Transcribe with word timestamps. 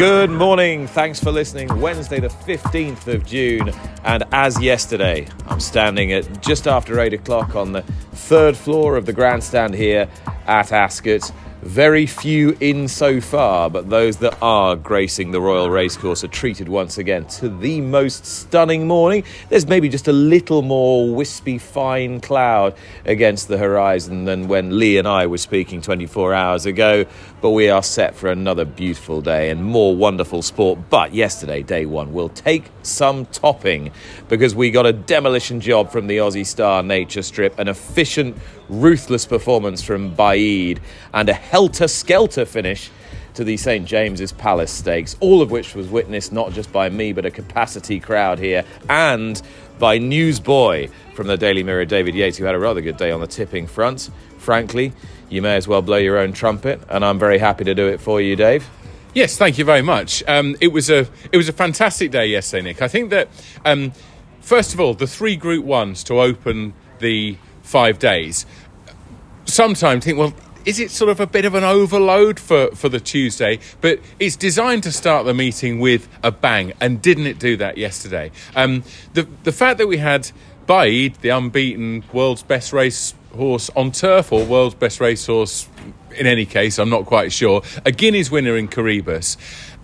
Good 0.00 0.30
morning. 0.30 0.86
Thanks 0.86 1.20
for 1.20 1.30
listening. 1.30 1.78
Wednesday, 1.78 2.20
the 2.20 2.28
15th 2.28 3.06
of 3.06 3.26
June. 3.26 3.70
And 4.02 4.24
as 4.32 4.58
yesterday, 4.58 5.28
I'm 5.46 5.60
standing 5.60 6.10
at 6.12 6.42
just 6.42 6.66
after 6.66 6.98
8 6.98 7.12
o'clock 7.12 7.54
on 7.54 7.72
the 7.72 7.82
third 8.12 8.56
floor 8.56 8.96
of 8.96 9.04
the 9.04 9.12
grandstand 9.12 9.74
here 9.74 10.08
at 10.46 10.72
Ascot. 10.72 11.30
Very 11.62 12.06
few 12.06 12.56
in 12.60 12.88
so 12.88 13.20
far, 13.20 13.68
but 13.68 13.90
those 13.90 14.16
that 14.18 14.38
are 14.40 14.76
gracing 14.76 15.30
the 15.30 15.42
Royal 15.42 15.68
Racecourse 15.68 16.24
are 16.24 16.28
treated 16.28 16.70
once 16.70 16.96
again 16.96 17.26
to 17.26 17.50
the 17.50 17.82
most 17.82 18.24
stunning 18.24 18.86
morning. 18.86 19.24
There's 19.50 19.66
maybe 19.66 19.90
just 19.90 20.08
a 20.08 20.12
little 20.12 20.62
more 20.62 21.14
wispy, 21.14 21.58
fine 21.58 22.22
cloud 22.22 22.74
against 23.04 23.48
the 23.48 23.58
horizon 23.58 24.24
than 24.24 24.48
when 24.48 24.78
Lee 24.78 24.96
and 24.96 25.06
I 25.06 25.26
were 25.26 25.36
speaking 25.36 25.82
24 25.82 26.32
hours 26.32 26.64
ago, 26.64 27.04
but 27.42 27.50
we 27.50 27.68
are 27.68 27.82
set 27.82 28.14
for 28.14 28.30
another 28.30 28.64
beautiful 28.64 29.20
day 29.20 29.50
and 29.50 29.62
more 29.62 29.94
wonderful 29.94 30.40
sport. 30.40 30.78
But 30.88 31.12
yesterday, 31.12 31.62
day 31.62 31.84
one, 31.84 32.14
will 32.14 32.30
take 32.30 32.70
some 32.82 33.26
topping 33.26 33.90
because 34.30 34.54
we 34.54 34.70
got 34.70 34.86
a 34.86 34.94
demolition 34.94 35.60
job 35.60 35.92
from 35.92 36.06
the 36.06 36.16
Aussie 36.16 36.46
Star 36.46 36.82
Nature 36.82 37.20
Strip, 37.20 37.58
an 37.58 37.68
efficient 37.68 38.34
ruthless 38.70 39.26
performance 39.26 39.82
from 39.82 40.14
Baaeed, 40.14 40.78
and 41.12 41.28
a 41.28 41.34
helter 41.34 41.88
skelter 41.88 42.44
finish 42.44 42.90
to 43.34 43.44
the 43.44 43.56
St 43.56 43.86
James's 43.86 44.32
Palace 44.32 44.70
Stakes, 44.70 45.16
all 45.20 45.42
of 45.42 45.50
which 45.50 45.74
was 45.74 45.88
witnessed 45.88 46.32
not 46.32 46.52
just 46.52 46.72
by 46.72 46.88
me 46.88 47.12
but 47.12 47.24
a 47.24 47.30
capacity 47.30 48.00
crowd 48.00 48.38
here 48.38 48.64
and 48.88 49.40
by 49.78 49.98
newsboy 49.98 50.88
from 51.14 51.26
the 51.26 51.36
Daily 51.36 51.62
Mirror, 51.62 51.86
David 51.86 52.14
Yates, 52.14 52.36
who 52.36 52.44
had 52.44 52.54
a 52.54 52.58
rather 52.58 52.80
good 52.80 52.96
day 52.96 53.10
on 53.10 53.20
the 53.20 53.26
tipping 53.26 53.66
front. 53.66 54.10
Frankly, 54.38 54.92
you 55.28 55.42
may 55.42 55.56
as 55.56 55.66
well 55.68 55.82
blow 55.82 55.96
your 55.96 56.18
own 56.18 56.32
trumpet, 56.32 56.80
and 56.88 57.04
I'm 57.04 57.18
very 57.18 57.38
happy 57.38 57.64
to 57.64 57.74
do 57.74 57.88
it 57.88 58.00
for 58.00 58.20
you, 58.20 58.36
Dave. 58.36 58.68
Yes, 59.14 59.36
thank 59.36 59.58
you 59.58 59.64
very 59.64 59.82
much. 59.82 60.22
Um, 60.28 60.56
it 60.60 60.68
was 60.68 60.88
a 60.88 61.08
it 61.32 61.36
was 61.36 61.48
a 61.48 61.52
fantastic 61.52 62.10
day 62.10 62.26
yesterday, 62.26 62.62
Nick. 62.62 62.82
I 62.82 62.88
think 62.88 63.10
that 63.10 63.28
um, 63.64 63.92
first 64.40 64.72
of 64.72 64.80
all, 64.80 64.94
the 64.94 65.06
three 65.06 65.34
Group 65.34 65.64
Ones 65.64 66.04
to 66.04 66.20
open 66.20 66.74
the 67.00 67.36
five 67.62 67.98
days. 67.98 68.46
Sometimes 69.44 70.04
think, 70.04 70.18
well, 70.18 70.34
is 70.64 70.78
it 70.78 70.90
sort 70.90 71.10
of 71.10 71.20
a 71.20 71.26
bit 71.26 71.44
of 71.44 71.54
an 71.54 71.64
overload 71.64 72.38
for, 72.38 72.70
for 72.74 72.88
the 72.88 73.00
Tuesday? 73.00 73.58
But 73.80 74.00
it's 74.18 74.36
designed 74.36 74.82
to 74.84 74.92
start 74.92 75.26
the 75.26 75.34
meeting 75.34 75.80
with 75.80 76.08
a 76.22 76.30
bang, 76.30 76.72
and 76.80 77.00
didn't 77.00 77.26
it 77.26 77.38
do 77.38 77.56
that 77.56 77.78
yesterday? 77.78 78.30
Um, 78.54 78.84
the 79.14 79.26
the 79.44 79.52
fact 79.52 79.78
that 79.78 79.88
we 79.88 79.98
had 79.98 80.30
Baaeed, 80.66 81.20
the 81.20 81.30
unbeaten 81.30 82.04
world's 82.12 82.42
best 82.42 82.72
race 82.72 83.14
horse 83.34 83.70
on 83.74 83.92
turf, 83.92 84.32
or 84.32 84.44
world's 84.44 84.74
best 84.74 85.00
racehorse 85.00 85.68
in 86.16 86.26
any 86.26 86.44
case, 86.44 86.78
I'm 86.78 86.90
not 86.90 87.06
quite 87.06 87.32
sure, 87.32 87.62
a 87.86 87.92
Guineas 87.92 88.30
winner 88.30 88.56
in 88.56 88.68
Coroebus, 88.68 89.36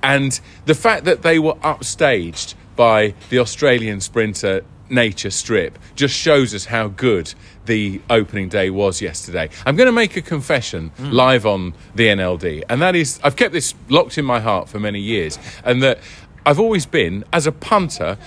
and 0.02 0.38
the 0.66 0.74
fact 0.74 1.05
that 1.05 1.22
they 1.22 1.38
were 1.38 1.55
upstaged 1.55 2.55
by 2.74 3.14
the 3.30 3.38
Australian 3.38 4.00
sprinter 4.00 4.62
nature 4.89 5.31
strip 5.31 5.79
just 5.95 6.15
shows 6.15 6.55
us 6.55 6.67
how 6.67 6.89
good 6.89 7.35
the 7.67 8.01
opening 8.08 8.48
day 8.48 8.70
was 8.70 9.01
yesterday. 9.01 9.48
I'm 9.64 9.77
going 9.77 9.86
to 9.86 9.92
make 9.92 10.17
a 10.17 10.23
confession 10.23 10.91
mm. 10.98 11.13
live 11.13 11.47
on 11.47 11.74
the 11.95 12.07
NLD, 12.07 12.64
and 12.69 12.80
that 12.83 12.95
is 12.95 13.20
I've 13.23 13.36
kept 13.36 13.52
this 13.52 13.75
locked 13.89 14.19
in 14.19 14.25
my 14.25 14.41
heart 14.41 14.69
for 14.69 14.79
many 14.79 15.01
years, 15.01 15.39
and 15.64 15.83
that 15.83 15.98
I've 16.45 16.61
always 16.61 16.86
been, 16.86 17.25
as 17.33 17.46
a 17.46 17.52
punter, 17.52 18.19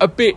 a 0.00 0.08
bit 0.08 0.36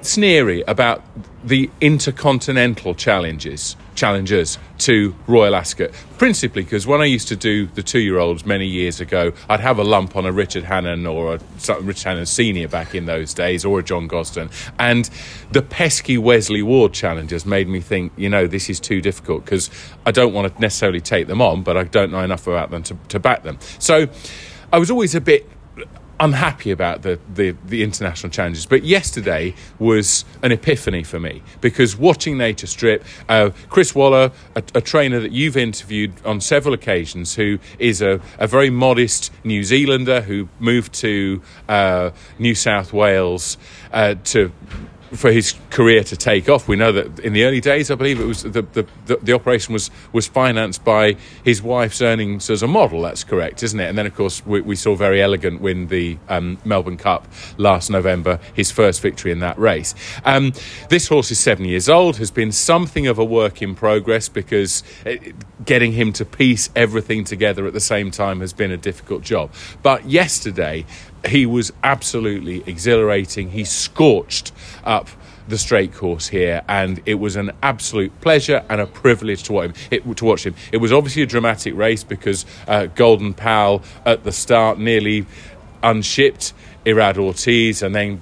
sneery 0.00 0.62
about 0.66 1.04
the 1.44 1.70
intercontinental 1.80 2.94
challenges 2.94 3.76
challengers 4.00 4.56
to 4.78 5.14
Royal 5.26 5.54
Ascot. 5.54 5.90
Principally 6.16 6.62
because 6.62 6.86
when 6.86 7.02
I 7.02 7.04
used 7.04 7.28
to 7.28 7.36
do 7.36 7.66
the 7.66 7.82
two 7.82 7.98
year 7.98 8.18
olds 8.18 8.46
many 8.46 8.66
years 8.66 8.98
ago, 8.98 9.32
I'd 9.50 9.60
have 9.60 9.78
a 9.78 9.84
lump 9.84 10.16
on 10.16 10.24
a 10.24 10.32
Richard 10.32 10.64
Hannon 10.64 11.06
or 11.06 11.34
a 11.34 11.80
Richard 11.82 12.08
Hannon 12.08 12.24
Senior 12.24 12.66
back 12.66 12.94
in 12.94 13.04
those 13.04 13.34
days, 13.34 13.62
or 13.62 13.80
a 13.80 13.82
John 13.82 14.08
Gosden. 14.08 14.50
And 14.78 15.10
the 15.52 15.60
pesky 15.60 16.16
Wesley 16.16 16.62
Ward 16.62 16.94
challengers 16.94 17.44
made 17.44 17.68
me 17.68 17.80
think, 17.80 18.12
you 18.16 18.30
know, 18.30 18.46
this 18.46 18.70
is 18.70 18.80
too 18.80 19.02
difficult 19.02 19.44
because 19.44 19.68
I 20.06 20.12
don't 20.12 20.32
want 20.32 20.54
to 20.54 20.60
necessarily 20.60 21.02
take 21.02 21.26
them 21.26 21.42
on, 21.42 21.62
but 21.62 21.76
I 21.76 21.84
don't 21.84 22.10
know 22.10 22.20
enough 22.20 22.46
about 22.46 22.70
them 22.70 22.82
to, 22.84 22.96
to 23.08 23.20
back 23.20 23.42
them. 23.42 23.58
So 23.78 24.08
I 24.72 24.78
was 24.78 24.90
always 24.90 25.14
a 25.14 25.20
bit 25.20 25.46
unhappy 26.20 26.70
about 26.70 27.02
the, 27.02 27.18
the, 27.32 27.56
the, 27.64 27.82
international 27.82 28.30
challenges. 28.30 28.66
But 28.66 28.84
yesterday 28.84 29.54
was 29.78 30.24
an 30.42 30.52
epiphany 30.52 31.02
for 31.02 31.18
me 31.18 31.42
because 31.60 31.96
watching 31.96 32.36
Nature 32.36 32.66
Strip, 32.66 33.04
uh, 33.28 33.50
Chris 33.70 33.94
Waller, 33.94 34.30
a, 34.54 34.62
a, 34.74 34.80
trainer 34.80 35.18
that 35.20 35.32
you've 35.32 35.56
interviewed 35.56 36.12
on 36.24 36.40
several 36.40 36.74
occasions, 36.74 37.34
who 37.34 37.58
is 37.78 38.02
a, 38.02 38.20
a 38.38 38.46
very 38.46 38.70
modest 38.70 39.32
New 39.44 39.64
Zealander 39.64 40.20
who 40.20 40.48
moved 40.58 40.92
to 40.94 41.40
uh, 41.68 42.10
New 42.38 42.54
South 42.54 42.92
Wales 42.92 43.56
uh, 43.92 44.14
to 44.24 44.52
for 45.12 45.32
his 45.32 45.54
career 45.70 46.04
to 46.04 46.16
take 46.16 46.48
off. 46.48 46.68
We 46.68 46.76
know 46.76 46.92
that 46.92 47.18
in 47.20 47.32
the 47.32 47.44
early 47.44 47.60
days, 47.60 47.90
I 47.90 47.94
believe 47.96 48.20
it 48.20 48.24
was 48.24 48.42
the, 48.42 48.62
the, 48.62 48.86
the, 49.06 49.16
the, 49.16 49.32
operation 49.32 49.72
was, 49.72 49.90
was 50.12 50.26
financed 50.26 50.84
by 50.84 51.16
his 51.44 51.62
wife's 51.62 52.00
earnings 52.00 52.48
as 52.48 52.62
a 52.62 52.68
model. 52.68 53.02
That's 53.02 53.24
correct, 53.24 53.62
isn't 53.62 53.78
it? 53.78 53.88
And 53.88 53.98
then, 53.98 54.06
of 54.06 54.14
course, 54.14 54.44
we, 54.46 54.60
we 54.60 54.76
saw 54.76 54.94
Verry 54.94 55.20
Elegant 55.20 55.60
win 55.60 55.88
the 55.88 56.18
um, 56.28 56.58
Melbourne 56.64 56.96
Cup 56.96 57.26
last 57.58 57.90
November, 57.90 58.38
his 58.54 58.70
first 58.70 59.00
victory 59.00 59.32
in 59.32 59.40
that 59.40 59.58
race. 59.58 59.94
Um, 60.24 60.52
this 60.88 61.08
horse 61.08 61.30
is 61.30 61.40
seven 61.40 61.64
years 61.64 61.88
old, 61.88 62.18
has 62.18 62.30
been 62.30 62.52
something 62.52 63.06
of 63.06 63.18
a 63.18 63.24
work 63.24 63.62
in 63.62 63.74
progress 63.74 64.28
because 64.28 64.82
uh, 65.04 65.16
getting 65.64 65.92
him 65.92 66.12
to 66.12 66.24
piece 66.24 66.70
everything 66.76 67.24
together 67.24 67.66
at 67.66 67.72
the 67.72 67.80
same 67.80 68.10
time 68.10 68.40
has 68.40 68.52
been 68.52 68.70
a 68.70 68.76
difficult 68.76 69.22
job. 69.22 69.52
But 69.82 70.06
yesterday, 70.08 70.86
he 71.26 71.46
was 71.46 71.72
absolutely 71.82 72.62
exhilarating. 72.66 73.50
He 73.50 73.64
scorched 73.64 74.52
up 74.84 75.08
the 75.48 75.58
straight 75.58 75.92
course 75.92 76.28
here, 76.28 76.62
and 76.68 77.02
it 77.06 77.14
was 77.14 77.36
an 77.36 77.50
absolute 77.62 78.18
pleasure 78.20 78.64
and 78.68 78.80
a 78.80 78.86
privilege 78.86 79.42
to 79.44 79.52
watch 79.52 79.66
him. 79.66 79.74
It, 79.90 80.16
to 80.16 80.24
watch 80.24 80.46
him. 80.46 80.54
It 80.72 80.78
was 80.78 80.92
obviously 80.92 81.22
a 81.22 81.26
dramatic 81.26 81.74
race 81.74 82.04
because 82.04 82.46
uh, 82.66 82.86
Golden 82.86 83.34
Pal 83.34 83.82
at 84.06 84.24
the 84.24 84.32
start 84.32 84.78
nearly 84.78 85.26
unshipped 85.82 86.52
Irad 86.84 87.18
Ortiz 87.18 87.82
and 87.82 87.94
then 87.94 88.20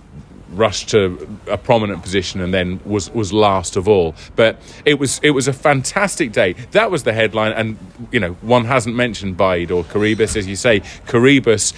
rushed 0.50 0.88
to 0.88 1.38
a 1.46 1.58
prominent 1.58 2.02
position 2.02 2.40
and 2.40 2.54
then 2.54 2.80
was 2.84 3.10
was 3.10 3.32
last 3.32 3.76
of 3.76 3.86
all. 3.86 4.14
But 4.34 4.60
it 4.84 4.98
was 4.98 5.20
it 5.22 5.30
was 5.30 5.46
a 5.46 5.52
fantastic 5.52 6.32
day. 6.32 6.54
That 6.72 6.90
was 6.90 7.02
the 7.02 7.12
headline, 7.12 7.52
and 7.52 7.78
you 8.10 8.20
know 8.20 8.32
one 8.40 8.64
hasn't 8.64 8.96
mentioned 8.96 9.36
Baaeed 9.36 9.70
or 9.70 9.84
Coroebus, 9.84 10.36
as 10.36 10.46
you 10.46 10.56
say. 10.56 10.80
Coroebus 11.06 11.74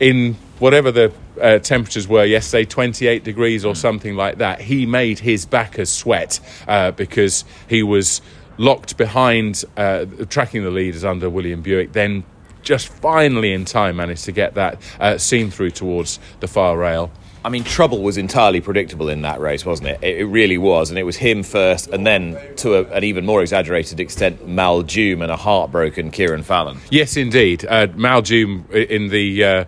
in 0.00 0.36
whatever 0.60 0.92
the 0.92 1.12
uh, 1.40 1.58
temperatures 1.58 2.06
were 2.06 2.24
yesterday, 2.24 2.64
28 2.64 3.24
degrees 3.24 3.64
or 3.64 3.74
something 3.74 4.14
like 4.14 4.38
that, 4.38 4.60
he 4.60 4.86
made 4.86 5.18
his 5.18 5.44
backers 5.46 5.90
sweat 5.90 6.38
uh, 6.68 6.92
because 6.92 7.44
he 7.68 7.82
was 7.82 8.22
locked 8.58 8.96
behind, 8.96 9.64
uh, 9.76 10.04
tracking 10.28 10.62
the 10.62 10.70
leaders 10.70 11.04
under 11.04 11.28
William 11.28 11.62
Buick, 11.62 11.92
then 11.92 12.22
just 12.62 12.88
finally 12.88 13.52
in 13.52 13.64
time 13.64 13.96
managed 13.96 14.26
to 14.26 14.32
get 14.32 14.54
that 14.54 14.80
uh, 15.00 15.16
seam 15.18 15.50
through 15.50 15.70
towards 15.70 16.20
the 16.40 16.46
far 16.46 16.76
rail. 16.76 17.10
I 17.42 17.48
mean, 17.48 17.64
trouble 17.64 18.02
was 18.02 18.18
entirely 18.18 18.60
predictable 18.60 19.08
in 19.08 19.22
that 19.22 19.40
race, 19.40 19.64
wasn't 19.64 19.88
it? 19.88 19.98
It, 20.02 20.18
it 20.18 20.24
really 20.26 20.58
was. 20.58 20.90
And 20.90 20.98
it 20.98 21.04
was 21.04 21.16
him 21.16 21.42
first, 21.42 21.88
and 21.88 22.06
then 22.06 22.38
to 22.56 22.74
a, 22.74 22.84
an 22.92 23.02
even 23.02 23.24
more 23.24 23.40
exaggerated 23.40 23.98
extent, 23.98 24.46
Maljoom 24.46 25.22
and 25.22 25.32
a 25.32 25.36
heartbroken 25.36 26.10
Kieran 26.10 26.42
Fallon. 26.42 26.80
Yes, 26.90 27.16
indeed. 27.16 27.64
Uh, 27.64 27.86
Maljoom 27.88 28.70
in 28.70 29.08
the. 29.08 29.44
Uh, 29.44 29.64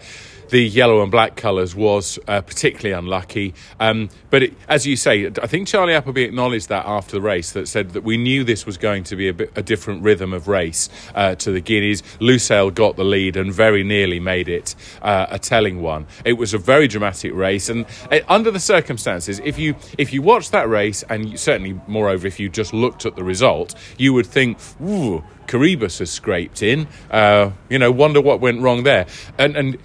the 0.53 0.63
yellow 0.63 1.01
and 1.03 1.11
black 1.11 1.35
colours 1.35 1.75
was 1.75 2.19
uh, 2.29 2.43
particularly 2.43 2.93
unlucky. 2.93 3.55
Um, 3.81 4.11
but 4.29 4.43
it, 4.43 4.55
as 4.69 4.87
you 4.87 4.97
say, 4.97 5.27
I 5.27 5.47
think 5.47 5.67
Charlie 5.67 5.95
Appleby 5.95 6.25
acknowledged 6.25 6.69
that 6.69 6.85
after 6.85 7.17
the 7.17 7.23
race, 7.23 7.53
that 7.53 7.69
said 7.69 7.93
that 7.93 8.05
we 8.05 8.19
knew 8.19 8.45
this 8.45 8.67
was 8.67 8.77
going 8.77 9.05
to 9.05 9.17
be 9.17 9.29
a, 9.29 9.33
bit, 9.33 9.51
a 9.57 9.63
different 9.63 10.03
rhythm 10.03 10.35
of 10.35 10.49
race 10.49 10.91
uh, 11.15 11.35
to 11.37 11.53
the 11.53 11.63
Guineas. 11.63 12.03
Lusail 12.21 12.73
got 12.73 12.97
the 12.97 13.05
lead 13.05 13.35
and 13.35 13.51
very 13.51 13.83
nearly 13.83 14.21
made 14.21 14.47
it 14.47 14.75
uh, 15.01 15.27
a 15.31 15.39
telling 15.39 15.81
one. 15.81 16.07
It 16.23 16.35
was 16.35 16.53
a 16.53 16.59
very 16.59 16.87
dramatic 16.87 17.33
race, 17.33 17.71
and 17.71 17.87
uh, 18.11 18.21
under 18.29 18.51
the 18.51 18.61
circumstances, 18.61 19.41
if 19.45 19.59
you 19.59 19.75
if 19.97 20.13
you 20.13 20.21
watch 20.21 20.51
that 20.51 20.69
race, 20.69 21.03
and 21.09 21.31
you, 21.31 21.37
certainly 21.39 21.81
moreover 21.87 22.27
if 22.27 22.39
you 22.39 22.51
just 22.51 22.75
looked 22.75 23.07
at 23.07 23.17
the 23.17 23.25
result, 23.25 23.75
you 23.97 24.13
would 24.13 24.27
think, 24.27 24.59
ooh. 24.83 25.25
Coroebus 25.49 25.99
has 25.99 26.11
scraped 26.11 26.63
in. 26.63 26.87
Uh, 27.11 27.51
you 27.69 27.79
know, 27.79 27.91
wonder 27.91 28.21
what 28.21 28.41
went 28.41 28.63
wrong 28.63 28.85
there. 28.85 29.07
And, 29.39 29.57
and 29.57 29.79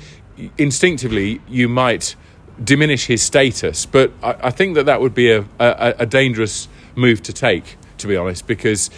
instinctively, 0.57 1.42
you 1.48 1.68
might 1.68 2.16
diminish 2.63 3.07
his 3.07 3.22
status, 3.22 3.86
but 3.86 4.12
I, 4.24 4.36
I 4.44 4.51
think 4.51 4.75
that 4.75 4.86
that 4.86 5.01
would 5.01 5.13
be 5.13 5.31
a, 5.31 5.45
a, 5.60 5.95
a 6.00 6.06
dangerous 6.06 6.68
move 6.95 7.22
to 7.24 7.34
take 7.34 7.78
to 7.98 8.07
be 8.07 8.16
honest, 8.16 8.48
because 8.48 8.89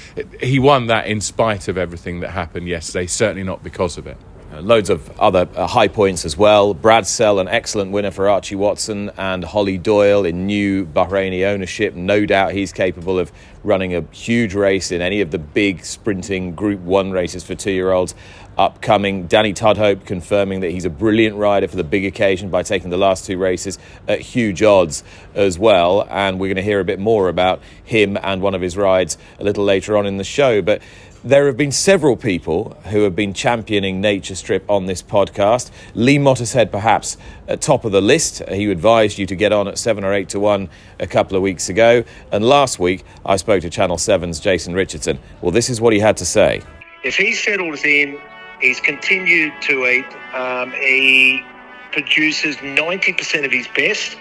he 0.41 0.59
won 0.59 0.87
that 0.87 1.07
in 1.07 1.21
spite 1.21 1.67
of 1.67 1.77
everything 1.77 2.19
that 2.19 2.31
happened 2.31 2.67
yesterday, 2.67 3.07
certainly 3.07 3.43
not 3.43 3.63
because 3.63 3.97
of 3.97 4.07
it. 4.07 4.17
Loads 4.61 4.89
of 4.89 5.19
other 5.19 5.47
uh, 5.55 5.67
high 5.67 5.87
points 5.87 6.25
as 6.25 6.37
well. 6.37 6.73
Bradsell, 6.73 7.39
an 7.39 7.47
excellent 7.47 7.91
winner 7.91 8.11
for 8.11 8.29
Archie 8.29 8.55
Watson, 8.55 9.11
and 9.17 9.43
Hollie 9.43 9.77
Doyle 9.77 10.25
in 10.25 10.45
new 10.45 10.85
Bahraini 10.85 11.45
ownership. 11.45 11.95
No 11.95 12.25
doubt 12.25 12.53
he's 12.53 12.73
capable 12.73 13.19
of 13.19 13.31
running 13.63 13.95
a 13.95 14.01
huge 14.11 14.53
race 14.53 14.91
in 14.91 15.01
any 15.01 15.21
of 15.21 15.31
the 15.31 15.39
big 15.39 15.83
sprinting 15.83 16.55
Group 16.55 16.79
1 16.81 17.11
races 17.11 17.43
for 17.43 17.55
two 17.55 17.71
year 17.71 17.91
olds 17.91 18.15
upcoming. 18.57 19.25
Danny 19.27 19.53
Tudhope 19.53 20.05
confirming 20.05 20.59
that 20.59 20.71
he's 20.71 20.85
a 20.85 20.89
brilliant 20.89 21.37
rider 21.37 21.67
for 21.67 21.77
the 21.77 21.83
big 21.83 22.05
occasion 22.05 22.49
by 22.49 22.61
taking 22.61 22.89
the 22.89 22.97
last 22.97 23.25
two 23.25 23.37
races 23.37 23.79
at 24.07 24.19
huge 24.19 24.61
odds 24.61 25.03
as 25.33 25.57
well. 25.57 26.05
And 26.09 26.39
we're 26.39 26.47
going 26.47 26.57
to 26.57 26.61
hear 26.61 26.81
a 26.81 26.85
bit 26.85 26.99
more 26.99 27.29
about 27.29 27.61
him 27.83 28.17
and 28.21 28.41
one 28.41 28.53
of 28.53 28.61
his 28.61 28.75
rides 28.75 29.17
a 29.39 29.43
little 29.43 29.63
later 29.63 29.95
on 29.95 30.05
in 30.05 30.17
the 30.17 30.25
show. 30.25 30.61
But 30.61 30.81
there 31.23 31.47
have 31.47 31.57
been 31.57 31.71
several 31.71 32.15
people 32.15 32.77
who 32.85 33.03
have 33.03 33.15
been 33.15 33.33
championing 33.33 33.99
Nature 33.99 34.35
Strip 34.35 34.69
on 34.69 34.85
this 34.85 35.01
podcast. 35.01 35.69
Lee 35.93 36.17
Mottershead, 36.17 36.71
perhaps 36.71 37.17
at 37.47 37.61
top 37.61 37.83
of 37.83 37.91
the 37.91 38.01
list. 38.01 38.41
He 38.49 38.71
advised 38.71 39.17
you 39.17 39.25
to 39.25 39.35
get 39.35 39.51
on 39.51 39.67
at 39.67 39.77
seven 39.77 40.05
or 40.05 40.13
eight 40.13 40.29
to 40.29 40.39
one 40.39 40.69
a 40.99 41.07
couple 41.07 41.35
of 41.35 41.43
weeks 41.43 41.67
ago. 41.67 42.03
And 42.31 42.45
last 42.45 42.79
week, 42.79 43.03
I 43.25 43.35
spoke 43.35 43.61
to 43.61 43.69
Channel 43.69 43.97
7's 43.97 44.39
Jason 44.39 44.73
Richardson. 44.73 45.19
Well, 45.41 45.51
this 45.51 45.69
is 45.69 45.81
what 45.81 45.93
he 45.93 45.99
had 45.99 46.15
to 46.17 46.25
say. 46.25 46.61
If 47.03 47.17
he 47.17 47.33
settles 47.33 47.83
in, 47.83 48.19
he's 48.61 48.79
continued 48.79 49.53
to 49.63 49.85
eat, 49.87 50.05
um, 50.33 50.71
he 50.71 51.43
produces 51.91 52.55
90% 52.57 53.45
of 53.45 53.51
his 53.51 53.67
best, 53.75 54.15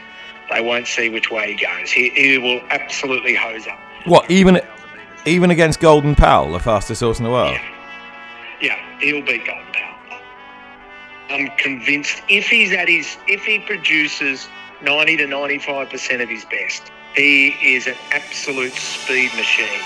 they 0.50 0.60
won't 0.60 0.86
see 0.86 1.10
which 1.10 1.30
way 1.30 1.54
he 1.54 1.64
goes. 1.64 1.90
He, 1.90 2.10
he 2.10 2.38
will 2.38 2.60
absolutely 2.70 3.34
hose 3.34 3.66
up. 3.66 3.78
What, 4.04 4.30
even 4.30 4.60
even 5.28 5.50
against 5.50 5.80
Golden 5.80 6.14
Pal, 6.14 6.52
the 6.52 6.58
fastest 6.58 7.00
horse 7.00 7.18
in 7.18 7.24
the 7.24 7.30
world? 7.30 7.54
Yeah, 8.60 8.78
yeah 8.78 9.00
he'll 9.00 9.24
beat 9.24 9.46
Golden 9.46 9.72
Pal. 9.72 10.20
I'm 11.30 11.48
convinced 11.58 12.22
if 12.28 12.48
he's 12.48 12.72
at 12.72 12.88
his, 12.88 13.18
if 13.26 13.44
he 13.44 13.58
produces 13.58 14.48
90 14.82 15.18
to 15.18 15.26
95% 15.26 16.22
of 16.22 16.28
his 16.28 16.44
best, 16.46 16.90
he 17.14 17.48
is 17.62 17.86
an 17.86 17.96
absolute 18.10 18.72
speed 18.72 19.30
machine. 19.34 19.82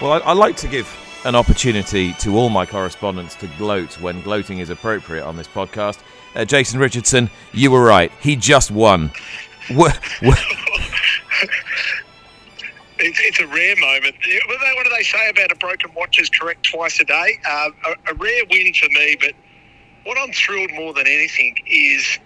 Well, 0.00 0.12
I, 0.12 0.18
I 0.18 0.32
like 0.32 0.56
to 0.58 0.68
give 0.68 0.86
an 1.24 1.34
opportunity 1.34 2.12
to 2.14 2.36
all 2.36 2.48
my 2.48 2.64
correspondents 2.64 3.34
to 3.36 3.46
gloat 3.58 4.00
when 4.00 4.20
gloating 4.22 4.58
is 4.60 4.70
appropriate 4.70 5.24
on 5.24 5.36
this 5.36 5.48
podcast. 5.48 5.98
Uh, 6.34 6.44
Jason 6.44 6.78
Richardson, 6.78 7.30
you 7.52 7.70
were 7.70 7.82
right. 7.82 8.12
He 8.20 8.36
just 8.36 8.70
won. 8.70 9.10
What, 9.70 9.98
it's, 10.22 10.38
it's, 12.98 13.40
a 13.40 13.46
rare 13.46 13.76
moment. 13.76 14.14
What 14.46 14.84
do 14.84 14.90
they 14.96 15.02
say 15.02 15.28
about 15.28 15.52
a 15.52 15.56
broken 15.56 15.92
watch 15.94 16.20
is 16.20 16.30
correct 16.30 16.64
twice 16.64 17.00
a 17.00 17.04
day? 17.04 17.38
Uh, 17.46 17.70
a, 17.86 18.12
a 18.12 18.14
rare 18.14 18.42
win 18.50 18.72
for 18.74 18.88
me, 18.90 19.16
but 19.20 19.32
what 20.04 20.16
I'm 20.18 20.32
thrilled 20.32 20.72
more 20.72 20.94
than 20.94 21.06
anything 21.06 21.56
is 21.66 22.18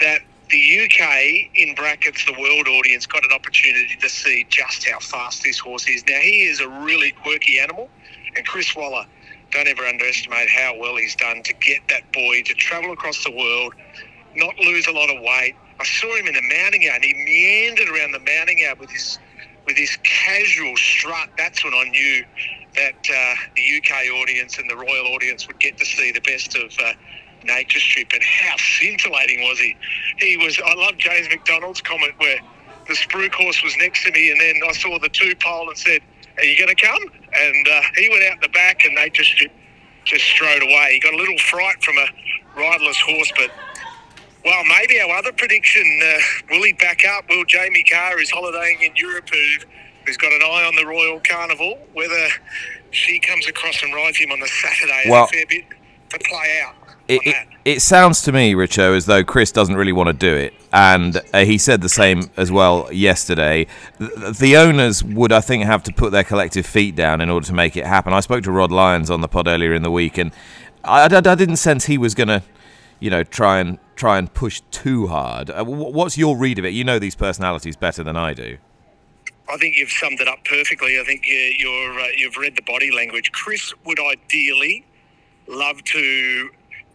that 0.00 0.20
the 0.50 0.80
UK, 0.80 1.50
in 1.54 1.74
brackets, 1.74 2.24
the 2.24 2.34
world 2.38 2.66
audience, 2.68 3.06
got 3.06 3.24
an 3.24 3.32
opportunity 3.32 3.96
to 4.00 4.08
see 4.08 4.46
just 4.48 4.88
how 4.88 4.98
fast 4.98 5.42
this 5.42 5.58
horse 5.58 5.88
is. 5.88 6.04
Now, 6.06 6.18
he 6.20 6.42
is 6.42 6.60
a 6.60 6.68
really 6.68 7.12
quirky 7.12 7.58
animal. 7.58 7.88
And 8.36 8.46
Chris 8.46 8.74
Waller, 8.74 9.04
don't 9.50 9.68
ever 9.68 9.84
underestimate 9.84 10.48
how 10.48 10.76
well 10.78 10.96
he's 10.96 11.16
done 11.16 11.42
to 11.42 11.52
get 11.54 11.80
that 11.88 12.10
boy 12.12 12.42
to 12.42 12.54
travel 12.54 12.92
across 12.92 13.24
the 13.24 13.30
world, 13.30 13.74
not 14.36 14.58
lose 14.58 14.86
a 14.86 14.92
lot 14.92 15.10
of 15.10 15.20
weight. 15.20 15.54
I 15.80 15.84
saw 15.84 16.14
him 16.16 16.26
in 16.26 16.34
the 16.34 16.42
mounting 16.42 16.82
yard 16.82 17.02
and 17.02 17.04
he 17.04 17.14
meandered 17.14 17.88
around 17.88 18.12
the 18.12 18.20
mounting 18.20 18.60
yard 18.60 18.78
with 18.78 18.90
his 18.90 19.18
with 19.66 19.76
his 19.76 19.96
casual 20.02 20.76
strut. 20.76 21.30
That's 21.36 21.62
when 21.64 21.74
I 21.74 21.84
knew 21.90 22.24
that 22.76 22.94
uh, 22.94 23.34
the 23.56 23.78
UK 23.78 24.10
audience 24.22 24.58
and 24.58 24.70
the 24.70 24.76
royal 24.76 25.06
audience 25.14 25.46
would 25.46 25.58
get 25.58 25.76
to 25.78 25.84
see 25.84 26.12
the 26.12 26.20
best 26.20 26.54
of 26.56 26.72
uh, 26.82 26.92
Nature 27.44 27.80
Strip. 27.80 28.12
And 28.12 28.22
how 28.22 28.56
scintillating 28.56 29.42
was 29.42 29.58
he? 29.58 29.76
He 30.18 30.36
was. 30.36 30.60
I 30.64 30.74
love 30.74 30.96
James 30.98 31.28
McDonald's 31.28 31.80
comment 31.80 32.12
where 32.18 32.38
the 32.86 32.94
Spruik 32.94 33.34
horse 33.34 33.62
was 33.62 33.76
next 33.78 34.04
to 34.04 34.12
me, 34.12 34.30
and 34.30 34.40
then 34.40 34.60
I 34.68 34.72
saw 34.72 34.98
the 34.98 35.08
two 35.08 35.34
pole 35.36 35.68
and 35.68 35.78
said, 35.78 36.00
"Are 36.40 36.44
you 36.44 36.58
going 36.58 36.74
to 36.74 36.86
come?" 36.86 37.02
and 37.34 37.68
uh, 37.68 37.82
he 37.96 38.08
went 38.10 38.24
out 38.24 38.40
the 38.42 38.48
back, 38.50 38.84
and 38.84 38.96
they 38.98 39.10
just 39.10 39.34
just 40.04 40.24
strode 40.24 40.62
away. 40.62 40.90
He 40.94 41.00
got 41.00 41.14
a 41.14 41.18
little 41.18 41.38
fright 41.38 41.82
from 41.84 41.96
a 41.98 42.06
riderless 42.58 43.00
horse, 43.00 43.32
but 43.36 43.50
well, 44.44 44.64
maybe 44.64 45.00
our 45.00 45.16
other 45.16 45.32
prediction 45.32 45.84
uh, 46.04 46.18
will 46.50 46.64
he 46.64 46.72
back 46.74 47.04
up? 47.06 47.28
Will 47.28 47.44
Jamie 47.44 47.84
Kah, 47.84 48.12
who's 48.16 48.30
holidaying 48.30 48.82
in 48.82 48.96
Europe, 48.96 49.28
who, 49.30 49.66
who's 50.06 50.16
got 50.16 50.32
an 50.32 50.42
eye 50.42 50.64
on 50.66 50.76
the 50.76 50.86
Royal 50.86 51.20
Carnival, 51.20 51.78
whether 51.94 52.28
she 52.90 53.20
comes 53.20 53.46
across 53.48 53.82
and 53.82 53.94
rides 53.94 54.18
him 54.18 54.32
on 54.32 54.40
the 54.40 54.48
Saturday, 54.48 55.04
well, 55.08 55.24
a 55.24 55.28
fair 55.28 55.46
bit 55.48 55.64
to 56.10 56.18
play 56.20 56.60
out 56.64 56.74
it, 57.10 57.48
it, 57.64 57.82
sounds 57.82 58.22
to 58.22 58.32
me, 58.32 58.54
Richo, 58.54 58.96
as 58.96 59.06
though 59.06 59.24
Chris 59.24 59.52
doesn't 59.52 59.74
really 59.74 59.92
want 59.92 60.08
to 60.08 60.12
do 60.12 60.34
it. 60.34 60.54
And 60.72 61.20
uh, 61.32 61.44
he 61.44 61.58
said 61.58 61.80
the 61.80 61.88
same 61.88 62.30
as 62.36 62.52
well 62.52 62.92
yesterday. 62.92 63.66
The, 63.98 64.36
the, 64.38 64.56
owners 64.56 65.02
would, 65.02 65.32
I 65.32 65.40
think, 65.40 65.64
have 65.64 65.82
to 65.84 65.92
put 65.92 66.12
their 66.12 66.24
collective 66.24 66.66
feet 66.66 66.94
down 66.94 67.20
in 67.20 67.30
order 67.30 67.46
to 67.46 67.52
make 67.52 67.76
it 67.76 67.86
happen. 67.86 68.12
I 68.12 68.20
spoke 68.20 68.44
to 68.44 68.52
Rod 68.52 68.70
Lyons 68.70 69.10
on 69.10 69.20
the 69.20 69.28
pod 69.28 69.48
earlier 69.48 69.74
in 69.74 69.82
the 69.82 69.90
week, 69.90 70.18
and 70.18 70.32
I, 70.84 71.02
I, 71.02 71.16
I 71.16 71.34
didn't 71.34 71.56
sense 71.56 71.86
he 71.86 71.98
was 71.98 72.14
going 72.14 72.28
to, 72.28 72.42
you 73.00 73.10
know, 73.10 73.24
try 73.24 73.58
and 73.60 73.78
try 73.96 74.16
and 74.16 74.32
push 74.32 74.62
too 74.70 75.08
hard. 75.08 75.50
Uh, 75.50 75.64
what's 75.64 76.16
your 76.16 76.36
read 76.36 76.58
of 76.58 76.64
it? 76.64 76.70
You 76.70 76.84
know 76.84 76.98
these 76.98 77.14
personalities 77.14 77.76
better 77.76 78.02
than 78.02 78.16
I 78.16 78.32
do. 78.32 78.56
I 79.50 79.56
think 79.56 79.76
you've 79.76 79.90
summed 79.90 80.20
it 80.20 80.28
up 80.28 80.44
perfectly. 80.44 80.98
I 80.98 81.04
think 81.04 81.26
you, 81.26 81.68
are 81.68 82.00
uh, 82.00 82.06
you've 82.16 82.36
read 82.36 82.56
the 82.56 82.62
body 82.62 82.90
language. 82.90 83.32
Chris 83.32 83.74
would 83.84 83.98
ideally 83.98 84.86
love 85.48 85.82
to 85.84 86.50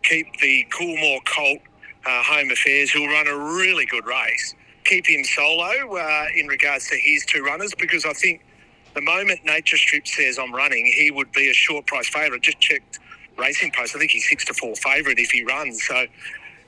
keep 0.08 0.38
the 0.40 0.66
Coolmore 0.72 1.20
Colt 1.26 1.60
uh, 2.06 2.24
Home 2.24 2.52
Affairs, 2.52 2.92
who'll 2.92 3.08
run 3.08 3.28
a 3.28 3.38
really 3.58 3.86
good 3.86 4.06
race, 4.06 4.56
keep 4.84 5.08
him 5.08 5.24
solo 5.24 5.98
uh, 5.98 6.26
in 6.36 6.48
regards 6.48 6.88
to 6.90 6.96
his 6.96 7.26
two 7.26 7.44
runners 7.44 7.74
because 7.78 8.06
I 8.06 8.14
think 8.14 8.46
the 8.94 9.02
moment 9.02 9.44
Nature 9.46 9.78
Strip 9.78 10.08
says 10.08 10.38
I'm 10.40 10.54
running, 10.54 10.86
he 10.86 11.12
would 11.12 11.32
be 11.32 11.50
a 11.50 11.54
short 11.54 11.86
price 11.88 12.08
favourite. 12.08 12.42
Just 12.42 12.60
checked 12.60 13.00
Racing 13.38 13.72
Post. 13.76 13.96
I 13.96 14.00
think 14.00 14.12
he's 14.12 14.28
six 14.30 14.46
to 14.46 14.54
four 14.54 14.76
favourite 14.76 15.20
if 15.20 15.32
he 15.32 15.44
runs. 15.44 15.84
So 15.86 16.06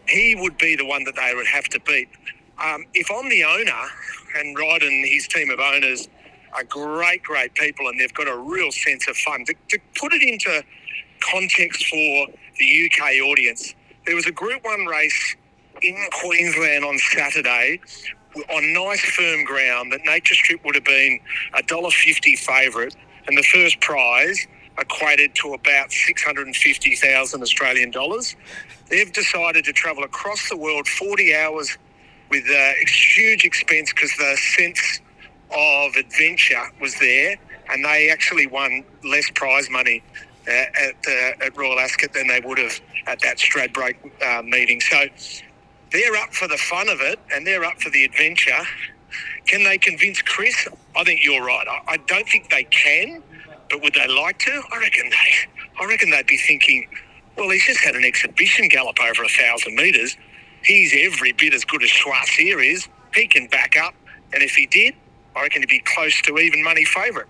he 0.08 0.36
would 0.36 0.58
be 0.58 0.76
the 0.76 0.86
one 0.86 1.04
that 1.06 1.16
they 1.16 1.34
would 1.36 1.48
have 1.48 1.66
to 1.66 1.80
beat. 1.82 2.10
Um, 2.64 2.86
if 2.94 3.10
I'm 3.12 3.30
the 3.30 3.44
owner 3.44 3.84
and 4.36 4.58
Rod 4.58 4.82
and 4.82 5.06
his 5.06 5.28
team 5.28 5.50
of 5.52 5.60
owners 5.60 6.10
are 6.54 6.64
great, 6.64 7.24
great 7.24 7.54
people 7.54 7.88
and 7.88 8.00
they've 8.00 8.14
got 8.14 8.28
a 8.28 8.36
real 8.38 8.72
sense 8.72 9.08
of 9.08 9.16
fun, 9.18 9.46
to, 9.46 9.54
to 9.70 9.80
put 9.96 10.14
it 10.14 10.24
into 10.24 10.64
context 11.22 11.86
for 11.88 12.28
the 12.60 12.90
UK 12.92 13.22
audience. 13.22 13.74
There 14.06 14.16
was 14.16 14.26
a 14.26 14.32
Group 14.32 14.64
1 14.64 14.86
race 14.86 15.36
in 15.82 15.96
Queensland 16.22 16.86
on 16.86 16.98
Saturday 16.98 17.80
on 18.50 18.74
nice 18.74 19.02
firm 19.02 19.44
ground 19.44 19.92
that 19.92 20.02
Nature 20.06 20.36
Strip 20.36 20.64
would 20.66 20.76
have 20.76 20.84
been 20.84 21.20
a 21.54 21.64
$1.50 21.64 22.38
favourite 22.38 22.96
and 23.28 23.38
the 23.38 23.44
first 23.44 23.80
prize 23.82 24.48
equated 24.80 25.34
to 25.36 25.54
about 25.54 25.92
650,000 25.92 27.42
Australian 27.42 27.92
dollars. 27.92 28.36
They've 28.90 29.12
decided 29.12 29.66
to 29.66 29.74
travel 29.74 30.04
across 30.04 30.50
the 30.50 30.58
world 30.58 30.88
40 30.88 31.36
hours 31.36 31.78
with 32.30 32.44
uh, 32.50 32.72
huge 32.88 33.46
expense 33.46 33.92
because 33.94 34.16
the 34.18 34.38
sense 34.38 35.02
of 35.52 35.96
adventure 35.96 36.62
was 36.80 36.98
there 37.00 37.38
and 37.70 37.84
they 37.84 38.10
actually 38.10 38.48
won 38.48 38.84
less 39.04 39.30
prize 39.32 39.70
money 39.70 40.04
at, 40.48 40.96
uh, 41.08 41.46
at 41.46 41.58
Royal 41.58 41.80
Ascot 41.80 42.14
than 42.14 42.28
they 42.28 42.42
would 42.42 42.58
have 42.58 42.80
at 43.08 43.20
that 43.22 43.38
Stradbroke 43.38 43.98
uh, 44.22 44.42
meeting. 44.44 44.82
So 44.82 45.06
they're 45.92 46.16
up 46.16 46.34
for 46.34 46.48
the 46.48 46.58
fun 46.58 46.90
of 46.90 47.02
it 47.02 47.20
and 47.34 47.46
they're 47.46 47.66
up 47.66 47.82
for 47.82 47.90
the 47.90 48.06
adventure. 48.06 48.62
Can 49.46 49.64
they 49.64 49.78
convince 49.78 50.22
Chris? 50.22 50.68
I 50.96 51.04
think 51.04 51.24
you're 51.24 51.44
right. 51.44 51.66
I, 51.68 51.94
I 51.94 51.98
don't 51.98 52.28
think 52.28 52.50
they 52.50 52.66
can, 52.66 53.24
but 53.70 53.82
would 53.82 53.94
they 53.94 54.08
like 54.08 54.40
to? 54.40 54.62
I 54.72 54.80
reckon 54.80 55.10
they. 55.10 55.84
I 55.84 55.86
reckon 55.86 56.10
they'd 56.10 56.28
be 56.28 56.38
thinking, 56.38 56.88
well, 57.38 57.50
he's 57.50 57.66
just 57.66 57.82
had 57.82 57.96
an 57.96 58.04
exhibition 58.04 58.68
gallop 58.68 59.00
over 59.00 59.24
a 59.24 59.30
thousand 59.30 59.76
metres. 59.76 60.18
He's 60.64 60.94
every 60.98 61.34
bit 61.34 61.54
as 61.54 61.64
good 61.64 61.84
as 61.84 61.90
Choisir 61.90 62.66
is. 62.66 62.88
He 63.14 63.28
can 63.28 63.48
back 63.48 63.78
up, 63.78 63.94
and 64.34 64.44
if 64.44 64.56
he 64.56 64.66
did, 64.66 64.96
I 65.36 65.44
reckon 65.44 65.62
he'd 65.62 65.70
be 65.70 65.80
close 65.86 66.20
to 66.24 66.38
even 66.40 66.64
money 66.64 66.84
favourite. 66.84 67.28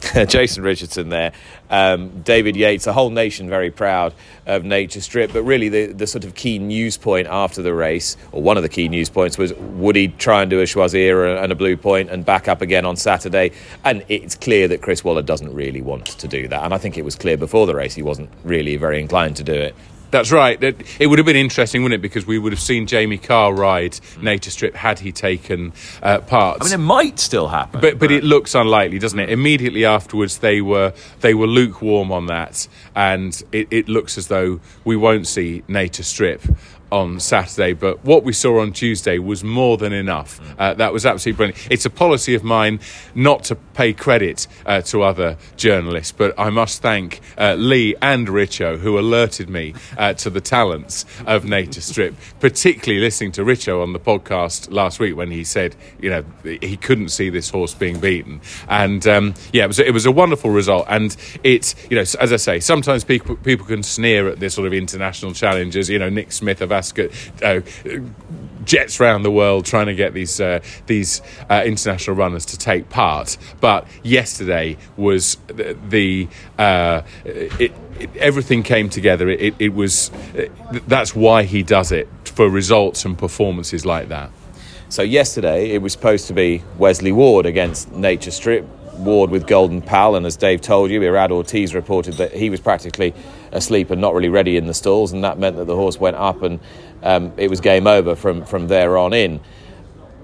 Jason 0.28 0.62
Richardson 0.62 1.08
there, 1.08 1.32
um, 1.68 2.22
David 2.22 2.56
Yates, 2.56 2.86
a 2.86 2.92
whole 2.92 3.10
nation 3.10 3.48
very 3.48 3.70
proud 3.70 4.14
of 4.46 4.64
Nature 4.64 5.00
Strip. 5.00 5.32
But 5.32 5.42
really, 5.42 5.68
the, 5.68 5.86
the 5.86 6.06
sort 6.06 6.24
of 6.24 6.34
key 6.34 6.58
news 6.58 6.96
point 6.96 7.26
after 7.28 7.62
the 7.62 7.74
race, 7.74 8.16
or 8.32 8.42
one 8.42 8.56
of 8.56 8.62
the 8.62 8.68
key 8.68 8.88
news 8.88 9.10
points, 9.10 9.36
was 9.38 9.52
would 9.54 9.96
he 9.96 10.08
try 10.08 10.42
and 10.42 10.50
do 10.50 10.60
a 10.60 10.64
Choisir 10.64 11.42
and 11.42 11.52
a 11.52 11.54
Blue 11.54 11.76
Point 11.76 12.10
and 12.10 12.24
back 12.24 12.48
up 12.48 12.62
again 12.62 12.84
on 12.84 12.96
Saturday? 12.96 13.52
And 13.84 14.04
it's 14.08 14.34
clear 14.34 14.68
that 14.68 14.82
Chris 14.82 15.04
Waller 15.04 15.22
doesn't 15.22 15.52
really 15.52 15.82
want 15.82 16.06
to 16.06 16.28
do 16.28 16.48
that. 16.48 16.64
And 16.64 16.72
I 16.72 16.78
think 16.78 16.96
it 16.96 17.04
was 17.04 17.14
clear 17.14 17.36
before 17.36 17.66
the 17.66 17.74
race 17.74 17.94
he 17.94 18.02
wasn't 18.02 18.30
really 18.44 18.76
very 18.76 19.00
inclined 19.00 19.36
to 19.36 19.44
do 19.44 19.54
it. 19.54 19.74
That's 20.10 20.32
right. 20.32 20.62
It 20.62 21.06
would 21.06 21.18
have 21.18 21.26
been 21.26 21.36
interesting, 21.36 21.82
wouldn't 21.82 22.00
it? 22.00 22.02
Because 22.02 22.26
we 22.26 22.38
would 22.38 22.52
have 22.52 22.60
seen 22.60 22.86
Jamie 22.86 23.18
Kah 23.18 23.48
ride 23.48 23.98
Nature 24.20 24.50
Strip 24.50 24.74
had 24.74 24.98
he 24.98 25.12
taken 25.12 25.72
uh, 26.02 26.20
part. 26.20 26.58
I 26.60 26.64
mean, 26.64 26.74
it 26.74 26.78
might 26.78 27.18
still 27.18 27.48
happen, 27.48 27.80
but, 27.80 27.98
but 27.98 28.10
it 28.10 28.24
looks 28.24 28.54
unlikely, 28.54 28.98
doesn't 28.98 29.18
it? 29.18 29.30
Immediately 29.30 29.84
afterwards, 29.84 30.38
they 30.38 30.60
were 30.60 30.92
they 31.20 31.34
were 31.34 31.46
lukewarm 31.46 32.10
on 32.12 32.26
that, 32.26 32.66
and 32.94 33.42
it, 33.52 33.68
it 33.70 33.88
looks 33.88 34.18
as 34.18 34.28
though 34.28 34.60
we 34.84 34.96
won't 34.96 35.26
see 35.26 35.62
Nature 35.68 36.02
Strip 36.02 36.42
on 36.92 37.20
Saturday, 37.20 37.72
but 37.72 38.04
what 38.04 38.24
we 38.24 38.32
saw 38.32 38.60
on 38.60 38.72
Tuesday 38.72 39.18
was 39.18 39.44
more 39.44 39.76
than 39.76 39.92
enough. 39.92 40.40
Uh, 40.58 40.74
that 40.74 40.92
was 40.92 41.06
absolutely 41.06 41.36
brilliant. 41.36 41.68
It's 41.70 41.86
a 41.86 41.90
policy 41.90 42.34
of 42.34 42.44
mine 42.44 42.80
not 43.14 43.44
to 43.44 43.56
pay 43.56 43.92
credit 43.92 44.46
uh, 44.66 44.80
to 44.82 45.02
other 45.02 45.36
journalists, 45.56 46.12
but 46.12 46.34
I 46.38 46.50
must 46.50 46.82
thank 46.82 47.20
uh, 47.38 47.54
Lee 47.54 47.94
and 48.02 48.28
Richo 48.28 48.78
who 48.78 48.98
alerted 48.98 49.48
me 49.48 49.74
uh, 49.96 50.14
to 50.14 50.30
the 50.30 50.40
talents 50.40 51.04
of 51.26 51.44
Nature 51.44 51.80
Strip, 51.80 52.14
particularly 52.40 53.00
listening 53.00 53.32
to 53.32 53.42
Richo 53.42 53.82
on 53.82 53.92
the 53.92 54.00
podcast 54.00 54.72
last 54.72 55.00
week 55.00 55.16
when 55.16 55.30
he 55.30 55.44
said, 55.44 55.76
you 56.00 56.10
know, 56.10 56.24
he 56.44 56.76
couldn't 56.76 57.10
see 57.10 57.30
this 57.30 57.50
horse 57.50 57.74
being 57.74 58.00
beaten. 58.00 58.40
And 58.68 59.06
um, 59.06 59.34
yeah, 59.52 59.64
it 59.64 59.68
was, 59.68 59.78
it 59.78 59.94
was 59.94 60.06
a 60.06 60.12
wonderful 60.12 60.50
result. 60.50 60.86
And 60.88 61.16
it's, 61.44 61.74
you 61.88 61.96
know, 61.96 62.02
as 62.02 62.32
I 62.32 62.36
say, 62.36 62.60
sometimes 62.60 63.04
people, 63.04 63.36
people 63.36 63.66
can 63.66 63.82
sneer 63.82 64.28
at 64.28 64.40
this 64.40 64.54
sort 64.54 64.66
of 64.66 64.72
international 64.72 65.32
challenges. 65.32 65.88
You 65.88 65.98
know, 65.98 66.08
Nick 66.08 66.32
Smith 66.32 66.60
have 66.82 67.42
uh, 67.42 67.60
jets 68.64 69.00
around 69.00 69.22
the 69.22 69.30
world 69.30 69.64
trying 69.64 69.86
to 69.86 69.94
get 69.94 70.14
these 70.14 70.40
uh, 70.40 70.60
these 70.86 71.22
uh, 71.48 71.62
international 71.64 72.16
runners 72.16 72.44
to 72.46 72.58
take 72.58 72.88
part. 72.88 73.36
But 73.60 73.86
yesterday 74.02 74.76
was 74.96 75.36
the, 75.46 75.76
the 75.88 76.28
uh, 76.58 77.02
it, 77.24 77.72
everything 78.16 78.62
came 78.62 78.88
together. 78.88 79.28
It, 79.28 79.54
it 79.58 79.74
was 79.74 80.10
that's 80.86 81.14
why 81.14 81.44
he 81.44 81.62
does 81.62 81.92
it 81.92 82.08
for 82.24 82.48
results 82.48 83.04
and 83.04 83.18
performances 83.18 83.84
like 83.84 84.08
that. 84.08 84.30
So 84.88 85.02
yesterday 85.02 85.70
it 85.70 85.82
was 85.82 85.92
supposed 85.92 86.26
to 86.28 86.32
be 86.32 86.62
Wesley 86.78 87.12
Ward 87.12 87.46
against 87.46 87.92
Nature 87.92 88.32
Strip. 88.32 88.66
Ward 89.00 89.30
with 89.30 89.46
Golden 89.46 89.82
Pal, 89.82 90.16
and 90.16 90.26
as 90.26 90.36
Dave 90.36 90.60
told 90.60 90.90
you, 90.90 91.00
Irad 91.00 91.30
Ortiz 91.30 91.74
reported 91.74 92.14
that 92.14 92.32
he 92.32 92.50
was 92.50 92.60
practically 92.60 93.14
asleep 93.52 93.90
and 93.90 94.00
not 94.00 94.14
really 94.14 94.28
ready 94.28 94.56
in 94.56 94.66
the 94.66 94.74
stalls, 94.74 95.12
and 95.12 95.24
that 95.24 95.38
meant 95.38 95.56
that 95.56 95.64
the 95.64 95.76
horse 95.76 95.98
went 95.98 96.16
up 96.16 96.42
and 96.42 96.60
um, 97.02 97.32
it 97.36 97.48
was 97.48 97.60
game 97.60 97.86
over 97.86 98.14
from, 98.14 98.44
from 98.44 98.68
there 98.68 98.98
on 98.98 99.12
in. 99.12 99.40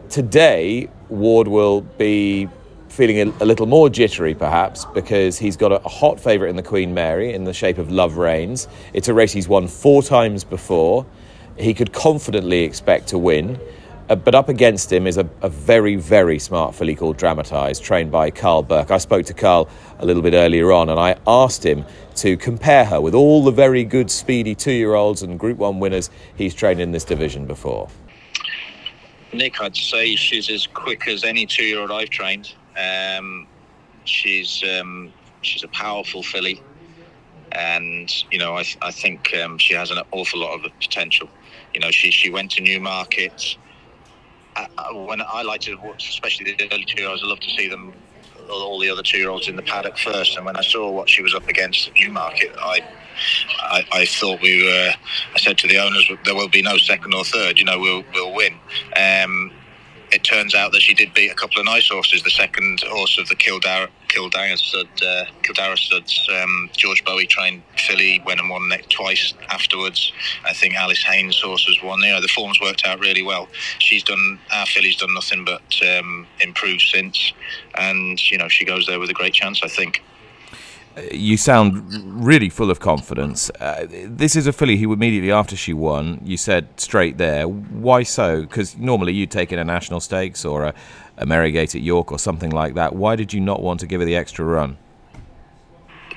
Today, 0.09 0.89
Ward 1.09 1.49
will 1.49 1.81
be 1.81 2.49
feeling 2.89 3.19
a, 3.19 3.43
a, 3.43 3.47
little 3.47 3.67
more 3.67 3.91
jittery, 3.91 4.35
perhaps, 4.35 4.85
because 4.87 5.39
he's 5.39 5.57
got 5.57 5.73
a, 5.73 5.85
a 5.85 5.89
hot 5.89 6.21
favourite 6.21 6.51
in 6.51 6.57
the 6.57 6.63
Queen 6.63 6.95
Mary 6.95 7.35
in 7.35 7.45
the 7.45 7.53
shape 7.53 7.79
of 7.79 7.91
Love 7.91 8.17
Reigns. 8.17 8.69
It's 8.93 9.09
a 9.09 9.15
race 9.15 9.33
he's 9.33 9.49
won 9.49 9.69
four 9.69 10.03
times 10.03 10.45
before. 10.45 11.07
He 11.59 11.75
could 11.75 11.93
confidently 11.93 12.63
expect 12.63 13.09
to 13.09 13.19
win. 13.19 13.59
Uh, 14.09 14.15
but 14.15 14.37
up 14.37 14.49
against 14.49 14.93
him 14.93 15.07
is 15.07 15.17
a, 15.19 15.29
a, 15.43 15.49
very, 15.49 15.97
very 15.97 16.39
smart 16.39 16.75
filly 16.75 16.95
called 16.95 17.17
Dramatised, 17.17 17.83
trained 17.83 18.13
by 18.13 18.31
Karl 18.31 18.63
Burke. 18.63 18.93
I 18.93 18.99
spoke 18.99 19.27
to 19.27 19.35
Karl 19.35 19.69
a 19.99 20.07
little 20.07 20.23
bit 20.23 20.33
earlier 20.33 20.71
on 20.71 20.89
and 20.89 21.01
I 21.01 21.17
asked 21.27 21.67
him 21.67 21.85
to 22.17 22.37
compare 22.37 22.85
her 22.85 23.01
with 23.01 23.15
all 23.15 23.43
the 23.43 23.51
very 23.51 23.83
good, 23.83 24.09
speedy 24.11 24.55
two 24.55 24.73
year 24.73 24.95
olds 24.95 25.23
and 25.23 25.39
Group 25.39 25.59
1 25.59 25.81
winners 25.81 26.11
he's 26.37 26.55
trained 26.55 26.81
in 26.81 26.93
this 26.93 27.05
division 27.05 27.47
before. 27.47 27.89
Nick, 29.33 29.61
I'd 29.61 29.77
say 29.77 30.15
she's 30.15 30.49
as 30.51 30.69
quick 30.69 31.09
as 31.09 31.25
any 31.25 31.45
two 31.45 31.65
year 31.65 31.81
old 31.81 31.91
I've 31.91 32.11
trained. 32.11 32.55
Um, 32.79 33.49
she's, 34.05 34.63
um, 34.81 35.13
she's 35.43 35.65
a 35.65 35.69
powerful 35.69 36.23
filly. 36.23 36.63
And, 37.51 38.13
you 38.31 38.39
know, 38.39 38.55
I, 38.55 38.63
th- 38.63 38.79
I 38.83 38.93
think 38.93 39.35
um, 39.35 39.59
she 39.59 39.75
has 39.75 39.91
an 39.91 39.99
awful 40.13 40.41
lot 40.41 40.65
of 40.65 40.71
potential. 40.79 41.29
You 41.75 41.81
know, 41.81 41.91
she, 41.91 42.13
she 42.13 42.31
went 42.31 42.53
to 42.53 42.63
Newmarket 42.63 43.57
when 44.93 45.23
I 45.23 45.43
like 45.43 45.61
to, 45.63 45.77
watch, 45.77 46.09
especially 46.09 46.55
the 46.55 46.69
early 46.73 46.85
two 46.85 47.01
year 47.01 47.11
olds, 47.11 47.23
I 47.23 47.27
love 47.27 47.41
to 47.41 47.51
see 47.51 47.69
them, 47.69 47.93
all 48.51 48.79
the 48.79 48.91
other 48.91 49.03
two 49.03 49.19
year 49.19 49.31
olds 49.31 49.49
in 49.49 49.57
the 49.57 49.63
paddock 49.63 49.99
first. 49.99 50.37
And 50.37 50.47
when 50.47 50.57
I 50.57 50.63
saw 50.63 50.91
what 50.91 51.09
she 51.09 51.23
was 51.23 51.35
up 51.35 51.49
against 51.49 51.89
at 51.89 51.95
Newmarket, 51.95 52.55
I, 52.59 52.81
I, 53.61 53.85
I 53.93 54.07
thought 54.07 54.41
we 54.41 54.65
were. 54.65 54.91
I 55.35 55.39
said 55.39 55.59
to 55.59 55.69
the 55.69 55.79
owners, 55.79 56.11
there 56.25 56.35
will 56.35 56.49
be 56.49 56.63
no 56.63 56.77
second 56.77 57.15
or 57.15 57.25
third. 57.25 57.59
You 57.59 57.65
know, 57.65 57.79
we'll 57.81 58.05
we'll 58.15 58.35
win. 58.35 58.55
Um, 58.97 59.51
it 60.13 60.23
turns 60.23 60.55
out 60.55 60.73
that 60.73 60.83
she 60.83 60.95
did 60.95 61.13
beat 61.15 61.31
a 61.31 61.35
couple 61.35 61.59
of 61.59 61.67
nice 61.67 61.89
horses. 61.89 62.23
The 62.23 62.31
second 62.31 62.81
horse 62.87 63.19
of 63.19 63.29
the 63.29 63.35
Kildaragh, 63.35 63.89
stud, 64.59 64.89
uh, 65.03 65.25
Kildaragh 65.43 65.79
studs, 65.79 66.29
um, 66.41 66.71
George 66.77 67.05
Boughey 67.05 67.29
trained 67.29 67.63
filly, 67.77 68.23
went 68.25 68.41
and 68.41 68.49
won 68.49 68.69
next 68.69 68.91
twice 68.91 69.35
afterwards. 69.51 70.13
I 70.45 70.53
think 70.53 70.75
Alice 70.75 71.03
Haynes' 71.05 71.41
horse 71.41 71.67
was 71.67 71.83
one. 71.83 72.01
You 72.01 72.13
know, 72.13 72.21
the 72.21 72.29
form's 72.29 72.61
worked 72.61 72.87
out 72.87 73.01
really 73.01 73.23
well. 73.23 73.49
She's 73.79 74.03
done, 74.05 74.39
our 74.55 74.67
filly's 74.67 74.97
done 74.97 75.15
nothing 75.15 75.45
but 75.45 75.63
um, 75.89 76.27
improve 76.41 76.81
since. 76.81 77.33
And, 77.75 78.19
you 78.31 78.39
know, 78.39 78.49
she 78.49 78.65
goes 78.65 78.87
there 78.87 79.01
with 79.01 79.11
a 79.11 79.15
great 79.15 79.35
chance, 79.35 79.61
I 79.63 79.69
think 79.69 80.03
you 81.13 81.37
sound 81.37 82.25
really 82.25 82.49
full 82.49 82.71
of 82.71 82.81
confidence. 82.81 83.51
Uh, 83.61 83.87
this 83.89 84.35
is 84.35 84.47
a 84.47 84.53
filly 84.53 84.77
who 84.77 84.93
immediately 84.93 85.31
after 85.31 85.57
she 85.57 85.73
won, 85.73 86.21
you 86.25 86.37
said 86.37 86.69
straight 86.81 87.19
there. 87.19 87.47
Why 87.47 88.03
so? 88.03 88.43
Because 88.43 88.77
normally 88.77 89.13
you'd 89.13 89.31
take 89.31 89.53
in 89.53 89.59
a 89.59 89.65
national 89.65 90.01
stakes 90.01 90.45
or 90.45 90.65
a, 90.65 90.75
a 91.19 91.27
at 91.27 91.75
York 91.75 92.13
or 92.13 92.19
something 92.19 92.51
like 92.51 92.75
that. 92.75 92.95
Why 92.95 93.17
did 93.17 93.33
you 93.33 93.41
not 93.41 93.63
want 93.63 93.81
to 93.81 93.87
give 93.87 94.01
her 94.01 94.07
the 94.07 94.17
extra 94.17 94.45
run? 94.45 94.79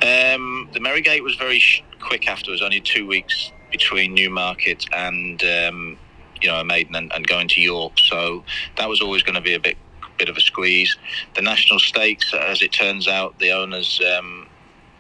Um, 0.01 0.69
the 0.71 0.79
Marygate 0.79 1.24
was 1.24 1.36
very 1.36 1.59
sh- 1.59 1.83
quick 2.00 2.29
after. 2.29 2.51
It 2.51 2.53
was 2.53 2.62
only 2.62 2.79
two 2.79 3.05
weeks 3.05 3.51
between 3.71 4.13
Newmarket 4.13 4.86
and 4.93 5.43
um, 5.43 5.98
you 6.41 6.48
know 6.48 6.62
a 6.62 6.63
maiden 6.63 6.95
and, 6.95 7.12
and 7.13 7.27
going 7.27 7.50
to 7.50 7.62
York, 7.62 8.00
so 8.00 8.45
that 8.77 8.88
was 8.88 9.01
always 9.01 9.24
going 9.24 9.36
to 9.36 9.41
be 9.41 9.55
a 9.55 9.59
bit 9.59 9.77
bit 10.17 10.29
of 10.29 10.38
a 10.38 10.41
squeeze. 10.41 10.98
The 11.36 11.41
national 11.41 11.79
stakes, 11.79 12.33
as 12.33 12.62
it 12.62 12.71
turns 12.71 13.07
out, 13.07 13.39
the 13.39 13.51
owners 13.51 14.01
um, 14.17 14.48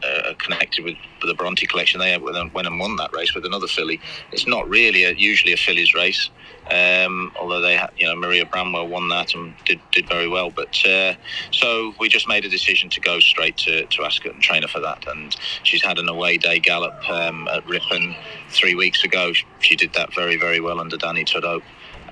uh, 0.03 0.33
connected 0.37 0.83
with, 0.85 0.95
the 1.21 1.33
Bronte 1.33 1.67
collection. 1.67 1.99
They 1.99 2.17
went 2.17 2.37
and 2.37 2.79
won 2.79 2.95
that 2.95 3.13
race 3.13 3.35
with 3.35 3.45
another 3.45 3.67
filly. 3.67 3.99
It's 4.31 4.47
not 4.47 4.69
really 4.69 5.03
a, 5.03 5.11
usually 5.11 5.51
a 5.51 5.57
filly's 5.57 5.93
race, 5.93 6.29
um, 6.71 7.33
although 7.37 7.59
they, 7.59 7.77
you 7.97 8.07
know, 8.07 8.15
Maria 8.15 8.45
Bramwell 8.45 8.87
won 8.87 9.09
that 9.09 9.35
and 9.35 9.53
did, 9.65 9.81
did 9.91 10.07
very 10.07 10.29
well. 10.29 10.49
But 10.49 10.85
uh, 10.85 11.15
so 11.51 11.93
we 11.99 12.07
just 12.07 12.27
made 12.27 12.45
a 12.45 12.49
decision 12.49 12.89
to 12.91 13.01
go 13.01 13.19
straight 13.19 13.57
to, 13.57 13.85
to 13.85 14.03
Ascot 14.05 14.33
and 14.33 14.41
train 14.41 14.61
her 14.61 14.69
for 14.69 14.79
that. 14.79 15.05
And 15.07 15.35
she's 15.63 15.83
had 15.83 15.99
an 15.99 16.07
away 16.07 16.37
day 16.37 16.59
gallop 16.59 16.97
um, 17.09 17.49
at 17.49 17.67
Ripon 17.67 18.15
three 18.49 18.75
weeks 18.75 19.03
ago. 19.03 19.33
She 19.59 19.75
did 19.75 19.91
that 19.93 20.13
very, 20.15 20.37
very 20.37 20.61
well 20.61 20.79
under 20.79 20.95
Danny 20.95 21.25
Tudhope, 21.25 21.63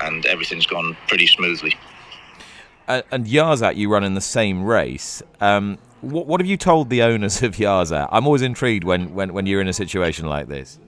and 0.01 0.25
everything's 0.25 0.67
gone 0.67 0.97
pretty 1.07 1.27
smoothly. 1.27 1.75
Uh, 2.87 3.01
and 3.11 3.25
Yarzat, 3.25 3.75
you 3.75 3.89
run 3.89 4.03
in 4.03 4.13
the 4.13 4.21
same 4.21 4.63
race. 4.63 5.21
Um, 5.41 5.77
what, 6.01 6.27
what 6.27 6.39
have 6.41 6.47
you 6.47 6.57
told 6.57 6.89
the 6.89 7.03
owners 7.03 7.41
of 7.43 7.55
Yarzat? 7.55 8.09
I'm 8.11 8.25
always 8.25 8.41
intrigued 8.41 8.83
when, 8.83 9.13
when, 9.13 9.33
when 9.33 9.45
you're 9.45 9.61
in 9.61 9.67
a 9.67 9.73
situation 9.73 10.27
like 10.27 10.47
this. 10.47 10.79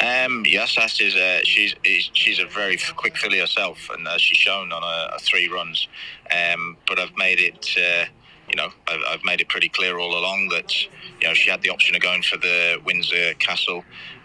Um, 0.00 0.44
yes, 0.46 0.76
is 1.00 1.16
uh, 1.16 1.40
she's 1.42 1.74
she's 2.12 2.38
a 2.38 2.44
very 2.46 2.78
quick 2.96 3.16
filly 3.16 3.38
herself, 3.38 3.88
and 3.90 4.06
as 4.06 4.20
she's 4.20 4.36
shown 4.36 4.70
on 4.70 4.82
a, 4.82 5.16
a 5.16 5.18
three 5.20 5.48
runs. 5.48 5.88
Um, 6.30 6.76
but 6.86 6.98
I've 6.98 7.16
made 7.16 7.40
it, 7.40 7.74
uh, 7.78 8.04
you 8.46 8.56
know, 8.56 8.68
I've, 8.88 9.00
I've, 9.08 9.24
made 9.24 9.40
it 9.40 9.48
pretty 9.48 9.70
clear 9.70 9.98
all 9.98 10.18
along 10.18 10.48
that 10.50 10.82
you 10.82 11.28
know 11.28 11.32
she 11.32 11.48
had 11.48 11.62
the 11.62 11.70
option 11.70 11.96
of 11.96 12.02
going 12.02 12.22
for 12.22 12.36
the 12.36 12.78
Windsor 12.84 13.34
Castle. 13.38 13.84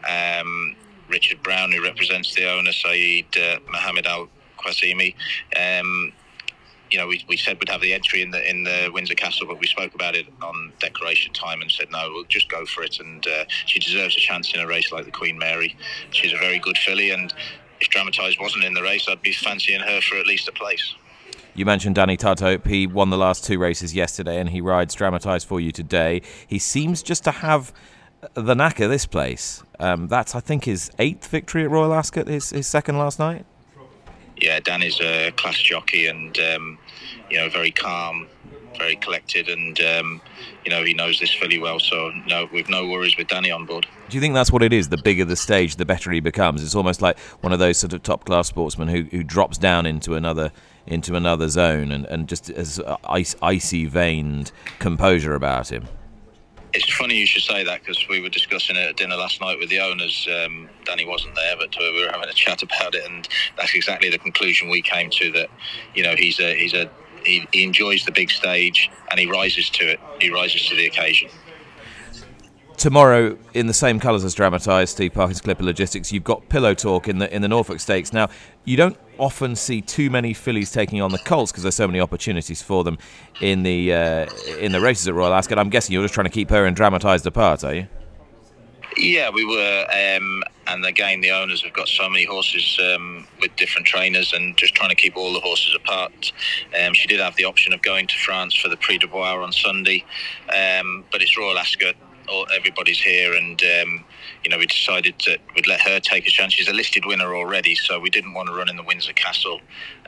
Um, 0.10 0.76
Richard 1.08 1.42
Brown, 1.42 1.72
who 1.72 1.82
represents 1.82 2.36
the 2.36 2.50
owner, 2.52 2.74
Saeed 2.74 3.38
uh, 3.38 3.60
Mohammed 3.70 4.08
Al 4.08 4.28
Qasimi, 4.58 5.16
um, 5.58 6.12
you 6.92 7.00
know, 7.00 7.08
we, 7.08 7.24
we 7.28 7.38
said 7.38 7.58
we'd 7.60 7.70
have 7.70 7.82
the 7.82 7.94
entry 7.94 8.22
in 8.22 8.32
the 8.32 8.50
in 8.50 8.64
the 8.64 8.90
Windsor 8.94 9.16
Castle, 9.16 9.48
but 9.48 9.60
we 9.60 9.68
spoke 9.68 9.96
about 9.96 10.16
it 10.16 10.28
on 10.42 10.74
declaration 10.80 11.34
time 11.34 11.62
and 11.62 11.72
said 11.72 11.90
no, 11.92 12.10
we'll 12.14 12.24
just 12.26 12.50
go 12.50 12.66
for 12.66 12.84
it. 12.84 13.00
And 13.00 13.26
uh, 13.26 13.46
she 13.66 13.80
deserves 13.80 14.16
a 14.18 14.20
chance 14.20 14.54
in 14.54 14.60
a 14.60 14.68
race 14.68 14.92
like 14.92 15.06
the 15.06 15.12
Queen 15.12 15.38
Mary. 15.38 15.76
She's 16.12 16.34
a 16.34 16.38
very 16.38 16.60
good 16.60 16.78
filly, 16.78 17.12
and 17.12 17.34
if 17.80 17.90
Dramatised 17.90 18.40
wasn't 18.40 18.64
in 18.64 18.74
the 18.74 18.84
race, 18.84 19.08
I'd 19.10 19.22
be 19.22 19.34
fancying 19.34 19.82
her 19.82 20.02
for 20.02 20.18
at 20.18 20.28
least 20.28 20.48
a 20.48 20.52
place. 20.52 20.96
You 21.54 21.66
mentioned 21.66 21.96
Danny 21.96 22.16
Tudhope. 22.16 22.66
He 22.68 22.88
won 22.88 23.10
the 23.10 23.18
last 23.18 23.44
two 23.44 23.60
races 23.60 23.94
yesterday, 23.94 24.40
and 24.40 24.50
he 24.50 24.62
rides 24.62 24.94
dramatised 24.94 25.48
for 25.48 25.60
you 25.60 25.72
today. 25.72 26.22
He 26.48 26.60
seems 26.60 27.04
just 27.04 27.26
to 27.26 27.32
have 27.32 27.74
the 28.36 28.54
knack 28.54 28.80
of 28.80 28.90
this 28.90 29.06
place. 29.06 29.64
Um, 29.80 30.08
that's, 30.08 30.34
I 30.34 30.40
think, 30.40 30.64
his 30.64 30.92
eighth 31.00 31.28
victory 31.28 31.64
at 31.64 31.70
Royal 31.70 31.94
Ascot. 31.94 32.28
His, 32.28 32.52
his 32.52 32.68
second 32.68 32.98
last 32.98 33.20
night. 33.20 33.46
Yeah, 34.42 34.60
Danny's 34.60 35.00
a 35.00 35.32
class 35.32 35.58
jockey, 35.58 36.08
and 36.08 36.38
um, 36.40 36.78
you 37.30 37.38
know, 37.38 37.50
very 37.50 37.72
calm, 37.72 38.28
very 38.78 38.96
collected, 38.96 39.48
and 39.50 39.80
um, 39.82 40.22
you 40.66 40.72
know 40.72 40.84
he 40.84 40.94
knows 40.94 41.20
this 41.20 41.34
fairly 41.34 41.60
well. 41.60 41.80
So 41.80 42.12
no, 42.28 42.50
we've 42.52 42.70
no 42.70 42.88
worries 42.88 43.18
with 43.18 43.28
Danny 43.28 43.52
on 43.52 43.66
board. 43.66 43.88
Do 44.10 44.18
you 44.18 44.22
think 44.22 44.34
that's 44.34 44.52
what 44.52 44.64
it 44.64 44.74
is? 44.74 44.90
The 44.90 44.98
bigger 44.98 45.26
the 45.26 45.36
stage, 45.36 45.76
the 45.76 45.86
better 45.86 46.12
he 46.12 46.20
becomes. 46.20 46.64
It's 46.64 46.76
almost 46.76 47.02
like 47.02 47.18
one 47.42 47.54
of 47.54 47.60
those 47.60 47.78
sort 47.78 47.94
of 47.94 48.04
top 48.04 48.26
class 48.26 48.48
sportsmen 48.48 48.88
who, 48.88 49.04
who 49.04 49.24
drops 49.24 49.58
down 49.58 49.86
into 49.86 50.16
another 50.16 50.52
into 50.88 51.16
another 51.16 51.48
zone 51.48 51.92
and, 51.92 52.06
and 52.06 52.28
just 52.28 52.48
has 52.48 52.82
ice, 53.04 53.36
icy 53.42 53.86
veined 53.86 54.52
composure 54.80 55.36
about 55.36 55.72
him. 55.72 55.88
It's 56.74 56.92
funny 56.94 57.16
you 57.16 57.28
should 57.28 57.44
say 57.44 57.64
that 57.64 57.82
because 57.82 58.08
we 58.08 58.22
were 58.22 58.30
discussing 58.30 58.78
it 58.78 58.90
at 58.90 58.96
dinner 58.96 59.18
last 59.18 59.42
night 59.42 59.60
with 59.60 59.70
the 59.70 59.80
owners. 59.80 60.28
Um, 60.34 60.70
Danny 60.86 61.06
wasn't 61.06 61.36
there, 61.36 61.56
but 61.58 61.76
we 61.78 62.06
were 62.06 62.12
having 62.12 62.30
a 62.30 62.34
chat 62.34 62.64
about 62.64 62.96
it, 62.96 63.04
and 63.10 63.28
that's 63.58 63.76
exactly 63.76 64.10
the 64.10 64.18
conclusion 64.18 64.70
we 64.70 64.82
came 64.82 65.10
to. 65.12 65.32
That 65.32 65.50
you 65.96 66.04
know 66.04 66.16
he's 66.16 66.40
a 66.40 66.56
he's 66.56 66.74
a 66.74 66.90
he, 67.26 67.46
he 67.52 67.64
enjoys 67.64 68.06
the 68.06 68.12
big 68.12 68.32
stage 68.32 68.90
and 69.10 69.20
he 69.20 69.30
rises 69.30 69.70
to 69.72 69.92
it. 69.92 70.00
He 70.20 70.32
rises 70.32 70.68
to 70.70 70.76
the 70.76 70.88
occasion 70.88 71.30
tomorrow 72.82 73.38
in 73.54 73.68
the 73.68 73.74
same 73.76 74.00
colours 74.00 74.24
as 74.24 74.34
dramatised 74.34 74.94
Steve 74.94 75.14
Parkins 75.14 75.40
Clipper 75.40 75.62
Logistics 75.62 76.12
you've 76.12 76.24
got 76.24 76.50
pillow 76.50 76.74
talk 76.74 77.08
in 77.08 77.20
the 77.20 77.32
in 77.32 77.44
the 77.44 77.48
Norfolk 77.48 77.80
Stakes 77.80 78.12
now 78.12 78.28
you 78.66 78.76
don't 78.76 78.98
often 79.20 79.56
see 79.56 79.82
too 79.82 80.10
many 80.10 80.34
fillies 80.34 80.72
taking 80.72 81.00
on 81.00 81.12
the 81.12 81.20
colts 81.20 81.52
because 81.52 81.62
there's 81.62 81.76
so 81.76 81.86
many 81.86 82.00
opportunities 82.00 82.64
for 82.64 82.84
them 82.84 82.98
in 83.40 83.62
the 83.62 83.94
uh, 83.94 84.26
in 84.60 84.72
the 84.72 84.82
races 84.82 85.08
at 85.08 85.14
Royal 85.14 85.32
Ascot 85.32 85.60
I'm 85.60 85.70
guessing 85.70 85.94
you're 85.94 86.02
just 86.02 86.16
trying 86.16 86.26
to 86.26 86.32
keep 86.32 86.50
her 86.50 86.66
and 86.66 86.76
dramatised 86.76 87.28
apart 87.28 87.64
are 87.64 87.76
you 87.76 87.88
yeah, 88.98 89.30
we 89.30 89.46
were, 89.46 89.86
um, 89.90 90.44
and 90.68 90.86
again, 90.86 91.22
the 91.22 91.32
owners 91.32 91.64
have 91.64 91.72
got 91.72 91.88
so 91.88 92.10
many 92.10 92.26
horses 92.26 92.78
um, 92.94 93.26
with 93.40 93.56
different 93.56 93.88
trainers, 93.88 94.34
and 94.34 94.58
just 94.58 94.76
trying 94.76 94.90
to 94.90 94.96
keep 94.96 95.16
all 95.16 95.32
the 95.32 95.40
horses 95.40 95.74
apart. 95.74 96.34
Um, 96.78 96.94
she 96.94 97.08
did 97.08 97.22
have 97.22 97.38
the 97.38 97.46
option 97.46 97.72
of 97.72 97.82
going 97.82 98.08
to 98.08 98.16
France 98.16 98.54
for 98.54 98.68
the 98.68 98.76
Prix 98.76 98.98
du 98.98 99.08
Bois 99.08 99.42
on 99.42 99.54
Sunday, 99.54 100.04
um, 100.50 101.06
but 101.10 101.22
it's 101.22 101.38
Royal 101.38 101.58
Ascot. 101.58 101.96
All, 102.32 102.48
everybody's 102.56 103.00
here, 103.00 103.34
and 103.34 103.62
um, 103.62 104.06
you 104.44 104.50
know 104.50 104.58
we 104.58 104.66
decided 104.66 105.16
that 105.26 105.40
we'd 105.56 105.68
let 105.68 105.82
her 105.82 106.00
take 106.00 106.28
a 106.28 106.32
chance. 106.32 106.54
She's 106.54 106.70
a 106.70 106.74
listed 106.74 107.06
winner 107.06 107.36
already, 107.36 107.76
so 107.76 108.00
we 108.00 108.10
didn't 108.10 108.34
want 108.34 108.48
to 108.48 108.56
run 108.56 108.70
in 108.70 108.78
the 108.78 108.84
Windsor 108.84 109.14
Castle. 109.14 109.60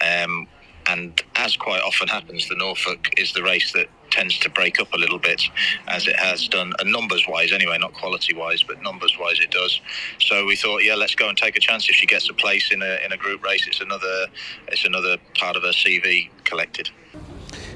Um, 0.02 0.48
and 0.88 1.22
as 1.36 1.56
quite 1.56 1.82
often 1.82 2.08
happens, 2.08 2.50
the 2.50 2.56
Norfolk 2.56 3.10
is 3.18 3.32
the 3.34 3.44
race 3.44 3.72
that 3.74 3.88
tends 4.12 4.38
to 4.40 4.50
break 4.50 4.80
up 4.80 4.94
a 4.94 4.98
little 4.98 5.18
bit, 5.18 5.42
as 5.88 6.08
it 6.08 6.16
has 6.16 6.48
done, 6.48 6.74
and 6.80 6.92
numbers 6.92 7.26
wise 7.28 7.52
anyway, 7.52 7.78
not 7.80 7.94
quality 7.94 8.34
wise, 8.34 8.62
but 8.62 8.82
numbers 8.82 9.18
wise 9.20 9.40
it 9.40 9.50
does. 9.50 9.82
So 10.20 10.46
we 10.46 10.56
thought, 10.56 10.84
yeah, 10.84 10.96
let's 10.96 11.16
go 11.16 11.30
and 11.30 11.38
take 11.38 11.56
a 11.56 11.60
chance. 11.60 11.90
If 11.90 11.96
she 11.96 12.06
gets 12.06 12.30
a 12.30 12.34
place 12.34 12.72
in 12.72 12.82
a 12.82 13.04
in 13.04 13.12
a 13.12 13.18
group 13.18 13.44
race, 13.44 13.68
it's 13.68 13.82
another 13.82 14.28
it's 14.68 14.86
another 14.86 15.18
part 15.36 15.56
of 15.56 15.64
her 15.64 15.72
CV 15.72 16.30
collected. 16.44 16.90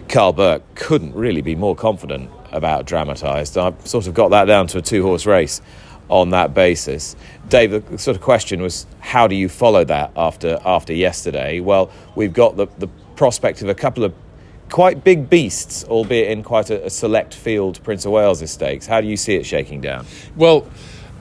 Karl 0.10 0.34
Burke 0.34 0.76
couldn't 0.76 1.14
really 1.14 1.42
be 1.42 1.56
more 1.56 1.76
confident 1.76 2.30
about 2.58 2.86
dramatised. 2.86 3.58
I've 3.58 3.88
sort 3.88 4.08
of 4.08 4.14
got 4.14 4.30
that 4.30 4.46
down 4.46 4.68
to 4.68 4.80
a 4.80 4.82
two 4.82 5.04
horse 5.04 5.26
race 5.26 5.62
on 6.10 6.32
that 6.32 6.54
basis. 6.54 7.16
Dave, 7.50 7.72
the 7.72 7.98
sort 7.98 8.18
of 8.18 8.24
question 8.24 8.62
was, 8.62 8.86
how 9.00 9.28
do 9.28 9.36
you 9.36 9.50
follow 9.50 9.84
that 9.86 10.12
after 10.16 10.60
after 10.66 10.94
yesterday? 10.94 11.60
Well, 11.60 11.92
we've 12.16 12.34
got 12.34 12.58
the, 12.58 12.68
the 12.78 12.88
prospect 13.16 13.62
of 13.62 13.70
a 13.70 13.76
couple 13.76 14.04
of 14.04 14.14
quite 14.70 15.04
big 15.04 15.30
beasts, 15.30 15.84
albeit 15.86 16.32
in 16.32 16.44
quite 16.44 16.70
a, 16.70 16.86
a 16.86 16.90
select 16.90 17.34
field, 17.34 17.82
Prince 17.84 18.06
of 18.06 18.12
Wales' 18.12 18.50
stakes. 18.52 18.86
How 18.86 19.02
do 19.02 19.08
you 19.08 19.18
see 19.18 19.36
it 19.36 19.46
shaking 19.46 19.82
down? 19.82 20.06
Well, 20.36 20.68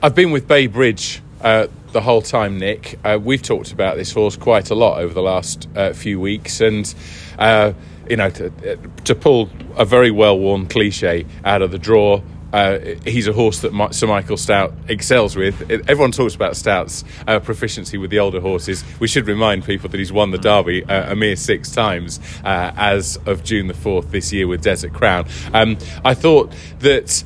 I've 0.01 0.15
been 0.15 0.31
with 0.31 0.47
Bay 0.47 0.67
Bridge 0.67 1.21
uh, 1.41 1.67
the 1.91 2.01
whole 2.01 2.21
time, 2.21 2.57
Nick. 2.57 2.99
Uh, 3.03 3.19
we've 3.21 3.41
talked 3.41 3.71
about 3.71 3.97
this 3.97 4.11
horse 4.11 4.35
quite 4.35 4.69
a 4.69 4.75
lot 4.75 4.99
over 4.99 5.13
the 5.13 5.21
last 5.21 5.67
uh, 5.75 5.93
few 5.93 6.19
weeks, 6.19 6.61
and 6.61 6.93
uh, 7.39 7.73
you 8.09 8.17
know, 8.17 8.29
to, 8.29 8.77
to 9.05 9.15
pull 9.15 9.49
a 9.75 9.85
very 9.85 10.11
well-worn 10.11 10.67
cliche 10.67 11.25
out 11.43 11.61
of 11.61 11.71
the 11.71 11.79
draw 11.79 12.21
uh, 12.53 12.79
he's 13.05 13.27
a 13.27 13.33
horse 13.33 13.59
that 13.61 13.93
Sir 13.93 14.07
Michael 14.07 14.37
Stoute 14.37 14.73
excels 14.89 15.35
with. 15.35 15.69
Everyone 15.69 16.11
talks 16.11 16.35
about 16.35 16.53
Stoute's 16.53 17.03
uh, 17.27 17.39
proficiency 17.39 17.97
with 17.97 18.09
the 18.09 18.19
older 18.19 18.39
horses. 18.39 18.83
We 18.99 19.07
should 19.07 19.27
remind 19.27 19.65
people 19.65 19.89
that 19.89 19.97
he's 19.97 20.13
won 20.13 20.31
the 20.31 20.37
Derby 20.37 20.83
uh, 20.85 21.11
a 21.11 21.15
mere 21.15 21.35
six 21.35 21.71
times 21.71 22.19
uh, 22.43 22.71
as 22.75 23.17
of 23.25 23.43
June 23.43 23.67
the 23.67 23.73
fourth 23.73 24.11
this 24.11 24.31
year 24.31 24.47
with 24.47 24.61
Desert 24.61 24.93
Crown. 24.93 25.27
Um, 25.53 25.77
I 26.05 26.13
thought 26.13 26.53
that 26.79 27.23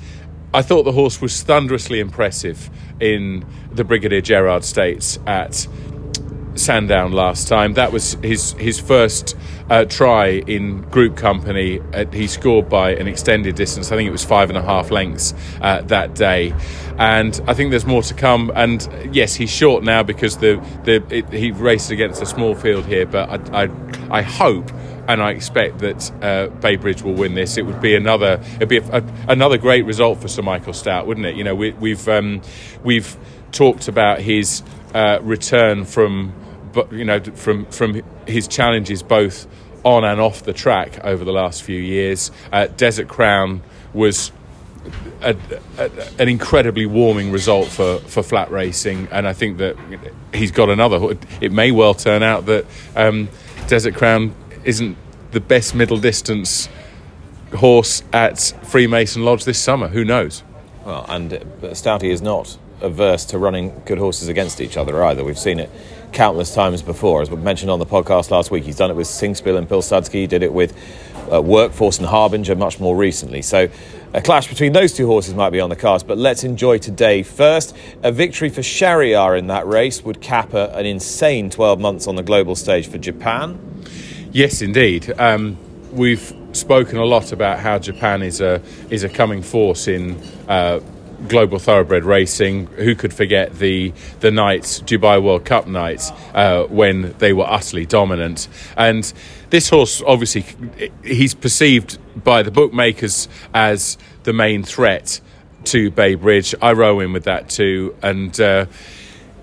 I 0.54 0.62
thought 0.62 0.84
the 0.84 0.92
horse 0.92 1.22
was 1.22 1.42
thunderously 1.44 2.00
impressive 2.00 2.70
in 3.00 3.46
the 3.72 3.84
Brigadier 3.84 4.22
Gerard 4.22 4.66
Stakes 4.66 5.18
at 5.26 5.68
Sandown 6.56 7.12
last 7.12 7.48
time. 7.48 7.74
That 7.74 7.92
was 7.92 8.14
his 8.22 8.54
his 8.54 8.80
first 8.80 9.38
uh, 9.70 9.86
try 9.86 10.28
in 10.48 10.82
group 10.84 11.16
company. 11.16 11.80
Uh, 11.94 12.06
he 12.12 12.28
scored 12.28 12.70
by 12.70 12.92
an 12.92 13.08
extended 13.08 13.56
distance. 13.56 13.92
I 13.92 13.96
think 13.96 14.08
it 14.08 14.12
was 14.12 14.26
five 14.26 14.50
and 14.50 14.58
a 14.58 14.62
half 14.62 14.92
lengths 14.92 15.34
uh, 15.62 15.82
that 15.84 16.16
day, 16.16 16.54
and 16.98 17.40
I 17.48 17.54
think 17.54 17.72
there's 17.72 17.86
more 17.86 18.04
to 18.04 18.14
come. 18.14 18.52
And 18.56 18.88
yes, 19.14 19.36
he's 19.36 19.52
short 19.52 19.84
now 19.84 20.04
because 20.04 20.38
the 20.38 20.64
the 20.84 21.04
it, 21.10 21.32
he 21.32 21.52
raced 21.52 21.92
against 21.92 22.22
a 22.22 22.26
small 22.26 22.56
field 22.56 22.86
here. 22.86 23.06
But 23.06 23.52
I 23.54 23.64
I, 23.64 23.70
I 24.10 24.22
hope 24.22 24.72
and 25.08 25.22
I 25.22 25.32
expect 25.32 25.80
that 25.80 26.12
uh, 26.22 26.48
Bay 26.48 26.78
will 26.78 27.14
win 27.14 27.34
this. 27.36 27.58
It 27.58 27.66
would 27.66 27.82
be 27.82 27.96
another 27.96 28.42
it'd 28.56 28.70
be 28.70 28.78
a, 28.78 28.98
a, 28.98 29.04
another 29.28 29.58
great 29.58 29.86
result 29.86 30.22
for 30.22 30.28
Sir 30.28 30.42
Michael 30.42 30.74
Stoute, 30.74 31.06
wouldn't 31.06 31.26
it? 31.26 31.36
You 31.36 31.44
know, 31.44 31.56
we, 31.56 31.72
we've 31.72 32.08
um, 32.08 32.42
we've 32.84 33.18
talked 33.52 33.88
about 33.88 34.20
his 34.20 34.64
uh, 34.94 35.20
return 35.22 35.86
from 35.86 36.34
but 36.74 36.92
you 36.92 37.06
know 37.06 37.20
from 37.20 37.66
from 37.68 38.02
his 38.28 38.48
challenges 38.48 39.04
both 39.04 39.48
on 39.84 40.04
and 40.04 40.22
off 40.22 40.44
the 40.44 40.54
track 40.54 41.04
over 41.04 41.24
the 41.24 41.32
last 41.32 41.64
few 41.64 41.80
years. 41.80 42.32
Uh, 42.52 42.68
Desert 42.68 43.08
Crown 43.08 43.62
was 43.94 44.32
a, 45.22 45.36
a, 45.78 45.92
an 46.20 46.30
incredibly 46.30 46.86
warming 46.86 47.32
result 47.32 47.68
for, 47.68 48.00
for 48.00 48.24
flat 48.24 48.52
racing, 48.52 49.08
and 49.12 49.28
I 49.28 49.34
think 49.34 49.58
that 49.58 49.76
he's 50.34 50.52
got 50.52 50.70
another. 50.70 51.18
It 51.40 51.52
may 51.52 51.72
well 51.72 51.94
turn 51.94 52.24
out 52.24 52.46
that 52.48 52.66
um, 52.96 53.30
Desert 53.68 53.96
Crown 53.96 54.34
isn't 54.64 54.98
the 55.32 55.40
best 55.40 55.76
middle 55.76 55.98
distance 55.98 56.68
horse 57.56 58.04
at 58.14 58.40
Freemason 58.64 59.24
Lodge 59.24 59.46
this 59.46 59.60
summer. 59.60 59.88
Who 59.90 60.06
knows? 60.06 60.44
Well, 60.86 61.06
and 61.08 61.34
uh, 61.34 61.40
Stouty 61.72 62.10
is 62.12 62.22
not 62.22 62.58
averse 62.82 63.26
to 63.26 63.38
running 63.38 63.82
good 63.86 64.00
horses 64.00 64.28
against 64.28 64.60
each 64.60 64.78
other 64.78 65.04
either. 65.04 65.24
We've 65.24 65.38
seen 65.38 65.60
it 65.60 65.70
countless 66.12 66.54
times 66.54 66.82
before. 66.82 67.22
As 67.22 67.30
we 67.30 67.38
mentioned 67.38 67.72
on 67.72 67.80
the 67.80 67.86
podcast 67.86 68.32
last 68.32 68.52
week, 68.52 68.64
he's 68.64 68.78
done 68.78 68.90
it 68.90 68.96
with 68.96 69.08
Singspiel 69.08 69.58
and 69.58 69.68
Pilsudski, 69.68 70.14
he 70.14 70.28
did 70.28 70.44
it 70.44 70.54
with 70.54 70.76
uh, 71.32 71.42
Workforce 71.42 71.98
and 72.00 72.08
Harbinger 72.08 72.56
much 72.56 72.80
more 72.80 72.96
recently. 72.96 73.42
So 73.42 73.70
a 74.14 74.22
clash 74.22 74.48
between 74.48 74.74
those 74.74 74.94
two 74.94 75.08
horses 75.08 75.34
might 75.34 75.52
be 75.52 75.60
on 75.60 75.70
the 75.70 75.76
cards, 75.76 76.04
but 76.04 76.18
let's 76.18 76.44
enjoy 76.44 76.78
today 76.78 77.24
first. 77.24 77.76
A 78.04 78.12
victory 78.12 78.50
for 78.50 78.62
Shahryar 78.62 79.38
in 79.40 79.48
that 79.48 79.66
race 79.68 80.04
would 80.04 80.22
cap 80.22 80.54
a, 80.54 80.76
an 80.76 80.86
insane 80.86 81.50
12 81.50 81.80
months 81.80 82.08
on 82.08 82.16
the 82.16 82.24
global 82.24 82.56
stage 82.56 82.88
for 82.88 82.98
Japan. 82.98 83.84
Yes, 84.32 84.62
indeed. 84.62 85.14
Um, 85.18 85.58
we've 85.92 86.34
spoken 86.54 86.98
a 86.98 87.06
lot 87.06 87.32
about 87.32 87.60
how 87.60 87.80
Japan 87.80 88.22
is 88.22 88.42
a 88.42 88.62
is 88.90 89.04
a 89.04 89.10
coming 89.10 89.42
force 89.42 89.88
in 89.88 90.22
uh, 90.48 90.80
global 91.28 91.60
thoroughbred 91.60 92.04
racing. 92.04 92.68
Who 92.68 92.96
could 92.96 93.14
forget 93.14 93.60
the 93.60 93.94
the 94.20 94.32
nights, 94.32 94.82
Dubai 94.82 95.22
World 95.22 95.46
Cup 95.46 95.68
nights, 95.68 96.12
uh, 96.34 96.66
when 96.66 97.14
they 97.20 97.34
were 97.34 97.48
utterly 97.48 97.86
dominant? 97.86 98.48
And 98.78 99.12
this 99.50 99.70
horse, 99.70 100.02
obviously, 100.06 100.46
he's 101.04 101.34
perceived 101.34 101.98
by 102.24 102.44
the 102.44 102.52
bookmakers 102.52 103.28
as 103.54 103.98
the 104.24 104.34
main 104.34 104.64
threat 104.64 105.22
to 105.66 105.92
Bay 105.92 106.16
Bridge. 106.16 106.56
I 106.62 106.74
row 106.74 107.00
in 107.00 107.14
with 107.14 107.26
that 107.26 107.50
too, 107.50 107.96
and 108.02 108.40
uh, 108.40 108.66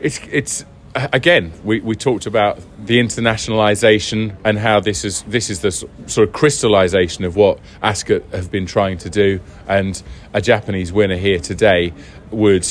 it's 0.01 0.21
it's 0.31 0.65
again, 0.95 1.53
we, 1.65 1.81
we 1.81 1.95
talked 1.95 2.27
about 2.27 2.59
the 2.85 2.99
internationalization 2.99 4.37
and 4.45 4.59
how 4.59 4.81
this 4.81 5.05
is 5.05 5.23
this 5.23 5.51
is 5.51 5.61
the 5.61 5.71
sort 5.71 6.29
of 6.29 6.33
crystallization 6.33 7.25
of 7.25 7.37
what 7.37 7.59
Ascot 7.83 8.23
have 8.33 8.51
been 8.51 8.67
trying 8.67 8.99
to 8.99 9.11
do, 9.11 9.41
and 9.67 10.03
a 10.33 10.41
Japanese 10.41 10.93
winner 10.93 11.17
here 11.17 11.39
today 11.39 11.93
would 12.31 12.67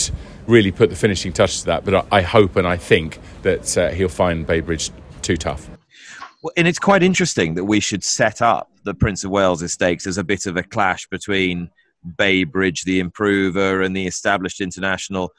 really 0.47 0.71
put 0.71 0.89
the 0.89 0.95
finishing 0.95 1.33
touch 1.33 1.59
to 1.61 1.65
that. 1.67 1.85
But 1.85 1.95
I, 1.95 2.03
I 2.11 2.21
hope 2.21 2.55
and 2.55 2.67
I 2.67 2.77
think 2.77 3.19
that 3.43 3.77
uh, 3.77 3.89
he'll 3.89 4.09
find 4.09 4.47
Baybridge 4.47 4.91
too 5.21 5.37
tough. 5.37 5.69
Well, 6.41 6.53
and 6.55 6.67
it's 6.67 6.79
quite 6.79 7.03
interesting 7.03 7.55
that 7.55 7.65
we 7.65 7.79
should 7.79 8.03
set 8.03 8.41
up 8.41 8.71
the 8.83 8.93
Prince 8.93 9.23
of 9.23 9.31
Wales 9.31 9.69
Stakes 9.71 10.07
as 10.07 10.17
a 10.17 10.23
bit 10.23 10.45
of 10.45 10.55
a 10.55 10.63
clash 10.63 11.07
between 11.07 11.69
Baybridge, 12.05 12.83
the 12.83 12.99
improver, 12.99 13.81
and 13.81 13.95
the 13.95 14.07
established 14.07 14.61
international 14.61 15.31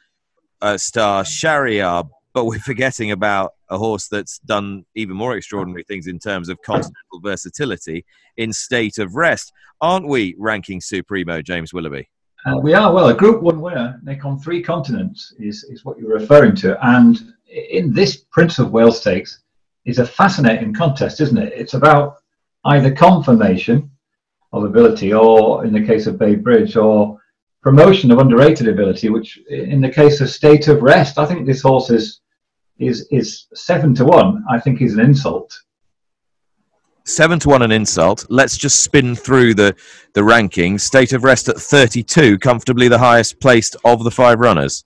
uh, 0.61 0.77
star 0.77 1.23
Shahryar 1.23 2.09
but 2.33 2.45
we're 2.45 2.59
forgetting 2.59 3.11
about 3.11 3.53
a 3.71 3.79
horse 3.79 4.09
that's 4.09 4.39
done 4.41 4.85
even 4.95 5.17
more 5.17 5.37
extraordinary 5.37 5.85
things 5.85 6.07
in 6.07 6.19
terms 6.19 6.49
of 6.49 6.61
continental 6.63 7.21
versatility 7.23 8.05
in 8.37 8.53
state 8.53 8.99
of 8.99 9.15
rest. 9.15 9.53
Aren't 9.81 10.09
we 10.09 10.35
ranking 10.39 10.81
Supremo, 10.81 11.43
James 11.43 11.73
Willoughby? 11.73 12.09
Uh, 12.47 12.59
we 12.59 12.73
are. 12.73 12.93
Well, 12.93 13.09
a 13.09 13.15
Group 13.15 13.43
1 13.43 13.61
winner, 13.61 14.01
Nick, 14.05 14.25
on 14.25 14.39
three 14.39 14.63
continents 14.63 15.35
is, 15.39 15.65
is 15.65 15.85
what 15.85 15.99
you're 15.99 16.19
referring 16.19 16.55
to. 16.57 16.79
And 16.87 17.21
in 17.49 17.93
this 17.93 18.25
Prince 18.31 18.59
of 18.59 18.71
Wales 18.71 19.01
Stakes 19.01 19.41
is 19.85 19.99
a 19.99 20.07
fascinating 20.07 20.73
contest, 20.73 21.21
isn't 21.21 21.39
it? 21.39 21.53
It's 21.55 21.75
about 21.75 22.19
either 22.65 22.95
confirmation 22.95 23.91
of 24.53 24.65
ability 24.65 25.13
or, 25.13 25.65
in 25.65 25.73
the 25.73 25.85
case 25.85 26.07
of 26.07 26.19
Bay 26.19 26.37
Bridge, 26.37 26.77
or 26.77 27.19
promotion 27.63 28.11
of 28.11 28.19
underrated 28.19 28.69
ability, 28.69 29.09
which 29.09 29.39
in 29.49 29.81
the 29.81 29.91
case 29.91 30.21
of 30.21 30.31
State 30.31 30.69
of 30.69 30.83
Rest, 30.83 31.19
I 31.19 31.27
think 31.27 31.47
this 31.47 31.63
horse 31.63 31.91
is 31.91 32.21
is 32.79 33.09
is 33.11 33.47
seven 33.55 33.95
to 33.97 34.05
one. 34.05 34.45
I 34.51 34.61
think 34.61 34.81
is 34.81 34.95
an 34.95 35.01
insult. 35.01 35.53
Seven 37.05 37.39
to 37.41 37.49
one, 37.49 37.63
an 37.63 37.73
insult. 37.73 38.27
Let's 38.29 38.57
just 38.57 38.83
spin 38.83 39.17
through 39.17 39.55
the 39.55 39.75
the 40.13 40.21
rankings. 40.21 40.83
State 40.83 41.13
of 41.13 41.25
Rest 41.25 41.49
at 41.49 41.57
thirty-two, 41.57 42.39
comfortably 42.39 42.89
the 42.89 42.99
highest 42.99 43.41
placed 43.41 43.77
of 43.85 44.05
the 44.05 44.11
five 44.11 44.39
runners. 44.41 44.85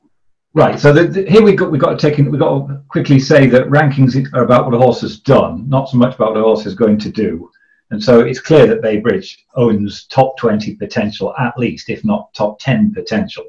Right. 0.54 0.78
So 0.78 0.92
the, 0.92 1.04
the, 1.04 1.30
here 1.30 1.42
we 1.42 1.54
got 1.54 1.70
we 1.70 1.78
got 1.78 1.98
to 1.98 2.10
take 2.10 2.18
in, 2.18 2.30
we 2.30 2.38
got 2.38 2.68
to 2.68 2.82
quickly 2.88 3.18
say 3.18 3.46
that 3.48 3.64
rankings 3.68 4.14
are 4.34 4.44
about 4.44 4.66
what 4.66 4.74
a 4.74 4.78
horse 4.78 5.00
has 5.00 5.18
done, 5.18 5.68
not 5.68 5.88
so 5.88 5.96
much 5.96 6.14
about 6.14 6.32
what 6.32 6.40
a 6.40 6.42
horse 6.42 6.66
is 6.66 6.74
going 6.74 6.98
to 6.98 7.10
do. 7.10 7.50
And 7.92 8.02
so 8.02 8.20
it's 8.20 8.40
clear 8.40 8.66
that 8.68 8.80
Bay 8.80 9.00
Bridge 9.00 9.44
owns 9.54 10.06
top 10.06 10.38
20 10.38 10.76
potential, 10.76 11.34
at 11.38 11.58
least, 11.58 11.90
if 11.90 12.02
not 12.06 12.32
top 12.32 12.58
10 12.58 12.94
potential. 12.94 13.44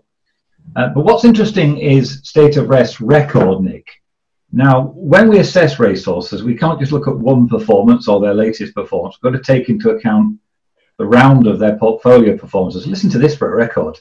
Uh, 0.75 0.89
but 0.89 1.05
what's 1.05 1.23
interesting 1.23 1.77
is 1.77 2.19
State 2.25 2.57
of 2.57 2.67
Rest 2.67 2.99
record, 2.99 3.61
Nick. 3.61 3.87
Now, 4.51 4.91
when 4.95 5.29
we 5.29 5.39
assess 5.39 5.79
racehorses, 5.79 6.43
we 6.43 6.57
can't 6.57 6.77
just 6.77 6.91
look 6.91 7.07
at 7.07 7.17
one 7.17 7.47
performance 7.47 8.09
or 8.09 8.19
their 8.19 8.33
latest 8.33 8.75
performance. 8.75 9.15
We've 9.21 9.31
got 9.31 9.41
to 9.41 9.53
take 9.53 9.69
into 9.69 9.91
account 9.91 10.37
the 10.97 11.05
round 11.05 11.47
of 11.47 11.57
their 11.57 11.77
portfolio 11.77 12.37
performances. 12.37 12.85
Listen 12.85 13.09
to 13.11 13.19
this 13.19 13.37
for 13.37 13.53
a 13.53 13.55
record. 13.55 13.97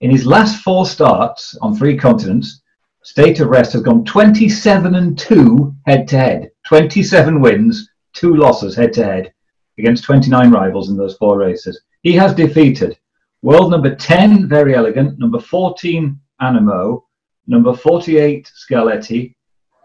In 0.00 0.10
his 0.10 0.24
last 0.24 0.62
four 0.62 0.86
starts 0.86 1.54
on 1.60 1.76
three 1.76 1.98
continents, 1.98 2.62
State 3.02 3.40
of 3.40 3.48
Rest 3.48 3.74
has 3.74 3.82
gone 3.82 4.06
27 4.06 4.94
and 4.94 5.18
2 5.18 5.74
head 5.84 6.08
to 6.08 6.16
head. 6.16 6.50
27 6.66 7.42
wins, 7.42 7.90
two 8.14 8.36
losses 8.36 8.74
head 8.74 8.94
to 8.94 9.04
head 9.04 9.31
against 9.78 10.04
29 10.04 10.50
rivals 10.50 10.90
in 10.90 10.96
those 10.96 11.16
four 11.16 11.38
races. 11.38 11.80
He 12.02 12.12
has 12.14 12.34
defeated 12.34 12.98
world 13.42 13.70
number 13.70 13.94
10, 13.94 14.48
Verry 14.48 14.74
Elegant, 14.74 15.18
number 15.18 15.40
14, 15.40 16.18
Anamoe, 16.40 17.02
number 17.46 17.74
48, 17.74 18.50
Scaletti, 18.54 19.34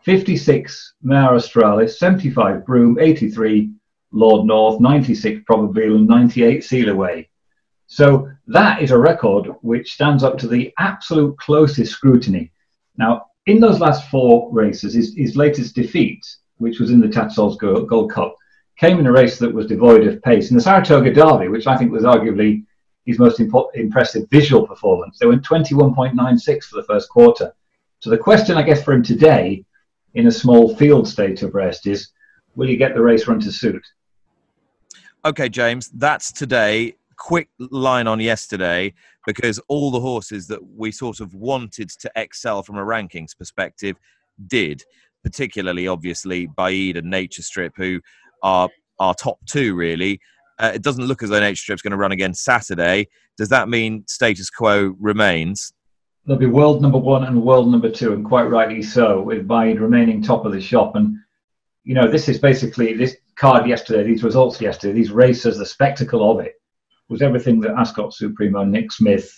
56, 0.03 0.93
Mare 1.01 1.35
Australis, 1.35 1.99
75, 1.99 2.65
Broome, 2.65 2.97
83, 2.99 3.71
Lord 4.11 4.45
North, 4.45 4.79
96, 4.79 5.41
Probabeel, 5.49 5.95
and 5.95 6.07
98, 6.07 6.61
Sealaway. 6.61 7.27
So 7.87 8.29
that 8.47 8.81
is 8.81 8.91
a 8.91 8.97
record 8.97 9.47
which 9.61 9.93
stands 9.93 10.23
up 10.23 10.37
to 10.39 10.47
the 10.47 10.73
absolute 10.77 11.37
closest 11.37 11.91
scrutiny. 11.91 12.51
Now, 12.97 13.25
in 13.45 13.59
those 13.59 13.79
last 13.79 14.09
four 14.09 14.49
races, 14.51 14.93
his, 14.93 15.15
his 15.15 15.35
latest 15.35 15.75
defeat, 15.75 16.25
which 16.57 16.79
was 16.79 16.91
in 16.91 16.99
the 16.99 17.07
Tattersalls 17.07 17.57
Gold 17.57 18.11
Cup, 18.11 18.35
came 18.77 18.99
in 18.99 19.07
a 19.07 19.11
race 19.11 19.39
that 19.39 19.53
was 19.53 19.65
devoid 19.65 20.07
of 20.07 20.21
pace. 20.21 20.51
In 20.51 20.57
the 20.57 20.61
Saratoga 20.61 21.13
Derby, 21.13 21.47
which 21.47 21.67
I 21.67 21.75
think 21.75 21.91
was 21.91 22.03
arguably 22.03 22.63
his 23.05 23.19
most 23.19 23.39
impo- 23.39 23.69
impressive 23.73 24.29
visual 24.29 24.67
performance, 24.67 25.17
they 25.17 25.25
went 25.25 25.43
21.96 25.43 26.63
for 26.65 26.75
the 26.75 26.83
first 26.87 27.09
quarter. 27.09 27.53
So 27.99 28.09
the 28.09 28.17
question, 28.17 28.57
I 28.57 28.61
guess, 28.61 28.83
for 28.83 28.93
him 28.93 29.03
today, 29.03 29.65
in 30.13 30.27
a 30.27 30.31
small 30.31 30.75
field 30.75 31.07
state 31.07 31.41
of 31.41 31.55
rest, 31.55 31.87
is 31.87 32.09
will 32.55 32.67
he 32.67 32.77
get 32.77 32.93
the 32.93 33.01
race 33.01 33.27
run 33.27 33.39
to 33.41 33.51
suit? 33.51 33.85
Okay, 35.25 35.49
James, 35.49 35.89
that's 35.93 36.31
today. 36.31 36.95
Quick 37.17 37.49
line 37.57 38.05
on 38.05 38.19
yesterday 38.19 38.93
because 39.25 39.59
all 39.67 39.89
the 39.89 39.99
horses 39.99 40.47
that 40.47 40.59
we 40.75 40.91
sort 40.91 41.19
of 41.19 41.33
wanted 41.33 41.89
to 41.89 42.11
excel 42.15 42.61
from 42.61 42.77
a 42.77 42.85
rankings 42.85 43.35
perspective 43.35 43.97
did, 44.45 44.83
particularly 45.23 45.87
obviously 45.87 46.47
Baaeed 46.47 46.97
and 46.97 47.09
Nature 47.09 47.41
Strip, 47.41 47.73
who 47.75 47.99
are 48.43 48.69
our 48.99 49.13
top 49.13 49.37
two 49.45 49.75
really. 49.75 50.19
Uh, 50.59 50.71
it 50.73 50.81
doesn't 50.81 51.05
look 51.05 51.21
as 51.21 51.29
though 51.29 51.39
Nature 51.39 51.55
Strip's 51.55 51.81
going 51.81 51.91
to 51.91 51.97
run 51.97 52.11
again 52.11 52.33
Saturday. 52.33 53.07
Does 53.37 53.49
that 53.49 53.69
mean 53.69 54.03
status 54.07 54.49
quo 54.49 54.95
remains? 54.99 55.71
There'll 56.25 56.39
be 56.39 56.47
world 56.47 56.81
number 56.81 56.97
one 56.97 57.23
and 57.23 57.43
world 57.43 57.71
number 57.71 57.89
two, 57.89 58.13
and 58.13 58.25
quite 58.25 58.49
rightly 58.49 58.81
so, 58.81 59.21
with 59.21 59.47
Baaeed 59.47 59.79
remaining 59.79 60.21
top 60.21 60.45
of 60.45 60.51
the 60.51 60.59
shop. 60.59 60.95
And 60.95 61.15
you 61.83 61.93
know, 61.93 62.09
this 62.09 62.27
is 62.27 62.39
basically 62.39 62.93
this 62.93 63.15
card 63.35 63.67
yesterday, 63.67 64.03
these 64.03 64.23
results 64.23 64.59
yesterday, 64.59 64.93
these 64.93 65.11
races, 65.11 65.57
the 65.57 65.65
spectacle 65.65 66.29
of 66.29 66.45
it 66.45 66.55
was 67.07 67.21
everything 67.21 67.61
that 67.61 67.77
Ascot 67.77 68.13
Supremo 68.13 68.65
Nick 68.65 68.91
Smith 68.91 69.31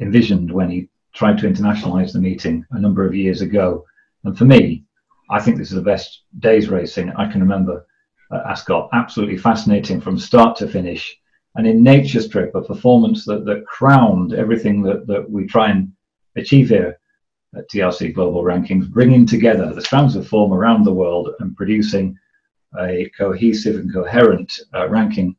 envisioned 0.00 0.50
when 0.50 0.70
he 0.70 0.88
tried 1.14 1.38
to 1.38 1.46
internationalize 1.46 2.12
the 2.12 2.18
meeting 2.18 2.64
a 2.72 2.80
number 2.80 3.06
of 3.06 3.14
years 3.14 3.42
ago. 3.42 3.84
And 4.24 4.36
for 4.36 4.44
me, 4.44 4.84
I 5.30 5.40
think 5.40 5.56
this 5.58 5.68
is 5.68 5.76
the 5.76 5.82
best 5.82 6.22
days 6.40 6.68
racing 6.68 7.12
I 7.16 7.30
can 7.30 7.40
remember 7.40 7.86
at 8.32 8.46
Ascot. 8.46 8.88
Absolutely 8.92 9.36
fascinating 9.36 10.00
from 10.00 10.18
start 10.18 10.56
to 10.56 10.68
finish. 10.68 11.18
And 11.54 11.66
in 11.66 11.82
Nature 11.82 12.20
Strip, 12.20 12.54
a 12.54 12.62
performance 12.62 13.24
that, 13.26 13.44
that 13.44 13.66
crowned 13.66 14.32
everything 14.32 14.82
that, 14.82 15.06
that 15.06 15.30
we 15.30 15.46
try 15.46 15.70
and 15.70 15.92
achieve 16.36 16.70
here 16.70 16.98
at 17.54 17.68
TRC 17.68 18.14
Global 18.14 18.42
Rankings, 18.42 18.88
bringing 18.88 19.26
together 19.26 19.72
the 19.72 19.82
strands 19.82 20.16
of 20.16 20.26
form 20.26 20.52
around 20.52 20.84
the 20.84 20.92
world 20.92 21.30
and 21.40 21.56
producing 21.56 22.18
a 22.80 23.10
cohesive 23.16 23.76
and 23.76 23.92
coherent 23.92 24.60
uh, 24.74 24.88
ranking, 24.88 25.36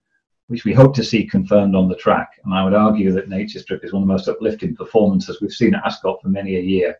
which 0.47 0.65
we 0.65 0.73
hope 0.73 0.93
to 0.95 1.03
see 1.03 1.25
confirmed 1.25 1.75
on 1.75 1.89
the 1.89 1.95
track. 1.95 2.39
And 2.45 2.53
I 2.53 2.63
would 2.63 2.75
argue 2.75 3.12
that 3.13 3.29
Nature 3.29 3.60
Strip 3.60 3.84
is 3.84 3.91
one 3.91 4.03
of 4.03 4.08
the 4.08 4.13
most 4.13 4.27
uplifting 4.27 4.75
performances 4.75 5.41
we've 5.41 5.51
seen 5.51 5.73
at 5.73 5.84
Ascot 5.84 6.21
for 6.21 6.29
many 6.29 6.58
a 6.58 6.62
year. 6.62 6.99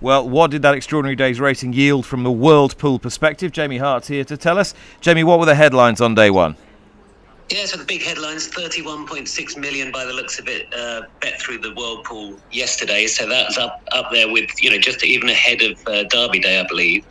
Well, 0.00 0.28
what 0.28 0.50
did 0.50 0.62
that 0.62 0.74
extraordinary 0.74 1.16
day's 1.16 1.40
racing 1.40 1.72
yield 1.72 2.04
from 2.04 2.22
the 2.22 2.32
world 2.32 2.76
pool 2.78 2.98
perspective? 2.98 3.52
Jamie 3.52 3.78
Hart's 3.78 4.08
here 4.08 4.24
to 4.24 4.36
tell 4.36 4.58
us. 4.58 4.74
Jamie, 5.00 5.24
what 5.24 5.38
were 5.38 5.46
the 5.46 5.54
headlines 5.54 6.00
on 6.00 6.14
day 6.14 6.30
one? 6.30 6.56
Yeah, 7.50 7.66
so 7.66 7.76
the 7.76 7.84
big 7.84 8.02
headlines 8.02 8.48
31.6 8.48 9.58
million 9.58 9.92
by 9.92 10.06
the 10.06 10.12
looks 10.12 10.38
of 10.38 10.48
it, 10.48 10.72
uh, 10.74 11.02
bet 11.20 11.40
through 11.40 11.58
the 11.58 11.74
World 11.74 12.04
Pool 12.04 12.38
yesterday. 12.50 13.06
So 13.06 13.28
that's 13.28 13.58
up, 13.58 13.86
up 13.92 14.10
there 14.10 14.30
with, 14.32 14.50
you 14.62 14.70
know, 14.70 14.78
just 14.78 15.04
even 15.04 15.28
ahead 15.28 15.60
of 15.60 15.86
uh, 15.86 16.04
Derby 16.04 16.38
Day, 16.38 16.58
I 16.58 16.66
believe. 16.66 17.04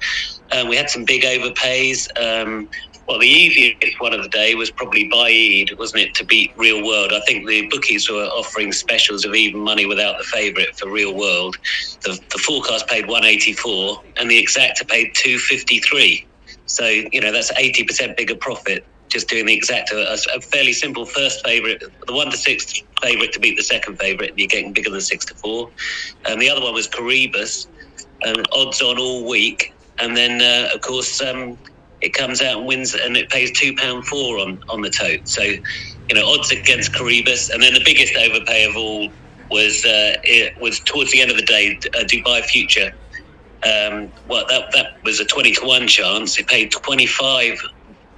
Um, 0.52 0.68
we 0.68 0.76
had 0.76 0.90
some 0.90 1.06
big 1.06 1.22
overpays. 1.24 2.10
Um, 2.20 2.68
well, 3.08 3.20
the 3.20 3.28
easiest 3.28 4.00
one 4.00 4.14
of 4.14 4.24
the 4.24 4.30
day 4.30 4.56
was 4.56 4.72
probably 4.72 5.10
Baaeed, 5.10 5.78
wasn't 5.78 6.04
it, 6.04 6.16
to 6.16 6.26
beat 6.26 6.54
Real 6.56 6.86
World? 6.86 7.12
I 7.12 7.20
think 7.22 7.48
the 7.48 7.68
bookies 7.68 8.10
were 8.10 8.26
offering 8.26 8.72
specials 8.72 9.26
of 9.26 9.36
even 9.36 9.60
money 9.60 9.86
without 9.86 10.18
the 10.18 10.24
favourite 10.24 10.78
for 10.78 10.90
Real 10.90 11.14
World. 11.14 11.58
The, 12.02 12.20
the 12.32 12.38
forecast 12.38 12.88
paid 12.88 13.08
184 13.08 14.04
and 14.18 14.32
the 14.32 14.42
exacta 14.42 14.88
paid 14.88 15.14
253. 15.16 16.26
So, 16.66 16.86
you 16.86 17.20
know, 17.20 17.32
that's 17.32 17.52
80% 17.52 18.16
bigger 18.16 18.36
profit 18.36 18.86
just 19.10 19.30
doing 19.30 19.46
the 19.46 19.54
exact 19.54 19.92
a, 19.92 20.18
a 20.36 20.42
fairly 20.42 20.74
simple 20.74 21.06
first 21.06 21.46
favourite, 21.46 21.84
the 22.08 22.14
one 22.14 22.32
to 22.32 22.38
six 22.38 22.82
favourite 23.00 23.32
to 23.32 23.40
beat 23.40 23.56
the 23.56 23.64
second 23.64 24.00
favourite, 24.00 24.32
and 24.32 24.40
you're 24.40 24.48
getting 24.48 24.74
bigger 24.74 24.90
than 24.90 25.02
six 25.02 25.24
to 25.26 25.36
four. 25.36 25.70
And 26.26 26.42
the 26.42 26.50
other 26.50 26.62
one 26.62 26.74
was 26.74 26.88
Coroebus, 26.88 27.68
um, 28.26 28.44
odds 28.52 28.82
on 28.82 28.98
all 28.98 29.28
week. 29.30 29.74
And 30.00 30.18
then, 30.18 30.42
uh, 30.42 30.74
of 30.74 30.82
course, 30.82 31.22
um, 31.22 31.58
it 32.04 32.14
comes 32.14 32.42
out 32.42 32.58
and 32.58 32.68
wins, 32.68 32.94
and 32.94 33.16
it 33.18 33.30
pays 33.30 33.52
two 33.52 33.76
pound 33.76 34.06
four 34.06 34.40
on 34.40 34.62
on 34.70 34.82
the 34.82 34.90
tote. 34.90 35.28
So, 35.28 35.42
you 35.42 36.14
know, 36.14 36.28
odds 36.28 36.52
against 36.52 36.94
Coroebus, 36.94 37.50
and 37.50 37.64
then 37.64 37.74
the 37.74 37.84
biggest 37.84 38.16
overpay 38.16 38.66
of 38.66 38.76
all 38.76 39.10
was 39.50 39.86
uh, 39.86 40.18
it 40.24 40.60
was 40.60 40.80
towards 40.82 41.12
the 41.12 41.22
end 41.22 41.32
of 41.32 41.38
the 41.38 41.46
day, 41.46 41.80
uh, 41.96 42.04
Dubai 42.04 42.44
Future. 42.44 42.94
Um, 43.64 44.12
well, 44.28 44.46
that 44.50 44.72
that 44.74 45.02
was 45.04 45.20
a 45.22 45.26
twenty 45.26 45.54
to 45.54 45.66
one 45.66 45.88
chance. 45.88 46.38
It 46.38 46.48
paid 46.48 46.72
twenty 46.72 47.08
five 47.08 47.58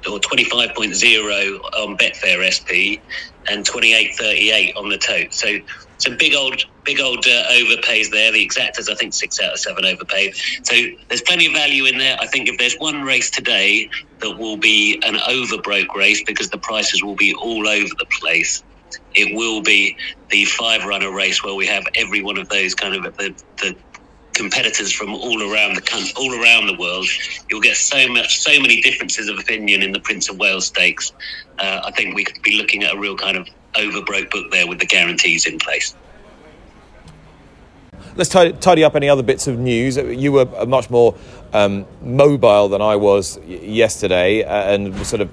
or 0.08 0.20
25.0 0.20 1.60
on 1.80 1.98
Betfair 1.98 2.46
SP 2.46 3.02
and 3.50 3.66
28.38 3.66 4.78
on 4.78 4.90
the 4.90 5.00
tote. 5.00 5.34
So 5.34 5.58
some 6.06 6.18
big 6.18 6.34
old 6.34 6.64
big 6.84 7.00
old 7.00 7.26
uh, 7.26 7.52
overpays 7.52 8.12
there. 8.12 8.32
The 8.32 8.48
exactas, 8.48 8.90
I 8.90 8.96
think, 8.96 9.14
six 9.14 9.42
out 9.42 9.54
of 9.54 9.60
seven 9.60 9.86
overpaid. 9.86 10.36
So 10.64 10.76
there's 11.08 11.22
plenty 11.22 11.48
of 11.48 11.54
value 11.54 11.86
in 11.86 11.98
there. 11.98 12.16
I 12.20 12.28
think 12.28 12.48
if 12.48 12.58
there's 12.58 12.76
one 12.76 13.02
race 13.02 13.30
today 13.30 13.90
that 14.20 14.38
will 14.38 14.58
be 14.58 15.02
an 15.04 15.16
overbroke 15.16 15.94
race 15.96 16.24
because 16.24 16.50
the 16.50 16.58
prices 16.58 17.04
will 17.04 17.16
be 17.16 17.34
all 17.34 17.68
over 17.68 17.90
the 17.98 18.06
place, 18.20 18.64
it 19.16 19.36
will 19.36 19.62
be 19.62 19.98
the 20.30 20.46
five 20.46 20.86
runner 20.86 21.12
race 21.12 21.44
where 21.44 21.56
we 21.56 21.66
have 21.66 21.84
every 21.96 22.22
one 22.22 22.38
of 22.38 22.48
those 22.50 22.76
kind 22.76 22.96
of 22.96 23.18
the, 23.18 23.34
the 23.58 23.76
competitors 24.34 24.92
from 24.92 25.14
all 25.14 25.42
around 25.42 25.76
the 25.76 25.82
country, 25.82 26.12
all 26.18 26.34
around 26.34 26.68
the 26.68 26.78
world. 26.78 27.08
You'll 27.50 27.62
get 27.62 27.78
so 27.78 28.08
much, 28.10 28.40
so 28.40 28.60
many 28.60 28.82
differences 28.82 29.28
of 29.28 29.40
opinion 29.40 29.82
in 29.82 29.92
the 29.92 30.00
Prince 30.02 30.30
of 30.30 30.38
Wales 30.38 30.68
Stakes. 30.68 31.14
Uh, 31.58 31.82
I 31.86 31.92
think 31.92 32.16
we 32.16 32.26
could 32.26 32.42
be 32.44 32.58
looking 32.58 32.84
at 32.84 32.94
a 32.94 33.00
real 33.00 33.16
kind 33.16 33.38
of 33.38 33.48
overbroke 33.78 34.30
book 34.32 34.52
there 34.52 34.68
with 34.68 34.80
the 34.80 34.86
guarantees 34.86 35.46
in 35.46 35.58
place. 35.60 35.96
let's 38.16 38.30
tidy, 38.30 38.54
tidy 38.54 38.84
up 38.84 38.96
any 38.96 39.10
other 39.10 39.24
bits 39.24 39.48
of 39.48 39.60
news. 39.60 39.98
You 39.98 40.32
were 40.32 40.66
much 40.66 40.90
more 40.90 41.16
um, 41.54 41.86
mobile 42.02 42.70
than 42.70 42.82
I 42.82 42.96
was 42.96 43.38
yesterday, 43.46 44.44
uh, 44.44 44.74
and 44.74 45.06
sort 45.06 45.22
of 45.22 45.30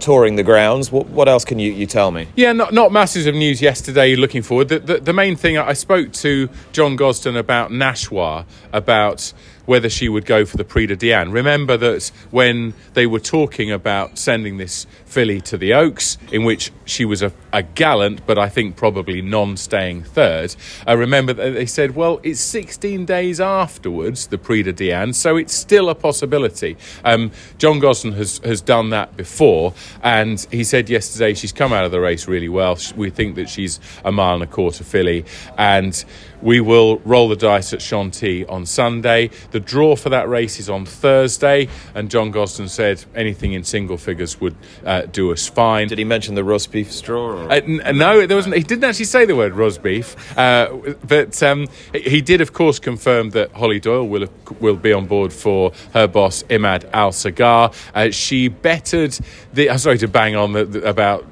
touring 0.00 0.34
the 0.36 0.42
grounds. 0.42 0.90
What, 0.90 1.06
what 1.08 1.28
else 1.28 1.44
can 1.44 1.58
you, 1.58 1.72
you 1.72 1.86
tell 1.86 2.10
me? 2.10 2.26
Yeah, 2.34 2.52
not, 2.52 2.72
not 2.72 2.90
masses 2.90 3.26
of 3.26 3.34
news 3.34 3.62
yesterday 3.62 4.16
looking 4.16 4.42
forward. 4.42 4.68
The, 4.68 4.78
the, 4.80 4.98
the 4.98 5.12
main 5.12 5.36
thing, 5.36 5.58
I 5.58 5.74
spoke 5.74 6.12
to 6.14 6.48
John 6.72 6.96
Gosden 6.96 7.36
about 7.36 7.70
Nashwa, 7.70 8.44
about 8.72 9.32
whether 9.64 9.88
she 9.88 10.08
would 10.08 10.26
go 10.26 10.44
for 10.44 10.56
the 10.56 10.64
Prix 10.64 10.86
de 10.86 10.96
Diane. 10.96 11.30
Remember 11.30 11.76
that 11.76 12.10
when 12.32 12.74
they 12.94 13.06
were 13.06 13.20
talking 13.20 13.70
about 13.70 14.18
sending 14.18 14.56
this 14.56 14.88
filly 15.12 15.42
to 15.42 15.58
the 15.58 15.74
Oaks, 15.74 16.16
in 16.32 16.42
which 16.42 16.72
she 16.86 17.04
was 17.04 17.22
a, 17.22 17.30
a 17.52 17.62
gallant, 17.62 18.26
but 18.26 18.38
I 18.38 18.48
think 18.48 18.76
probably 18.76 19.20
non 19.20 19.58
staying 19.58 20.04
third, 20.04 20.56
I 20.86 20.94
remember 20.94 21.34
that 21.34 21.50
they 21.50 21.66
said, 21.66 21.94
well, 21.94 22.18
it's 22.22 22.40
16 22.40 23.04
days 23.04 23.38
afterwards, 23.38 24.28
the 24.28 24.38
Prix 24.38 24.62
de 24.62 24.72
Diane, 24.72 25.12
so 25.12 25.36
it's 25.36 25.52
still 25.52 25.90
a 25.90 25.94
possibility. 25.94 26.78
Um, 27.04 27.30
John 27.58 27.78
Gosden 27.78 28.14
has, 28.14 28.38
has 28.38 28.62
done 28.62 28.88
that 28.90 29.14
before, 29.16 29.74
and 30.02 30.40
he 30.50 30.64
said 30.64 30.88
yesterday 30.88 31.34
she's 31.34 31.52
come 31.52 31.74
out 31.74 31.84
of 31.84 31.90
the 31.90 32.00
race 32.00 32.26
really 32.26 32.48
well. 32.48 32.78
We 32.96 33.10
think 33.10 33.34
that 33.36 33.50
she's 33.50 33.80
a 34.04 34.12
mile 34.12 34.34
and 34.34 34.42
a 34.42 34.46
quarter 34.46 34.82
filly, 34.82 35.26
and 35.58 36.02
we 36.42 36.60
will 36.60 36.98
roll 36.98 37.28
the 37.28 37.36
dice 37.36 37.72
at 37.72 37.80
Chantilly 37.80 38.44
on 38.46 38.66
Sunday. 38.66 39.30
The 39.52 39.60
draw 39.60 39.94
for 39.94 40.08
that 40.08 40.28
race 40.28 40.58
is 40.58 40.68
on 40.68 40.84
Thursday, 40.84 41.68
and 41.94 42.10
John 42.10 42.32
Gosden 42.32 42.68
said 42.68 43.04
anything 43.14 43.52
in 43.52 43.62
single 43.62 43.96
figures 43.96 44.40
would 44.40 44.56
uh, 44.84 45.01
do 45.06 45.32
us 45.32 45.48
fine. 45.48 45.88
Did 45.88 45.98
he 45.98 46.04
mention 46.04 46.34
the 46.34 46.44
roast 46.44 46.70
beef 46.70 46.92
straw? 46.92 47.46
Uh, 47.46 47.54
n- 47.54 47.82
no, 47.96 48.26
there 48.26 48.36
wasn't. 48.36 48.56
He 48.56 48.62
didn't 48.62 48.84
actually 48.84 49.06
say 49.06 49.24
the 49.24 49.36
word 49.36 49.54
roast 49.54 49.82
beef, 49.82 50.36
uh, 50.38 50.76
but 51.06 51.42
um, 51.42 51.68
he 51.94 52.20
did, 52.20 52.40
of 52.40 52.52
course, 52.52 52.78
confirm 52.78 53.30
that 53.30 53.52
Hollie 53.52 53.80
Doyle 53.80 54.06
will 54.06 54.28
will 54.60 54.76
be 54.76 54.92
on 54.92 55.06
board 55.06 55.32
for 55.32 55.72
her 55.94 56.06
boss 56.06 56.42
Imad 56.44 56.88
Al 56.92 57.12
Sagar. 57.12 57.72
Uh, 57.94 58.10
she 58.10 58.48
bettered 58.48 59.18
the. 59.52 59.70
I'm 59.70 59.78
sorry 59.78 59.98
to 59.98 60.08
bang 60.08 60.36
on 60.36 60.52
the, 60.52 60.64
the, 60.64 60.88
about 60.88 61.26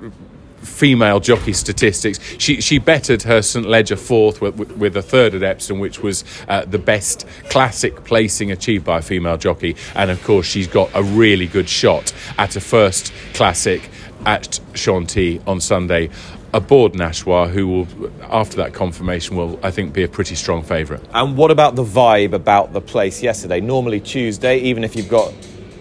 female 0.61 1.21
jockey 1.21 1.53
statistics. 1.53 2.19
She 2.39 2.61
she 2.61 2.79
bettered 2.79 3.23
her 3.23 3.43
St 3.43 3.67
Leger 3.67 3.97
fourth 3.97 4.41
with, 4.41 4.57
with, 4.57 4.97
a 4.97 5.03
third 5.03 5.35
at 5.35 5.43
Epsom, 5.43 5.79
which 5.79 6.03
was 6.03 6.25
uh, 6.49 6.65
the 6.65 6.79
best 6.79 7.27
classic 7.49 8.05
placing 8.05 8.51
achieved 8.51 8.85
by 8.85 8.99
a 8.99 9.03
female 9.03 9.37
jockey. 9.37 9.77
And 9.95 10.11
of 10.11 10.23
course, 10.23 10.47
she's 10.47 10.67
got 10.67 10.91
a 10.95 11.03
really 11.03 11.47
good 11.47 11.69
shot 11.69 12.13
at 12.39 12.57
a 12.57 12.61
first 12.61 13.13
classic 13.35 13.89
at 14.27 14.61
Chantilly 14.75 15.41
on 15.47 15.61
Sunday. 15.61 16.11
Aboard 16.53 16.95
Nashwa, 16.95 17.49
who 17.49 17.69
will, 17.69 18.13
after 18.23 18.57
that 18.57 18.75
confirmation, 18.75 19.37
will 19.37 19.61
I 19.63 19.71
think 19.71 19.93
be 19.93 20.03
a 20.03 20.09
pretty 20.09 20.35
strong 20.35 20.65
favourite. 20.65 21.01
And 21.15 21.37
what 21.37 21.53
about 21.53 21.77
the 21.77 21.85
vibe 21.85 22.33
about 22.33 22.73
the 22.73 22.81
place 22.81 23.23
yesterday? 23.23 23.61
Normally 23.61 24.01
Tuesday, 24.01 24.59
even 24.59 24.83
if 24.83 24.97
you've 24.97 25.09
got 25.09 25.33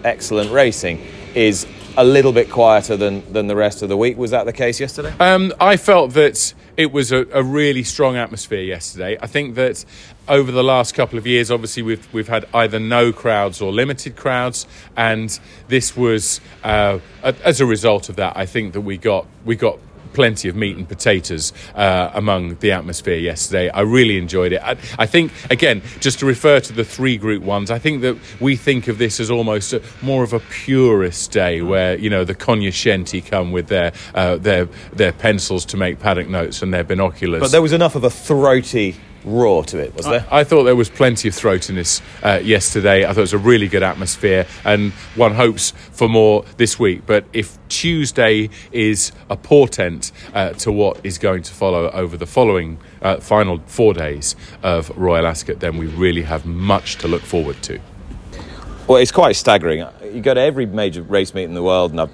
excellent 0.04 0.52
racing, 0.52 1.04
is 1.34 1.66
a 1.96 2.04
little 2.04 2.32
bit 2.32 2.50
quieter 2.50 2.96
than, 2.96 3.32
than 3.32 3.46
the 3.46 3.56
rest 3.56 3.82
of 3.82 3.88
the 3.88 3.96
week. 3.96 4.16
Was 4.16 4.30
that 4.30 4.44
the 4.46 4.52
case 4.52 4.80
yesterday? 4.80 5.14
Um, 5.18 5.52
I 5.60 5.76
felt 5.76 6.14
that 6.14 6.54
it 6.76 6.92
was 6.92 7.12
a, 7.12 7.26
a, 7.32 7.42
really 7.42 7.82
strong 7.82 8.16
atmosphere 8.16 8.62
yesterday. 8.62 9.18
I 9.20 9.26
think 9.26 9.54
that 9.56 9.84
over 10.28 10.52
the 10.52 10.62
last 10.62 10.94
couple 10.94 11.18
of 11.18 11.26
years, 11.26 11.50
obviously 11.50 11.82
we've 11.82 12.12
we've 12.14 12.28
had 12.28 12.46
either 12.54 12.78
no 12.78 13.12
crowds 13.12 13.60
or 13.60 13.72
limited 13.72 14.16
crowds, 14.16 14.66
and 14.96 15.38
this 15.68 15.96
was 15.96 16.40
uh, 16.64 17.00
as 17.22 17.60
a 17.60 17.66
result 17.66 18.08
of 18.08 18.16
that. 18.16 18.36
I 18.36 18.46
think 18.46 18.72
that 18.72 18.80
we 18.82 18.96
got 18.96 19.26
we 19.44 19.56
got 19.56 19.78
plenty 20.12 20.48
of 20.48 20.56
meat 20.56 20.76
and 20.76 20.88
potatoes 20.88 21.52
uh, 21.74 22.10
among 22.14 22.56
the 22.56 22.72
atmosphere 22.72 23.18
yesterday. 23.18 23.68
I 23.70 23.80
really 23.80 24.18
enjoyed 24.18 24.52
it. 24.52 24.62
I, 24.62 24.76
I, 24.98 25.06
think, 25.06 25.32
again, 25.50 25.82
just 26.00 26.18
to 26.20 26.26
refer 26.26 26.60
to 26.60 26.72
the 26.72 26.84
three 26.84 27.16
group 27.16 27.42
ones, 27.42 27.70
I 27.70 27.78
think 27.78 28.02
that 28.02 28.16
we 28.40 28.56
think 28.56 28.88
of 28.88 28.98
this 28.98 29.20
as 29.20 29.30
almost 29.30 29.72
a, 29.72 29.82
more 30.02 30.22
of 30.22 30.32
a 30.32 30.40
purist 30.40 31.30
day 31.32 31.62
where, 31.62 31.96
you 31.98 32.10
know, 32.10 32.24
the 32.24 32.34
cognoscenti 32.34 33.20
come 33.20 33.52
with 33.52 33.68
their, 33.68 33.92
uh, 34.14 34.36
their, 34.36 34.66
their 34.92 35.12
pencils 35.12 35.64
to 35.66 35.76
make 35.76 35.98
paddock 35.98 36.28
notes 36.28 36.62
and 36.62 36.72
their 36.72 36.84
binoculars. 36.84 37.40
But 37.40 37.52
there 37.52 37.62
was 37.62 37.72
enough 37.72 37.94
of 37.94 38.04
a 38.04 38.10
throaty 38.10 38.96
roar 39.24 39.64
to 39.64 39.78
it, 39.78 39.94
was 39.94 40.06
there? 40.06 40.26
I, 40.30 40.40
I 40.40 40.44
thought 40.44 40.64
there 40.64 40.76
was 40.76 40.88
plenty 40.88 41.28
of 41.28 41.34
throatiness 41.34 42.00
uh, 42.22 42.40
yesterday. 42.40 43.04
I 43.04 43.08
thought 43.08 43.18
it 43.18 43.20
was 43.20 43.32
a 43.32 43.38
really 43.38 43.68
good 43.68 43.82
atmosphere, 43.82 44.46
and 44.64 44.92
one 45.14 45.34
hopes 45.34 45.72
for 45.92 46.08
more 46.08 46.44
this 46.56 46.78
week. 46.78 47.02
But 47.06 47.24
if 47.32 47.58
Tuesday 47.68 48.50
is 48.72 49.12
a 49.28 49.36
portent 49.36 50.12
uh, 50.34 50.50
to 50.54 50.72
what 50.72 51.00
is 51.04 51.18
going 51.18 51.42
to 51.42 51.52
follow 51.52 51.90
over 51.90 52.16
the 52.16 52.26
following 52.26 52.78
uh, 53.02 53.16
final 53.18 53.58
four 53.66 53.94
days 53.94 54.36
of 54.62 54.90
Royal 54.96 55.26
Ascot, 55.26 55.60
then 55.60 55.76
we 55.76 55.86
really 55.86 56.22
have 56.22 56.46
much 56.46 56.96
to 56.96 57.08
look 57.08 57.22
forward 57.22 57.62
to. 57.62 57.80
Well, 58.86 58.98
it's 58.98 59.12
quite 59.12 59.36
staggering. 59.36 59.86
You 60.12 60.20
go 60.20 60.34
to 60.34 60.40
every 60.40 60.66
major 60.66 61.02
race 61.02 61.32
meet 61.32 61.44
in 61.44 61.54
the 61.54 61.62
world, 61.62 61.92
and 61.92 62.00
I've 62.00 62.10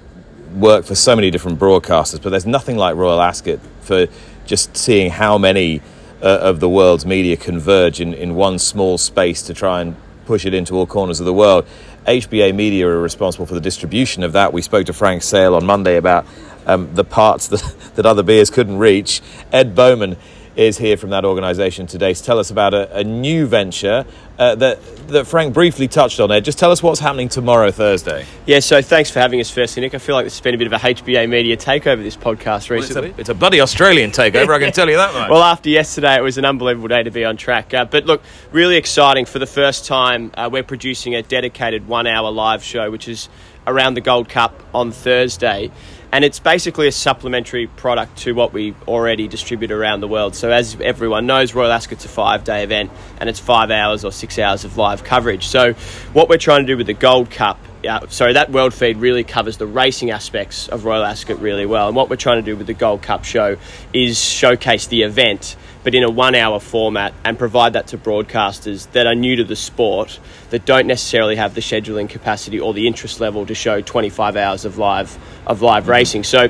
worked 0.53 0.87
for 0.87 0.95
so 0.95 1.15
many 1.15 1.31
different 1.31 1.59
broadcasters, 1.59 2.21
but 2.21 2.29
there's 2.29 2.45
nothing 2.45 2.77
like 2.77 2.95
Royal 2.95 3.21
Ascot 3.21 3.59
for 3.81 4.07
just 4.45 4.77
seeing 4.77 5.11
how 5.11 5.37
many 5.37 5.81
uh, 6.21 6.39
of 6.41 6.59
the 6.59 6.69
world's 6.69 7.05
media 7.05 7.37
converge 7.37 8.01
in, 8.01 8.13
in 8.13 8.35
one 8.35 8.59
small 8.59 8.97
space 8.97 9.41
to 9.43 9.53
try 9.53 9.81
and 9.81 9.95
push 10.25 10.45
it 10.45 10.53
into 10.53 10.75
all 10.75 10.85
corners 10.85 11.19
of 11.19 11.25
the 11.25 11.33
world. 11.33 11.65
HBA 12.05 12.53
Media 12.55 12.87
are 12.87 13.01
responsible 13.01 13.45
for 13.45 13.53
the 13.53 13.61
distribution 13.61 14.23
of 14.23 14.33
that. 14.33 14.53
We 14.53 14.61
spoke 14.61 14.85
to 14.87 14.93
Frank 14.93 15.23
Sale 15.23 15.55
on 15.55 15.65
Monday 15.65 15.97
about 15.97 16.25
um, 16.65 16.93
the 16.93 17.03
parts 17.03 17.47
that, 17.47 17.61
that 17.95 18.05
other 18.05 18.23
beers 18.23 18.49
couldn't 18.49 18.77
reach. 18.77 19.21
Ed 19.51 19.75
Bowman 19.75 20.17
is 20.57 20.77
here 20.77 20.97
from 20.97 21.11
that 21.11 21.23
organisation 21.23 21.87
today 21.87 22.13
to 22.13 22.23
tell 22.23 22.39
us 22.39 22.49
about 22.49 22.73
a, 22.73 22.97
a 22.97 23.03
new 23.03 23.45
venture 23.45 24.05
uh, 24.39 24.55
that 24.55 24.79
that 25.07 25.25
Frank 25.25 25.53
briefly 25.53 25.87
touched 25.87 26.19
on. 26.19 26.31
Ed, 26.31 26.43
just 26.43 26.59
tell 26.59 26.71
us 26.71 26.83
what's 26.83 26.99
happening 26.99 27.29
tomorrow, 27.29 27.71
Thursday. 27.71 28.25
Yeah, 28.45 28.59
so 28.59 28.81
thanks 28.81 29.09
for 29.09 29.19
having 29.19 29.39
us, 29.39 29.49
firstly, 29.49 29.81
Nick. 29.81 29.95
I 29.95 29.99
feel 29.99 30.15
like 30.15 30.25
this 30.25 30.33
has 30.33 30.41
been 30.41 30.55
a 30.55 30.57
bit 30.57 30.67
of 30.67 30.73
a 30.73 30.77
HBA 30.77 31.29
media 31.29 31.55
takeover 31.55 32.03
this 32.03 32.17
podcast 32.17 32.69
recently. 32.69 33.01
Well, 33.01 33.09
it's, 33.11 33.17
a, 33.17 33.21
it's, 33.21 33.29
a, 33.29 33.33
bloody 33.33 33.61
Australian 33.61 34.11
takeover, 34.11 34.53
I 34.53 34.59
can 34.59 34.73
tell 34.73 34.89
you 34.89 34.97
that 34.97 35.13
much. 35.13 35.29
Well, 35.37 35.43
after 35.43 35.69
yesterday, 35.69 36.15
it 36.15 36.21
was 36.21 36.37
an 36.37 36.45
unbelievable 36.45 36.87
day 36.87 37.03
to 37.03 37.11
be 37.11 37.23
on 37.23 37.37
track. 37.37 37.73
Uh, 37.73 37.85
but 37.85 38.05
look, 38.05 38.21
really 38.51 38.75
exciting. 38.75 39.25
For 39.25 39.39
the 39.39 39.45
first 39.45 39.85
time, 39.85 40.31
uh, 40.35 40.49
we're 40.51 40.63
producing 40.63 41.15
a 41.15 41.21
dedicated 41.21 41.87
one-hour 41.87 42.31
live 42.31 42.63
show, 42.63 42.91
which 42.91 43.07
is 43.07 43.29
around 43.65 43.93
the 43.93 44.01
Gold 44.01 44.29
Cup 44.29 44.61
on 44.73 44.91
Thursday 44.91 45.71
and 46.11 46.23
it's 46.23 46.39
basically 46.39 46.87
a 46.87 46.91
supplementary 46.91 47.67
product 47.67 48.17
to 48.19 48.33
what 48.33 48.53
we 48.53 48.73
already 48.87 49.27
distribute 49.27 49.71
around 49.71 49.99
the 50.01 50.07
world. 50.07 50.35
So, 50.35 50.51
as 50.51 50.79
everyone 50.79 51.25
knows, 51.25 51.53
Royal 51.53 51.71
Ascot's 51.71 52.05
a 52.05 52.07
five 52.07 52.43
day 52.43 52.63
event 52.63 52.91
and 53.19 53.29
it's 53.29 53.39
five 53.39 53.71
hours 53.71 54.05
or 54.05 54.11
six 54.11 54.39
hours 54.39 54.63
of 54.63 54.77
live 54.77 55.03
coverage. 55.03 55.47
So, 55.47 55.73
what 56.13 56.29
we're 56.29 56.37
trying 56.37 56.65
to 56.65 56.67
do 56.67 56.77
with 56.77 56.87
the 56.87 56.93
Gold 56.93 57.29
Cup, 57.29 57.59
uh, 57.87 58.07
sorry, 58.07 58.33
that 58.33 58.51
world 58.51 58.73
feed 58.73 58.97
really 58.97 59.23
covers 59.23 59.57
the 59.57 59.67
racing 59.67 60.11
aspects 60.11 60.67
of 60.69 60.85
Royal 60.85 61.03
Ascot 61.03 61.41
really 61.41 61.65
well. 61.65 61.87
And 61.87 61.95
what 61.95 62.09
we're 62.09 62.15
trying 62.15 62.43
to 62.43 62.51
do 62.51 62.55
with 62.55 62.67
the 62.67 62.73
Gold 62.73 63.01
Cup 63.01 63.25
show 63.25 63.57
is 63.93 64.19
showcase 64.19 64.87
the 64.87 65.03
event 65.03 65.55
but 65.83 65.95
in 65.95 66.03
a 66.03 66.09
one 66.09 66.35
hour 66.35 66.59
format 66.59 67.13
and 67.23 67.37
provide 67.37 67.73
that 67.73 67.87
to 67.87 67.97
broadcasters 67.97 68.91
that 68.91 69.07
are 69.07 69.15
new 69.15 69.35
to 69.35 69.43
the 69.43 69.55
sport 69.55 70.19
that 70.49 70.65
don't 70.65 70.87
necessarily 70.87 71.35
have 71.35 71.55
the 71.55 71.61
scheduling 71.61 72.09
capacity 72.09 72.59
or 72.59 72.73
the 72.73 72.87
interest 72.87 73.19
level 73.19 73.45
to 73.45 73.55
show 73.55 73.81
25 73.81 74.35
hours 74.35 74.65
of 74.65 74.77
live 74.77 75.17
of 75.45 75.61
live 75.61 75.83
mm-hmm. 75.83 75.91
racing. 75.91 76.23
So 76.23 76.49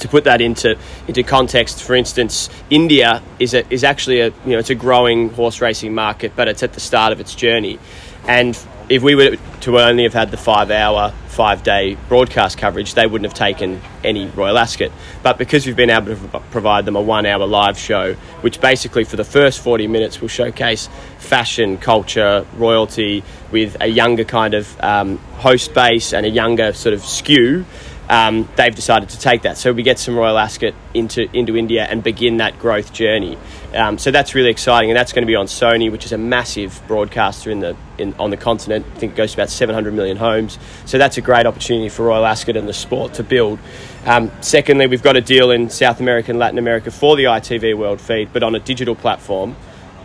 to 0.00 0.08
put 0.08 0.24
that 0.24 0.40
into 0.40 0.78
into 1.06 1.22
context, 1.22 1.82
for 1.82 1.94
instance, 1.94 2.48
India 2.70 3.22
is 3.38 3.54
a, 3.54 3.70
is 3.72 3.84
actually 3.84 4.20
a 4.20 4.26
you 4.26 4.52
know 4.52 4.58
it's 4.58 4.70
a 4.70 4.74
growing 4.74 5.30
horse 5.30 5.60
racing 5.60 5.94
market, 5.94 6.32
but 6.36 6.48
it's 6.48 6.62
at 6.62 6.72
the 6.72 6.80
start 6.80 7.12
of 7.12 7.20
its 7.20 7.34
journey, 7.34 7.78
and 8.26 8.58
if 8.88 9.02
we 9.02 9.14
were 9.14 9.36
to 9.60 9.78
only 9.78 10.04
have 10.04 10.14
had 10.14 10.30
the 10.30 10.36
five 10.36 10.70
hour, 10.70 11.12
five 11.38 11.62
day 11.62 11.96
broadcast 12.08 12.58
coverage, 12.58 12.94
they 12.94 13.06
wouldn't 13.06 13.30
have 13.30 13.38
taken 13.38 13.80
any 14.02 14.26
Royal 14.26 14.58
Ascot. 14.58 14.90
But 15.22 15.38
because 15.38 15.66
we've 15.66 15.76
been 15.76 15.88
able 15.88 16.16
to 16.16 16.40
provide 16.50 16.84
them 16.84 16.96
a 16.96 17.00
one 17.00 17.26
hour 17.26 17.46
live 17.46 17.78
show, 17.78 18.14
which 18.40 18.60
basically 18.60 19.04
for 19.04 19.14
the 19.14 19.22
first 19.22 19.60
40 19.62 19.86
minutes 19.86 20.20
will 20.20 20.26
showcase 20.26 20.88
fashion, 21.18 21.78
culture, 21.78 22.44
royalty 22.56 23.22
with 23.52 23.76
a 23.80 23.86
younger 23.86 24.24
kind 24.24 24.54
of 24.54 24.80
um, 24.80 25.18
host 25.36 25.74
base 25.74 26.12
and 26.12 26.26
a 26.26 26.28
younger 26.28 26.72
sort 26.72 26.92
of 26.92 27.02
skew. 27.02 27.64
Um, 28.08 28.48
they've 28.56 28.74
decided 28.74 29.10
to 29.10 29.18
take 29.18 29.42
that. 29.42 29.58
So 29.58 29.72
we 29.72 29.82
get 29.82 29.98
some 29.98 30.16
Royal 30.16 30.38
Ascot 30.38 30.74
into 30.94 31.28
into 31.36 31.56
India 31.56 31.84
and 31.84 32.02
begin 32.02 32.38
that 32.38 32.58
growth 32.58 32.92
journey. 32.92 33.36
Um, 33.74 33.98
so 33.98 34.10
that's 34.10 34.34
really 34.34 34.50
exciting, 34.50 34.90
and 34.90 34.96
that's 34.96 35.12
going 35.12 35.22
to 35.22 35.26
be 35.26 35.34
on 35.34 35.46
Sony, 35.46 35.92
which 35.92 36.06
is 36.06 36.12
a 36.12 36.18
massive 36.18 36.80
broadcaster 36.88 37.50
in 37.50 37.60
the 37.60 37.76
in, 37.98 38.14
on 38.14 38.30
the 38.30 38.36
continent. 38.38 38.86
I 38.94 38.98
think 38.98 39.12
it 39.12 39.16
goes 39.16 39.32
to 39.32 39.36
about 39.36 39.50
700 39.50 39.92
million 39.92 40.16
homes. 40.16 40.58
So 40.86 40.96
that's 40.96 41.18
a 41.18 41.20
great 41.20 41.44
opportunity 41.44 41.90
for 41.90 42.06
Royal 42.06 42.24
Ascot 42.24 42.56
and 42.56 42.66
the 42.66 42.72
sport 42.72 43.14
to 43.14 43.22
build. 43.22 43.58
Um, 44.06 44.30
secondly, 44.40 44.86
we've 44.86 45.02
got 45.02 45.16
a 45.16 45.20
deal 45.20 45.50
in 45.50 45.68
South 45.68 46.00
America 46.00 46.30
and 46.30 46.38
Latin 46.38 46.58
America 46.58 46.90
for 46.90 47.14
the 47.14 47.24
ITV 47.24 47.76
World 47.76 48.00
feed, 48.00 48.32
but 48.32 48.42
on 48.42 48.54
a 48.54 48.60
digital 48.60 48.94
platform. 48.94 49.54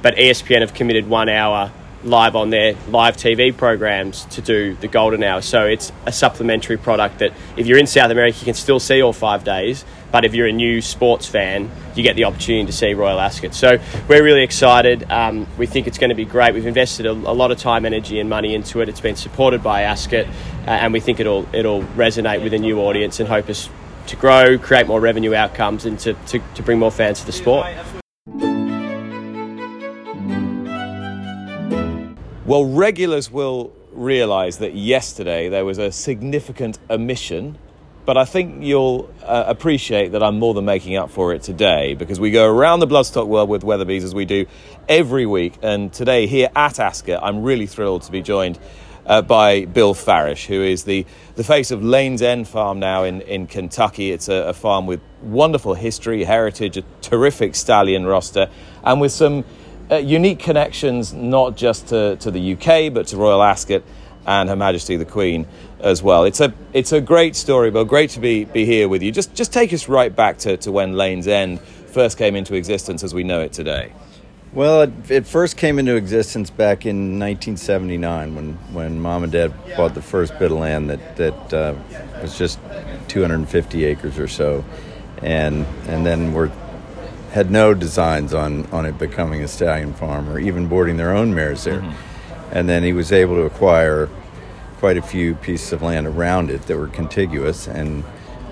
But 0.02 0.16
ESPN 0.16 0.60
have 0.60 0.74
committed 0.74 1.08
one 1.08 1.30
hour 1.30 1.72
live 2.04 2.36
on 2.36 2.50
their 2.50 2.76
live 2.90 3.18
TV 3.18 3.56
programs 3.56 4.26
to 4.26 4.42
do 4.42 4.76
the 4.76 4.88
Golden 4.88 5.24
Hour. 5.24 5.42
So 5.42 5.66
it's 5.66 5.92
a 6.06 6.12
supplementary 6.12 6.78
product 6.78 7.20
that 7.20 7.34
if 7.58 7.68
you're 7.68 7.78
in 7.78 7.88
South 7.88 8.12
America, 8.12 8.38
you 8.40 8.46
can 8.46 8.54
still 8.54 8.80
see 8.80 9.02
all 9.02 9.14
five 9.14 9.44
days. 9.44 9.86
But 10.12 10.26
if 10.26 10.36
you're 10.36 10.48
a 10.48 10.52
new 10.52 10.80
sports 10.82 11.26
fan, 11.26 11.72
you 11.96 12.04
get 12.04 12.16
the 12.16 12.26
opportunity 12.26 12.68
to 12.68 12.72
see 12.72 12.94
Royal 12.94 13.20
Ascot. 13.20 13.56
So 13.56 13.80
we're 14.08 14.24
really 14.24 14.44
excited. 14.44 15.10
Um, 15.10 15.48
we 15.58 15.66
think 15.66 15.88
it's 15.88 15.98
going 15.98 16.10
to 16.10 16.16
be 16.16 16.26
great. 16.26 16.54
We've 16.54 16.68
invested 16.68 17.08
a, 17.08 17.12
a, 17.12 17.34
lot 17.34 17.52
of 17.52 17.58
time, 17.58 17.84
energy, 17.84 18.20
and 18.20 18.30
money 18.30 18.54
into 18.54 18.82
it. 18.82 18.90
It's 18.90 19.02
been 19.02 19.16
supported 19.16 19.64
by 19.64 19.82
Ascot, 19.82 20.28
uh, 20.28 20.30
and 20.68 20.94
we 20.94 21.00
think 21.00 21.20
it'll 21.20 21.48
it'll 21.52 21.82
resonate 21.96 22.44
with 22.44 22.54
a 22.54 22.60
new 22.60 22.80
audience 22.82 23.20
and 23.20 23.28
hope 23.28 23.50
us 23.50 23.70
to 24.08 24.16
grow, 24.16 24.60
create 24.60 24.86
more 24.86 25.00
revenue 25.00 25.34
outcomes, 25.34 25.86
and 25.86 25.98
to, 26.00 26.14
to, 26.28 26.40
to 26.56 26.62
bring 26.62 26.78
more 26.78 26.92
fans 26.92 27.22
to 27.22 27.26
the 27.26 27.32
sport. 27.32 27.66
Well, 32.46 32.66
regulars 32.66 33.32
will 33.32 33.72
realise 33.94 34.58
that 34.58 34.76
yesterday 34.76 35.48
there 35.48 35.64
was 35.64 35.78
a 35.78 35.94
significant 35.94 36.78
omission, 36.90 37.58
but 38.06 38.18
I 38.18 38.26
think 38.26 38.66
you'll 38.66 39.10
uh, 39.24 39.46
appreciate 39.48 40.12
that 40.12 40.22
I'm 40.22 40.40
more 40.40 40.54
than 40.54 40.66
making 40.66 40.98
up 40.98 41.10
for 41.10 41.34
it 41.34 41.42
today 41.42 41.94
because 41.94 42.20
we 42.20 42.32
go 42.32 42.46
around 42.46 42.82
the 42.82 42.88
bloodstock 42.88 43.28
world 43.28 43.48
with 43.48 43.62
Weatherbys 43.62 44.04
as 44.04 44.14
we 44.14 44.26
do 44.26 44.46
every 44.90 45.26
week. 45.26 45.54
And 45.62 45.94
today, 45.94 46.28
here 46.28 46.50
at 46.54 46.80
Ascot, 46.80 47.24
I'm 47.24 47.44
really 47.44 47.66
thrilled 47.66 48.02
to 48.04 48.12
be 48.12 48.22
joined 48.22 48.60
uh, 49.06 49.22
by 49.22 49.64
Bill 49.64 49.94
Farish, 49.94 50.48
who 50.48 50.62
is 50.62 50.84
the, 50.84 51.06
the 51.36 51.46
face 51.46 51.72
of 51.72 51.82
Lane's 51.82 52.22
End 52.22 52.46
Farm 52.46 52.78
now 52.78 53.06
in, 53.06 53.22
in 53.22 53.48
Kentucky. 53.48 54.12
It's 54.12 54.28
a, 54.28 54.50
a 54.50 54.54
farm 54.54 54.86
with 54.86 55.00
wonderful 55.22 55.76
history, 55.76 56.26
heritage, 56.26 56.76
a 56.76 56.84
terrific 57.00 57.56
stallion 57.56 58.06
roster, 58.06 58.50
and 58.84 59.00
with 59.00 59.14
some 59.14 59.46
uh, 59.94 59.98
unique 59.98 60.40
connections 60.40 61.14
not 61.14 61.56
just 61.56 61.88
to, 61.88 62.16
to 62.18 62.32
the 62.32 62.54
UK 62.54 62.94
but 62.94 63.08
to 63.08 63.18
Royal 63.18 63.44
Ascot 63.44 63.84
and 64.26 64.50
Her 64.50 64.56
Majesty 64.56 64.96
the 64.96 65.06
Queen 65.06 65.48
as 65.80 66.02
well. 66.02 66.24
It's 66.24 66.40
a 66.40 66.54
it's 66.72 66.92
a 66.92 67.02
great 67.02 67.36
story, 67.36 67.72
but 67.72 67.86
great 67.86 68.10
to 68.12 68.20
be 68.20 68.46
be 68.46 68.66
here 68.66 68.88
with 68.88 69.04
you. 69.04 69.12
Just 69.12 69.34
just 69.36 69.52
take 69.54 69.74
us 69.74 69.88
right 69.88 70.16
back 70.16 70.38
to, 70.40 70.58
to 70.58 70.72
when 70.72 70.94
Lane's 70.94 71.28
End 71.28 71.60
first 71.60 72.18
came 72.18 72.36
into 72.36 72.56
existence 72.56 73.04
as 73.04 73.14
we 73.14 73.24
know 73.24 73.42
it 73.42 73.54
today. 73.54 73.94
Well, 74.54 74.84
it, 74.84 74.92
it, 75.10 75.26
first 75.26 75.58
came 75.58 75.80
into 75.80 75.96
existence 75.96 76.52
back 76.52 76.86
in 76.86 77.20
1979 77.20 78.36
when, 78.36 78.54
when 78.72 79.00
mom 79.00 79.24
and 79.24 79.32
dad 79.32 79.52
bought 79.76 79.96
the 79.96 80.02
first 80.04 80.38
bit 80.38 80.52
of 80.52 80.60
land 80.60 80.92
that, 80.92 81.16
that 81.16 81.54
uh, 81.54 81.74
was 82.22 82.38
just 82.38 82.60
250 83.08 83.86
acres 83.86 84.20
or 84.20 84.28
so. 84.28 84.64
And, 85.24 85.66
and 85.88 86.06
then 86.06 86.34
we're 86.34 86.52
had 87.34 87.50
no 87.50 87.74
designs 87.74 88.32
on, 88.32 88.68
on 88.68 88.86
it 88.86 88.96
becoming 89.00 89.42
a 89.42 89.48
stallion 89.48 89.92
farm 89.92 90.30
or 90.30 90.38
even 90.38 90.68
boarding 90.68 90.98
their 90.98 91.12
own 91.12 91.34
mares 91.34 91.64
there. 91.64 91.82
Mm-hmm. 91.82 92.56
And 92.56 92.70
then 92.70 92.84
he 92.84 92.94
was 92.94 93.12
able 93.12 93.36
to 93.36 93.42
acquire 93.42 94.08
quite 94.78 94.98
a 94.98 95.02
few 95.02 95.34
pieces 95.34 95.74
of 95.74 95.82
land 95.82 96.06
around 96.06 96.52
it 96.52 96.62
that 96.64 96.78
were 96.78 96.90
contiguous, 96.90 97.68
and 97.68 98.04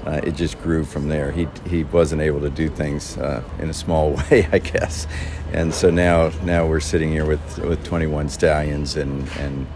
uh, 0.07 0.21
it 0.23 0.31
just 0.31 0.59
grew 0.63 0.83
from 0.83 1.09
there. 1.09 1.31
He, 1.31 1.47
he 1.69 1.83
wasn't 1.83 2.23
able 2.23 2.41
to 2.41 2.49
do 2.49 2.69
things 2.69 3.17
uh, 3.19 3.43
in 3.59 3.69
a 3.69 3.73
small 3.73 4.13
way, 4.31 4.49
I 4.51 4.57
guess. 4.57 5.05
And 5.53 5.71
so 5.71 5.91
now 5.91 6.31
now 6.43 6.65
we're 6.65 6.79
sitting 6.79 7.11
here 7.11 7.25
with, 7.25 7.59
with 7.59 7.83
21 7.83 8.29
stallions 8.29 8.95
and, 8.95 9.29
and 9.37 9.67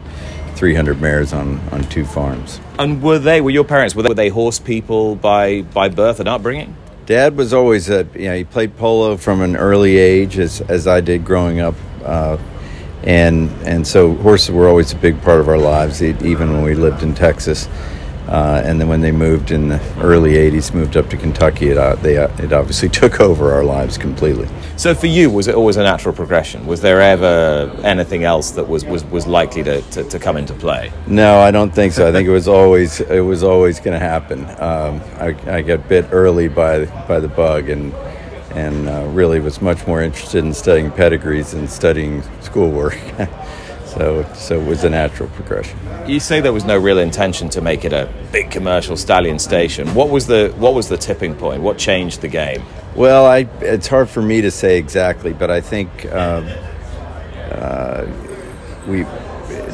300 0.56 1.00
mares 1.00 1.32
on, 1.32 1.60
on 1.70 1.84
two 1.89 2.06
farms. 2.06 2.60
And 2.80 3.04
were 3.04 3.20
they, 3.20 3.39
were 3.41 3.52
your 3.52 3.65
parents, 3.65 3.94
were 3.94 4.02
they, 4.02 4.10
were 4.10 4.15
they 4.15 4.30
horse 4.30 4.58
people 4.58 5.15
by, 5.15 5.62
by 5.62 5.89
birth 5.89 6.20
and 6.20 6.28
upbringing? 6.28 6.76
Dad 7.06 7.38
was 7.38 7.54
always 7.54 7.89
a 7.89 8.08
you 8.15 8.26
know 8.26 8.36
he 8.36 8.44
played 8.44 8.76
polo 8.78 9.15
from 9.18 9.41
an 9.41 9.56
early 9.56 9.98
age 9.98 10.39
as 10.39 10.62
as 10.62 10.88
I 10.88 11.02
did 11.02 11.24
growing 11.24 11.60
up, 11.60 11.76
uh, 12.04 12.38
and 13.04 13.50
and 13.63 13.86
so 13.86 14.15
horses 14.15 14.52
were 14.52 14.68
always 14.68 14.91
a 14.91 14.96
big 14.96 15.22
part 15.22 15.39
of 15.39 15.48
our 15.48 15.58
lives 15.58 16.02
even 16.02 16.52
when 16.54 16.63
we 16.63 16.74
lived 16.74 17.04
in 17.04 17.13
Texas. 17.13 17.70
Uh, 18.27 18.61
and 18.65 18.79
then 18.81 18.88
when 18.88 19.01
they 19.01 19.11
moved 19.11 19.51
in 19.51 19.69
the 19.69 19.79
early 19.99 20.33
80s, 20.33 20.73
moved 20.73 20.97
up 20.97 21.09
to 21.09 21.17
Kentucky, 21.17 21.69
it, 21.69 21.77
uh, 21.77 21.95
they, 21.95 22.17
uh, 22.17 22.27
it 22.43 22.51
obviously 22.51 22.89
took 23.01 23.19
over 23.19 23.53
our 23.53 23.63
lives 23.63 23.97
completely. 23.97 24.47
So 24.77 24.95
for 24.95 25.07
you, 25.07 25.29
was 25.29 25.47
it 25.47 25.55
always 25.55 25.77
a 25.77 25.83
natural 25.83 26.13
progression? 26.13 26.65
Was 26.65 26.81
there 26.81 27.01
ever 27.01 27.71
anything 27.83 28.23
else 28.23 28.51
that 28.51 28.67
was, 28.67 28.83
was, 28.83 29.03
was 29.05 29.27
likely 29.27 29.63
to, 29.63 29.81
to, 29.81 30.03
to 30.03 30.19
come 30.19 30.38
into 30.38 30.53
play? 30.53 30.91
No, 31.07 31.39
I 31.39 31.51
don't 31.51 31.73
think 31.73 31.93
so. 31.93 32.07
I 32.07 32.11
think 32.11 32.27
it 32.27 32.31
was 32.31 32.47
always 32.47 32.99
it 33.01 33.21
was 33.21 33.43
always 33.43 33.79
going 33.79 33.99
to 33.99 34.05
happen. 34.05 34.45
Um, 34.59 35.01
I, 35.19 35.35
I 35.47 35.61
got 35.61 35.88
bit 35.88 36.05
early 36.11 36.47
by 36.47 36.85
by 37.07 37.19
the 37.19 37.27
bug 37.27 37.69
and 37.69 37.93
and 38.51 38.88
uh, 38.88 39.05
really 39.11 39.39
was 39.39 39.61
much 39.61 39.85
more 39.85 40.01
interested 40.01 40.43
in 40.43 40.53
studying 40.53 40.89
pedigrees 40.89 41.51
than 41.51 41.67
studying 41.67 42.23
schoolwork. 42.41 42.97
So, 43.95 44.25
so 44.34 44.60
it 44.60 44.67
was 44.67 44.84
a 44.84 44.89
natural 44.89 45.29
progression. 45.29 45.79
You 46.05 46.19
say 46.19 46.41
there 46.41 46.51
was 46.51 46.65
no 46.65 46.77
real 46.77 46.99
intention 46.99 47.49
to 47.51 47.62
make 47.62 47.86
it 47.86 47.93
a 47.93 48.12
big 48.31 48.51
commercial 48.51 48.97
stallion 48.97 49.39
station. 49.39 49.93
What 49.95 50.10
was 50.10 50.27
the 50.27 50.53
what 50.58 50.73
was 50.73 50.89
the 50.89 50.97
tipping 50.97 51.34
point? 51.34 51.62
What 51.62 51.77
changed 51.77 52.19
the 52.19 52.27
game? 52.27 52.62
Well, 52.93 53.25
I, 53.25 53.47
it's 53.62 53.88
hard 53.88 54.10
for 54.10 54.21
me 54.21 54.41
to 54.41 54.51
say 54.51 54.77
exactly, 54.77 55.31
but 55.31 55.49
I 55.49 55.62
think 55.62 56.12
um, 56.12 56.45
uh, 57.51 58.05
we 58.86 59.03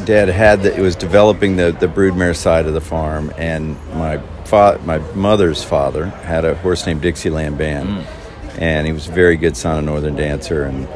Dad 0.06 0.30
had 0.30 0.64
the, 0.64 0.76
it 0.76 0.82
was 0.82 0.96
developing 0.96 1.56
the 1.56 1.72
the 1.72 1.88
broodmare 1.88 2.36
side 2.36 2.68
of 2.68 2.74
the 2.74 2.82
farm, 2.82 3.34
and 3.38 3.76
my 3.96 4.20
fa- 4.46 4.80
my 4.86 5.00
mother's 5.16 5.64
father 5.64 6.06
had 6.06 6.46
a 6.46 6.54
horse 6.56 6.86
named 6.86 7.02
Dixieland 7.02 7.58
Band, 7.58 7.90
mm. 7.90 8.06
and 8.60 8.86
he 8.86 8.94
was 8.94 9.08
a 9.08 9.12
very 9.12 9.36
good 9.36 9.58
son 9.58 9.80
of 9.80 9.86
Northern 9.86 10.16
Dancer, 10.16 10.64
and 10.64 10.88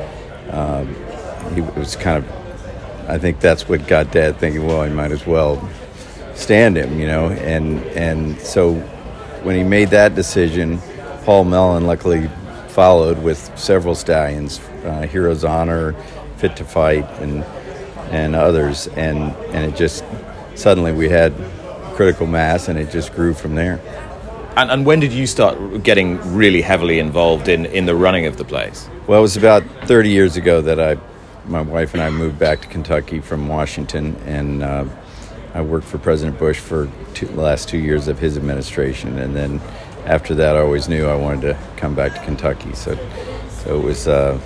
um, 0.52 0.96
he 1.56 1.62
was 1.62 1.96
kind 1.96 2.24
of 2.24 2.45
I 3.08 3.18
think 3.18 3.40
that's 3.40 3.68
what 3.70 3.88
got 3.88 4.12
Dad 4.12 4.38
thinking. 4.38 4.66
Well, 4.66 4.82
I 4.82 4.90
might 4.90 5.12
as 5.12 5.26
well 5.26 5.68
stand 6.34 6.78
him, 6.78 7.00
you 7.00 7.08
know. 7.08 7.28
And 7.30 7.84
and 7.98 8.40
so 8.40 8.74
when 9.44 9.56
he 9.56 9.64
made 9.64 9.90
that 9.90 10.16
decision, 10.16 10.80
Paul 11.24 11.46
Mellon 11.46 11.86
luckily 11.86 12.30
followed 12.70 13.22
with 13.24 13.58
several 13.58 13.96
stallions, 13.96 14.60
uh, 14.84 15.04
Hero's 15.04 15.44
Honor, 15.44 15.94
Fit 16.38 16.56
to 16.58 16.66
Fight, 16.66 17.06
and 17.22 17.44
and 18.12 18.36
others, 18.36 18.88
and 18.90 19.36
and 19.54 19.72
it 19.72 19.78
just 19.78 20.04
suddenly 20.56 20.92
we 20.92 21.10
had 21.10 21.34
critical 21.94 22.28
mass, 22.28 22.68
and 22.68 22.78
it 22.78 22.92
just 22.92 23.14
grew 23.14 23.34
from 23.34 23.56
there. 23.56 23.80
And, 24.58 24.72
and 24.72 24.86
when 24.86 25.02
did 25.02 25.12
you 25.12 25.28
start 25.28 25.84
getting 25.84 26.18
really 26.34 26.62
heavily 26.62 27.00
involved 27.00 27.50
in, 27.50 27.66
in 27.66 27.86
the 27.86 27.96
running 27.96 28.26
of 28.26 28.38
the 28.38 28.46
place? 28.46 28.90
Well, 29.06 29.20
it 29.20 29.22
was 29.22 29.36
about 29.36 29.64
30 29.84 30.10
years 30.10 30.38
ago 30.38 30.62
that 30.62 30.80
I 30.80 30.96
my 31.48 31.62
wife 31.62 31.94
and 31.94 32.02
I 32.02 32.10
moved 32.10 32.40
back 32.40 32.62
to 32.62 32.68
Kentucky 32.68 33.20
from 33.20 33.48
Washington, 33.48 34.16
and 34.26 34.64
uh, 34.64 34.86
I 35.54 35.62
worked 35.62 35.88
for 35.88 35.98
President 35.98 36.38
Bush 36.38 36.60
for 36.60 36.90
two, 37.14 37.28
the 37.28 37.42
last 37.42 37.70
two 37.70 37.78
years 37.78 38.08
of 38.08 38.20
his 38.20 38.38
administration. 38.38 39.18
And 39.18 39.36
then 39.36 39.62
after 40.06 40.36
that, 40.36 40.56
I 40.56 40.60
always 40.60 40.90
knew 40.90 41.06
I 41.08 41.16
wanted 41.16 41.42
to 41.42 41.58
come 41.78 41.96
back 41.96 42.14
to 42.16 42.24
Kentucky. 42.24 42.74
So, 42.74 42.98
so 43.50 43.80
it 43.80 43.84
was 43.84 44.08
uh, 44.08 44.40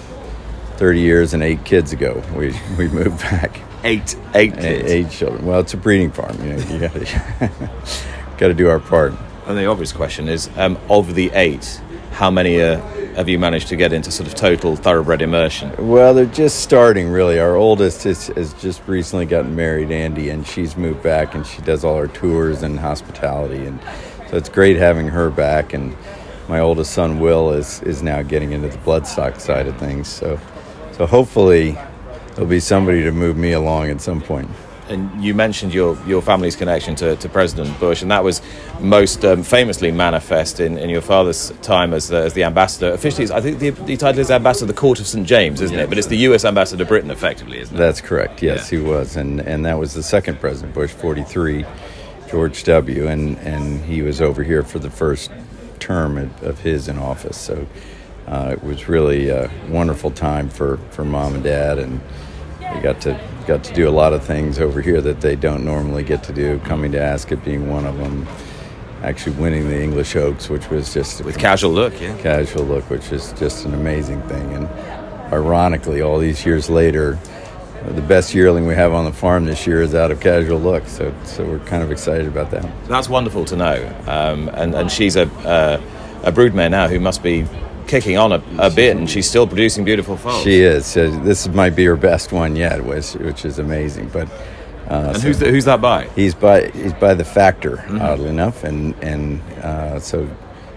30 0.78 1.02
years 1.02 1.34
and 1.34 1.44
eight 1.44 1.66
kids 1.66 1.92
ago 1.92 2.24
we, 2.36 2.54
we 2.78 2.88
moved 2.88 3.20
back. 3.22 3.60
Eight, 3.84 4.16
eight 4.34 4.54
kids. 4.54 4.66
Eight, 4.66 4.86
eight 4.86 5.10
children. 5.10 5.46
Well, 5.46 5.60
it's 5.60 5.74
a 5.74 5.78
breeding 5.78 6.12
farm. 6.12 6.38
You 6.44 6.54
know, 6.54 6.58
you 6.58 6.80
got 6.80 6.94
to 8.48 8.54
do 8.54 8.70
our 8.70 8.80
part. 8.80 9.14
And 9.46 9.58
the 9.58 9.66
obvious 9.66 9.92
question 9.92 10.30
is, 10.30 10.50
um, 10.58 10.78
of 10.90 11.16
the 11.16 11.32
eight, 11.34 11.82
how 12.20 12.30
many 12.30 12.62
uh, 12.62 12.82
have 13.16 13.30
you 13.30 13.40
managed 13.40 13.70
to 13.70 13.78
get 13.78 13.94
into 13.94 14.12
sort 14.12 14.28
of 14.28 14.36
total 14.36 14.76
thoroughbred 14.76 15.22
immersion? 15.22 15.74
Well, 15.88 16.14
they're 16.14 16.26
just 16.26 16.60
starting, 16.60 17.08
really. 17.08 17.40
Our 17.40 17.56
oldest 17.56 18.06
is, 18.06 18.28
has 18.28 18.52
just 18.56 18.86
recently 18.90 19.26
gotten 19.26 19.56
married, 19.56 19.90
Andy, 19.90 20.30
and 20.30 20.46
she's 20.46 20.76
moved 20.76 21.02
back 21.02 21.34
and 21.34 21.48
she 21.48 21.62
does 21.62 21.86
all 21.86 21.96
our 21.96 22.10
tours 22.10 22.62
and 22.62 22.78
hospitality. 22.78 23.66
And 23.66 23.80
so 24.30 24.36
it's 24.36 24.50
great 24.50 24.76
having 24.76 25.08
her 25.08 25.30
back. 25.30 25.72
And 25.72 25.96
my 26.50 26.60
oldest 26.60 26.92
son, 26.92 27.22
Will, 27.22 27.52
is, 27.52 27.82
is 27.84 28.04
now 28.04 28.22
getting 28.22 28.52
into 28.52 28.68
the 28.68 28.78
bloodstock 28.80 29.40
side 29.40 29.68
of 29.68 29.78
things. 29.78 30.10
So, 30.10 30.38
so 30.92 31.06
hopefully 31.06 31.78
there'll 32.36 32.50
be 32.50 32.60
somebody 32.60 33.02
to 33.04 33.14
move 33.14 33.38
me 33.38 33.54
along 33.54 33.92
at 33.92 34.02
some 34.02 34.20
point 34.20 34.50
and 34.90 35.24
you 35.24 35.34
mentioned 35.34 35.74
your, 35.74 35.98
your 36.06 36.22
family's 36.22 36.56
connection 36.56 36.96
to, 36.96 37.16
to 37.18 37.30
President 37.30 37.80
Bush, 37.80 38.02
and 38.02 38.12
that 38.12 38.24
was 38.24 38.42
most 38.80 39.24
um, 39.24 39.44
famously 39.44 39.92
manifest 39.92 40.60
in, 40.60 40.78
in 40.78 40.90
your 40.90 41.02
father's 41.02 41.52
time 41.62 41.94
as, 41.94 42.12
uh, 42.12 42.18
as 42.18 42.34
the 42.34 42.44
ambassador. 42.44 42.92
Officially, 42.92 43.32
I 43.32 43.42
think 43.42 43.60
the, 43.60 43.70
the 43.70 43.98
title 43.98 44.20
is 44.20 44.32
ambassador 44.32 44.66
of 44.66 44.68
the 44.70 44.80
Court 44.80 45.00
of 45.00 45.08
St 45.08 45.26
James, 45.26 45.62
isn't 45.62 45.78
it? 45.78 45.90
But 45.90 45.98
it's 45.98 46.08
the 46.08 46.18
U.S. 46.18 46.44
ambassador 46.44 46.84
to 46.84 46.88
Britain, 46.88 47.12
effectively, 47.12 47.60
isn't 47.60 47.76
it? 47.76 47.78
That's 47.78 48.02
correct. 48.02 48.42
Yes, 48.42 48.72
yeah. 48.72 48.80
he 48.80 48.86
was, 48.86 49.16
and 49.16 49.42
and 49.42 49.66
that 49.66 49.78
was 49.78 49.94
the 49.94 50.04
second 50.04 50.40
President 50.40 50.74
Bush, 50.74 50.92
forty 50.92 51.24
three, 51.24 51.66
George 52.30 52.64
W. 52.64 53.08
And 53.08 53.38
and 53.40 53.84
he 53.86 54.02
was 54.02 54.22
over 54.22 54.44
here 54.44 54.64
for 54.64 54.80
the 54.80 54.90
first 54.90 55.32
term 55.80 56.18
of, 56.18 56.44
of 56.44 56.60
his 56.60 56.88
in 56.88 56.98
office. 56.98 57.38
So 57.38 57.68
uh, 58.28 58.50
it 58.54 58.64
was 58.64 58.88
really 58.88 59.30
a 59.30 59.50
wonderful 59.70 60.12
time 60.12 60.50
for 60.50 60.78
for 60.92 61.06
mom 61.06 61.36
and 61.36 61.44
dad 61.44 61.80
and 61.80 62.02
we 62.76 62.82
got 62.82 63.02
to 63.02 63.20
got 63.50 63.64
to 63.64 63.74
do 63.74 63.90
a 63.90 63.98
lot 64.04 64.14
of 64.14 64.24
things 64.24 64.60
over 64.60 64.80
here 64.80 65.02
that 65.02 65.22
they 65.22 65.36
don't 65.36 65.66
normally 65.66 66.04
get 66.04 66.24
to 66.24 66.32
do. 66.32 66.60
Coming 66.60 66.92
to 66.92 67.02
Ascot 67.02 67.44
being 67.44 67.68
one 67.68 67.84
of 67.88 67.98
them. 67.98 68.28
Actually 69.02 69.38
winning 69.38 69.68
the 69.68 69.82
English 69.82 70.16
Oaks, 70.16 70.50
which 70.50 70.70
was 70.70 70.94
just 70.94 71.26
with 71.26 71.40
casual 71.40 71.72
look, 71.72 72.00
yeah, 72.00 72.16
casual 72.22 72.64
look, 72.66 72.88
which 72.92 73.12
is 73.12 73.34
just 73.34 73.66
an 73.66 73.74
amazing 73.74 74.22
thing. 74.24 74.54
And 74.54 74.68
ironically, 75.34 76.00
all 76.00 76.20
these 76.20 76.46
years 76.46 76.70
later, 76.70 77.18
the 77.88 78.04
best 78.04 78.36
yearling 78.36 78.68
we 78.68 78.76
have 78.76 78.94
on 78.94 79.06
the 79.06 79.14
farm 79.14 79.46
this 79.46 79.66
year 79.66 79.82
is 79.82 79.96
out 79.96 80.12
of 80.12 80.20
Casual 80.20 80.60
Look. 80.60 80.86
So 80.88 81.12
so 81.24 81.44
we're 81.44 81.60
kind 81.60 81.82
of 81.82 81.92
excited 81.92 82.28
about 82.28 82.52
that. 82.52 82.70
That's 82.88 83.10
wonderful 83.10 83.46
to 83.46 83.56
know. 83.56 84.04
Um, 84.06 84.50
and 84.50 84.76
and 84.76 84.92
she's 84.92 85.16
a 85.16 85.26
uh, 85.48 85.82
a 86.24 86.32
broodmare 86.32 86.70
now 86.70 86.88
who 86.88 87.00
must 87.00 87.24
be 87.24 87.48
kicking 87.90 88.18
on 88.18 88.32
a, 88.32 88.42
a 88.60 88.70
bit, 88.70 88.96
and 88.96 89.10
she's 89.10 89.28
still 89.28 89.46
producing 89.48 89.84
beautiful 89.84 90.16
foals. 90.16 90.44
She 90.44 90.62
is. 90.62 90.94
This 90.94 91.48
might 91.50 91.76
be 91.76 91.84
her 91.86 91.98
best 91.98 92.32
one 92.32 92.56
yet, 92.56 92.84
which 92.86 93.14
which 93.16 93.44
is 93.46 93.60
amazing. 93.60 94.10
But 94.10 94.28
uh, 94.90 95.12
And 95.14 95.18
so- 95.18 95.22
who's 95.28 95.40
the, 95.40 95.50
who's 95.50 95.66
that 95.66 95.82
by? 95.82 96.06
He's 96.16 96.34
by 96.36 96.70
he's 96.70 96.94
by 96.94 97.14
the 97.16 97.26
factor, 97.26 97.78
Mm-hmm. 97.78 98.02
oddly 98.02 98.30
enough, 98.30 98.64
and 98.64 98.96
and 99.04 99.42
uh, 99.64 100.00
so 100.00 100.28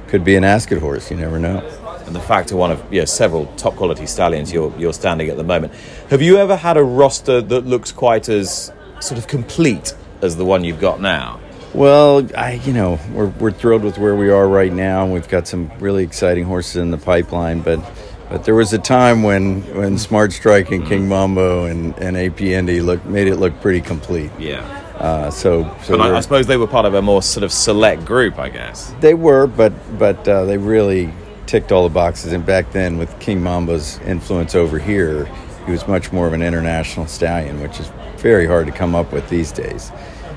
could 0.09 0.25
be 0.25 0.37
an 0.37 0.45
Ascot 0.45 0.79
horse. 0.79 1.11
You 1.11 1.17
never 1.19 1.39
know. 1.39 1.59
And 2.07 2.17
the 2.17 2.21
factor 2.21 2.57
one 2.57 2.73
of 2.73 2.81
yeah, 2.93 3.05
several 3.07 3.47
top 3.57 3.77
quality 3.77 4.07
stallions 4.07 4.53
you're, 4.53 4.73
you're 4.77 4.93
standing 4.93 5.29
at 5.31 5.37
the 5.37 5.45
moment. 5.45 5.73
Have 6.11 6.21
you 6.21 6.37
ever 6.37 6.57
had 6.57 6.77
a 6.77 6.83
roster 6.83 7.41
that 7.41 7.65
looks 7.65 7.93
quite 7.93 8.29
as 8.29 8.73
sort 9.01 9.19
of 9.19 9.27
complete 9.29 9.95
as 10.21 10.37
the 10.37 10.45
one 10.45 10.65
you've 10.65 10.81
got 10.81 11.01
now? 11.01 11.39
Well, 11.75 12.27
I 12.37 12.61
you 12.65 12.73
know 12.73 12.99
we're 13.13 13.29
we're 13.29 13.51
thrilled 13.51 13.83
with 13.83 13.99
where 13.99 14.15
we 14.15 14.31
are 14.31 14.47
right 14.47 14.73
now. 14.73 15.07
We've 15.07 15.29
got 15.29 15.49
some 15.49 15.71
really 15.79 16.05
exciting 16.05 16.45
horses 16.45 16.77
in 16.77 16.91
the 16.91 16.99
pipeline, 16.99 17.61
but. 17.61 17.81
But 18.29 18.45
there 18.45 18.55
was 18.55 18.73
a 18.73 18.79
time 18.79 19.23
when, 19.23 19.61
when 19.77 19.99
Smart 19.99 20.33
Strike 20.33 20.71
and 20.71 20.87
Kingmambo 20.87 21.71
and, 21.71 21.95
and 21.99 22.17
AP 22.17 22.41
Indy 22.41 22.81
look, 22.81 23.05
made 23.05 23.29
it 23.29 23.37
look 23.37 23.61
pretty 23.61 23.83
complete. 23.83 24.31
Yeah. 24.39 24.61
Uh, 24.97 25.31
so 25.31 25.65
so 25.83 25.99
But 25.99 26.13
I, 26.13 26.17
I 26.17 26.21
suppose 26.21 26.47
they 26.47 26.57
were 26.57 26.67
part 26.67 26.87
of 26.87 26.95
a 26.95 27.03
more 27.03 27.21
sort 27.21 27.45
of 27.45 27.53
select 27.53 28.07
group, 28.07 28.39
I 28.39 28.49
guess. 28.49 28.95
They 29.01 29.13
were, 29.13 29.47
but 29.47 29.73
but 29.99 30.27
uh, 30.27 30.47
they 30.47 30.57
really 30.57 31.13
ticked 31.47 31.73
all 31.73 31.83
the 31.83 31.93
boxes. 31.93 32.33
And 32.33 32.47
back 32.47 32.73
then, 32.73 32.97
with 32.97 33.11
Kingmambo's 33.19 33.99
influence 34.07 34.55
over 34.55 34.79
here, 34.79 35.27
he 35.67 35.73
was 35.73 35.87
much 35.87 36.11
more 36.11 36.27
of 36.27 36.33
an 36.33 36.41
international 36.41 37.07
stallion, 37.09 37.61
which 37.61 37.81
is 37.81 37.93
very 38.17 38.47
hard 38.47 38.65
to 38.67 38.73
come 38.73 38.95
up 38.95 39.13
with 39.13 39.29
these 39.29 39.53
days. 39.53 39.93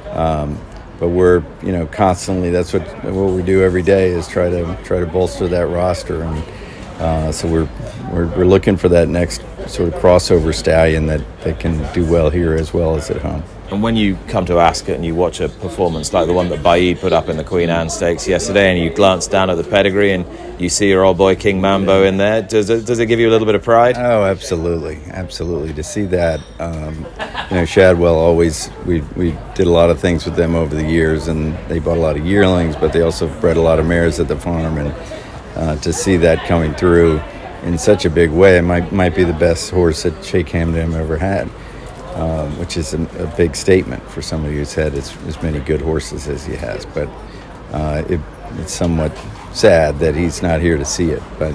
Um, 0.10 0.60
but 1.00 1.10
we're 1.10 1.44
you 1.64 1.72
know 1.72 1.86
constantly 1.88 2.50
that's 2.50 2.74
what 2.74 2.84
what 3.06 3.34
we 3.34 3.44
do 3.44 3.64
every 3.64 3.84
day 3.84 4.10
is 4.10 4.28
try 4.28 4.50
to 4.50 4.78
try 4.84 5.00
to 5.00 5.06
bolster 5.06 5.48
that 5.48 5.68
roster 5.68 6.24
and. 6.24 6.44
Uh, 6.96 7.30
so 7.30 7.46
we're, 7.46 7.68
we're 8.10 8.28
we're 8.38 8.46
looking 8.46 8.78
for 8.78 8.88
that 8.88 9.10
next 9.10 9.42
sort 9.68 9.94
of 9.94 9.96
crossover 9.96 10.56
stallion 10.56 11.08
that, 11.08 11.22
that 11.42 11.60
can 11.60 11.78
do 11.94 12.10
well 12.10 12.30
here 12.30 12.54
as 12.54 12.74
well 12.74 12.96
as 12.96 13.12
at 13.12 13.22
home. 13.22 13.44
And 13.72 13.82
when 13.82 13.96
you 13.96 14.16
come 14.28 14.46
to 14.46 14.60
Ascot 14.60 14.96
and 14.96 15.04
you 15.04 15.16
watch 15.16 15.40
a 15.40 15.50
performance 15.50 16.14
like 16.14 16.28
the 16.28 16.34
one 16.34 16.50
that 16.50 16.60
Baaeed 16.60 17.00
put 17.00 17.12
up 17.12 17.30
in 17.30 17.38
the 17.38 17.44
Queen 17.44 17.70
Anne 17.70 17.90
Stakes 17.90 18.28
yesterday, 18.28 18.72
and 18.72 18.80
you 18.80 18.92
glance 18.92 19.26
down 19.28 19.50
at 19.50 19.56
the 19.56 19.64
pedigree 19.64 20.12
and 20.12 20.24
you 20.62 20.70
see 20.70 20.90
your 20.90 21.04
old 21.04 21.18
boy 21.18 21.36
Kingmambo 21.36 22.08
in 22.08 22.18
there, 22.18 22.44
does 22.44 22.70
it, 22.70 22.86
does 22.86 23.00
it 23.00 23.08
give 23.08 23.20
you 23.20 23.28
a 23.28 23.32
little 23.32 23.48
bit 23.48 23.56
of 23.56 23.64
pride? 23.64 23.98
Oh, 23.98 24.24
absolutely, 24.24 25.00
absolutely. 25.08 25.74
To 25.74 25.84
see 25.84 26.04
that, 26.06 26.42
um, 26.60 27.08
you 27.50 27.58
know, 27.58 27.66
Shadwell 27.66 28.16
always 28.16 28.70
we 28.86 29.02
we 29.16 29.36
did 29.56 29.66
a 29.66 29.72
lot 29.72 29.90
of 29.90 30.00
things 30.00 30.26
with 30.26 30.36
them 30.36 30.54
over 30.54 30.76
the 30.76 30.86
years, 30.86 31.28
and 31.28 31.58
they 31.68 31.80
bought 31.80 31.98
a 31.98 32.02
lot 32.02 32.18
of 32.18 32.26
yearlings, 32.26 32.76
but 32.76 32.94
they 32.94 33.02
also 33.02 33.28
bred 33.42 33.58
a 33.58 33.62
lot 33.62 33.80
of 33.80 33.88
mares 33.88 34.20
at 34.20 34.28
the 34.28 34.38
farm, 34.38 34.78
and 34.78 34.94
uh, 35.56 35.76
to 35.78 35.92
see 35.92 36.18
that 36.18 36.46
coming 36.48 36.74
through 36.76 37.20
in 37.64 37.80
such 37.80 38.06
a 38.06 38.12
big 38.12 38.30
way, 38.30 38.60
it 38.60 38.62
might 38.62 38.92
might 38.92 39.16
be 39.16 39.24
the 39.24 39.34
best 39.34 39.72
horse 39.72 40.04
that 40.04 40.24
Sheikh 40.24 40.48
Hamdan 40.48 40.94
ever 40.94 41.18
had. 41.18 41.50
Um, 42.16 42.58
which 42.60 42.78
is 42.78 42.94
a, 42.94 43.02
a 43.22 43.28
big 43.36 43.58
statement 43.58 44.02
for 44.10 44.22
somebody 44.22 44.56
who's 44.56 44.74
had 44.74 44.94
as, 44.94 45.14
as 45.28 45.42
many 45.44 45.60
good 45.60 45.82
horses 45.82 46.30
as 46.30 46.46
he 46.46 46.56
has. 46.56 46.86
But 46.86 47.10
uh, 47.74 48.04
it, 48.08 48.22
it's 48.54 48.72
somewhat 48.72 49.12
sad 49.52 50.00
that 50.00 50.16
he's 50.16 50.42
not 50.42 50.62
here 50.62 50.78
to 50.78 50.86
see 50.86 51.10
it. 51.10 51.22
But 51.38 51.54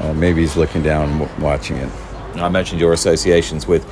uh, 0.00 0.14
maybe 0.14 0.40
he's 0.40 0.56
looking 0.56 0.82
down 0.82 1.10
and 1.10 1.20
w- 1.20 1.44
watching 1.44 1.76
it. 1.76 1.90
I 2.36 2.48
mentioned 2.48 2.80
your 2.80 2.94
associations 2.94 3.66
with 3.66 3.84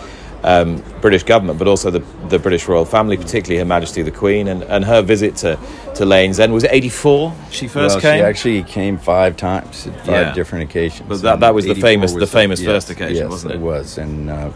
um, 0.43 0.83
British 1.03 1.23
government, 1.23 1.59
but 1.59 1.69
also 1.69 1.91
the, 1.91 2.03
the 2.31 2.39
British 2.39 2.67
royal 2.67 2.87
family, 2.87 3.19
particularly 3.19 3.59
Her 3.59 3.67
Majesty 3.67 4.01
the 4.01 4.11
Queen, 4.11 4.49
and, 4.49 4.63
and 4.63 4.87
her 4.87 5.03
visit 5.03 5.37
to, 5.37 5.59
to 5.97 6.07
Lane's 6.07 6.41
End. 6.41 6.51
Was 6.55 6.65
it 6.65 6.71
84 6.73 7.35
she 7.51 7.69
first 7.69 7.97
well, 7.97 8.01
came? 8.01 8.21
She 8.21 8.25
actually 8.25 8.63
came 8.63 8.97
five 8.97 9.37
times, 9.37 9.87
at 9.87 9.95
five 9.99 10.09
Yeah. 10.09 10.33
different 10.35 10.65
occasions. 10.65 11.07
But 11.07 11.21
that- 11.21 11.41
that 11.41 11.55
was 11.55 11.67
the 11.67 11.73
84 11.73 11.87
famous- 11.91 12.13
the 12.15 12.27
famous 12.27 12.61
yes, 12.63 12.67
first 12.71 12.89
occasion, 12.89 13.17
yes, 13.25 13.29
wasn't 13.29 13.53
it? 13.53 13.57
It 13.57 13.61
was, 13.61 13.99
and 13.99 14.31
uh, 14.31 14.51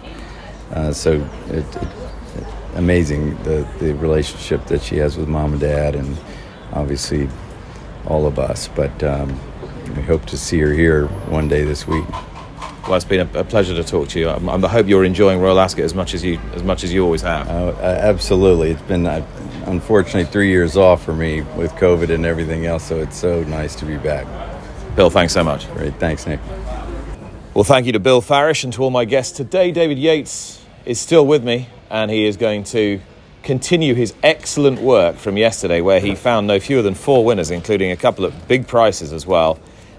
uh, 0.74 0.92
so 0.92 1.12
it, 1.48 1.76
it, 1.76 1.88
amazing 2.74 3.40
the 3.44 3.66
the 3.78 3.94
relationship 3.94 4.66
that 4.66 4.82
she 4.82 4.96
has 4.96 5.16
with 5.16 5.28
mom 5.28 5.52
and 5.52 5.60
dad, 5.60 5.94
and 5.94 6.18
obviously 6.72 7.28
all 8.06 8.26
of 8.26 8.38
us. 8.38 8.68
But 8.68 9.02
um, 9.02 9.38
we 9.96 10.02
hope 10.02 10.26
to 10.26 10.36
see 10.36 10.58
her 10.58 10.72
here 10.72 11.06
one 11.28 11.48
day 11.48 11.64
this 11.64 11.86
week. 11.86 12.08
Well, 12.82 12.94
it's 12.94 13.04
been 13.04 13.20
a, 13.34 13.44
pleasure 13.44 13.74
to 13.74 13.84
talk 13.84 14.08
to 14.10 14.20
you. 14.20 14.28
I, 14.28 14.36
I 14.36 14.68
hope 14.68 14.88
you're 14.88 15.04
enjoying 15.04 15.40
Royal 15.40 15.58
Ascot 15.58 15.84
as 15.84 15.94
much 15.94 16.12
as 16.12 16.22
you 16.22 16.38
as 16.54 16.62
much 16.62 16.84
as 16.84 16.92
you 16.92 17.02
always 17.02 17.22
have. 17.22 17.48
Uh, 17.48 17.74
absolutely, 17.80 18.72
it's 18.72 18.82
been 18.82 19.06
uh, 19.06 19.24
unfortunately 19.66 20.24
three 20.24 20.48
years 20.48 20.76
off 20.76 21.02
for 21.02 21.14
me 21.14 21.42
with 21.56 21.72
COVID 21.72 22.10
and 22.10 22.26
everything 22.26 22.66
else. 22.66 22.84
So 22.84 23.00
it's 23.00 23.16
so 23.16 23.42
nice 23.44 23.74
to 23.76 23.86
be 23.86 23.96
back. 23.96 24.26
Bill, 24.96 25.08
thanks 25.08 25.32
so 25.32 25.42
much. 25.42 25.72
Great, 25.72 25.94
thanks, 25.94 26.26
Nick. 26.26 26.40
Well, 27.54 27.64
thank 27.64 27.86
you 27.86 27.92
to 27.92 28.00
Bill 28.00 28.20
Farish 28.20 28.64
and 28.64 28.72
to 28.74 28.82
all 28.82 28.90
my 28.90 29.04
guests 29.04 29.36
today. 29.36 29.70
David 29.70 29.98
Yates 29.98 30.63
is 30.86 31.00
still 31.00 31.26
with 31.26 31.44
me, 31.44 31.68
and 31.90 32.10
he 32.10 32.26
is 32.26 32.36
going 32.36 32.64
to 32.64 33.00
continue 33.42 33.94
his 33.94 34.14
excellent 34.22 34.80
work 34.80 35.16
from 35.16 35.36
yesterday, 35.36 35.80
where 35.80 36.00
he 36.00 36.14
found 36.14 36.46
no 36.46 36.58
fewer 36.58 36.82
than 36.82 36.94
four 36.94 37.24
winners, 37.24 37.50
including 37.50 37.90
a 37.90 37.96
couple 37.96 38.24
of 38.24 38.48
big 38.48 38.66
prices 38.66 39.12
as 39.12 39.26
well, 39.26 39.58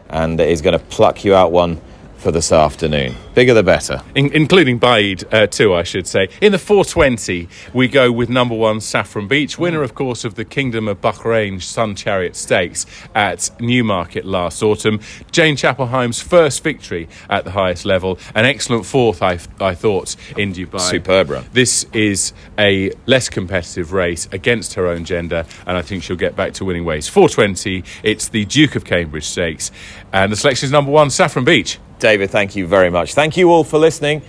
and 0.09 0.39
is 0.39 0.61
going 0.61 0.77
to 0.77 0.85
pluck 0.85 1.23
you 1.23 1.35
out 1.35 1.51
one 1.51 1.79
for 2.25 2.31
this 2.31 2.51
afternoon. 2.51 3.15
Bigger 3.35 3.53
the 3.53 3.61
better. 3.61 4.01
In, 4.15 4.33
including 4.33 4.79
Baaeed 4.79 5.31
uh, 5.31 5.45
too, 5.45 5.75
I 5.75 5.83
should 5.83 6.07
say. 6.07 6.27
In 6.41 6.53
the 6.53 6.57
420, 6.57 7.47
we 7.71 7.87
go 7.87 8.11
with 8.11 8.29
number 8.29 8.55
one 8.55 8.81
Saffron 8.81 9.27
Beach, 9.27 9.59
winner, 9.59 9.83
of 9.83 9.93
course, 9.93 10.25
of 10.25 10.33
the 10.33 10.43
Kingdom 10.43 10.87
of 10.87 11.01
Bahrain 11.01 11.61
Sun 11.61 11.93
Chariot 11.93 12.35
Stakes 12.35 12.87
at 13.13 13.51
Newmarket 13.61 14.25
last 14.25 14.63
autumn. 14.63 15.01
Jane 15.31 15.55
Chapple-Hyam's 15.55 16.19
first 16.19 16.63
victory 16.63 17.07
at 17.29 17.43
the 17.43 17.51
highest 17.51 17.85
level, 17.85 18.17
an 18.33 18.43
excellent 18.43 18.87
fourth, 18.87 19.21
I, 19.21 19.37
I 19.59 19.75
thought, 19.75 20.15
in 20.35 20.51
Dubai. 20.51 20.79
Superb 20.79 21.29
run. 21.29 21.45
This 21.53 21.85
is 21.93 22.33
a 22.57 22.91
less 23.05 23.29
competitive 23.29 23.93
race 23.93 24.27
against 24.31 24.73
her 24.73 24.87
own 24.87 25.05
gender, 25.05 25.45
and 25.67 25.77
I 25.77 25.83
think 25.83 26.01
she'll 26.01 26.15
get 26.15 26.35
back 26.35 26.53
to 26.53 26.65
winning 26.65 26.85
ways. 26.85 27.07
420, 27.07 27.83
it's 28.01 28.29
the 28.29 28.45
Duke 28.45 28.75
of 28.75 28.83
Cambridge 28.83 29.25
Stakes, 29.25 29.69
and 30.11 30.31
the 30.31 30.35
selection 30.35 30.65
is 30.65 30.71
number 30.71 30.89
one 30.89 31.11
Saffron 31.11 31.45
Beach. 31.45 31.77
David, 31.99 32.29
thank 32.29 32.55
you 32.55 32.67
very 32.67 32.89
much. 32.89 33.13
Thank 33.13 33.37
you 33.37 33.49
all 33.49 33.63
for 33.63 33.77
listening. 33.77 34.21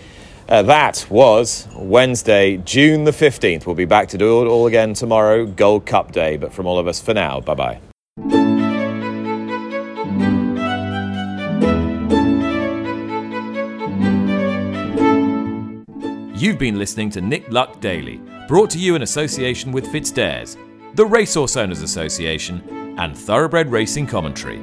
Uh, 0.49 0.63
that 0.63 1.07
was 1.11 1.67
Wednesday, 1.75 2.59
June 2.59 3.05
the 3.05 3.11
15th. 3.11 3.67
We'll 3.67 3.75
be 3.75 3.85
back 3.85 4.09
to 4.09 4.19
do 4.19 4.43
it 4.43 4.49
all 4.49 4.67
again 4.67 4.95
tomorrow, 4.95 5.45
Gold 5.45 5.87
Cup 5.87 6.13
Day. 6.13 6.37
But 6.37 6.53
from 6.53 6.67
all 6.67 6.79
of 6.79 6.87
us 6.87 7.01
for 7.01 7.15
now, 7.15 7.41
bye 7.41 7.55
bye. 7.55 7.81
You've 16.39 16.59
been 16.59 16.79
listening 16.79 17.11
to 17.11 17.21
Nick 17.21 17.51
Luck 17.51 17.81
Daily, 17.81 18.21
brought 18.47 18.71
to 18.71 18.79
you 18.79 18.95
in 18.95 19.03
association 19.03 19.73
with 19.73 19.87
FitzDares, 19.87 20.57
the 20.95 21.05
Racehorse 21.05 21.57
Owners 21.57 21.83
Association, 21.83 22.95
and 22.99 23.17
Thoroughbred 23.17 23.73
Racing 23.73 24.07
Commentary. 24.07 24.59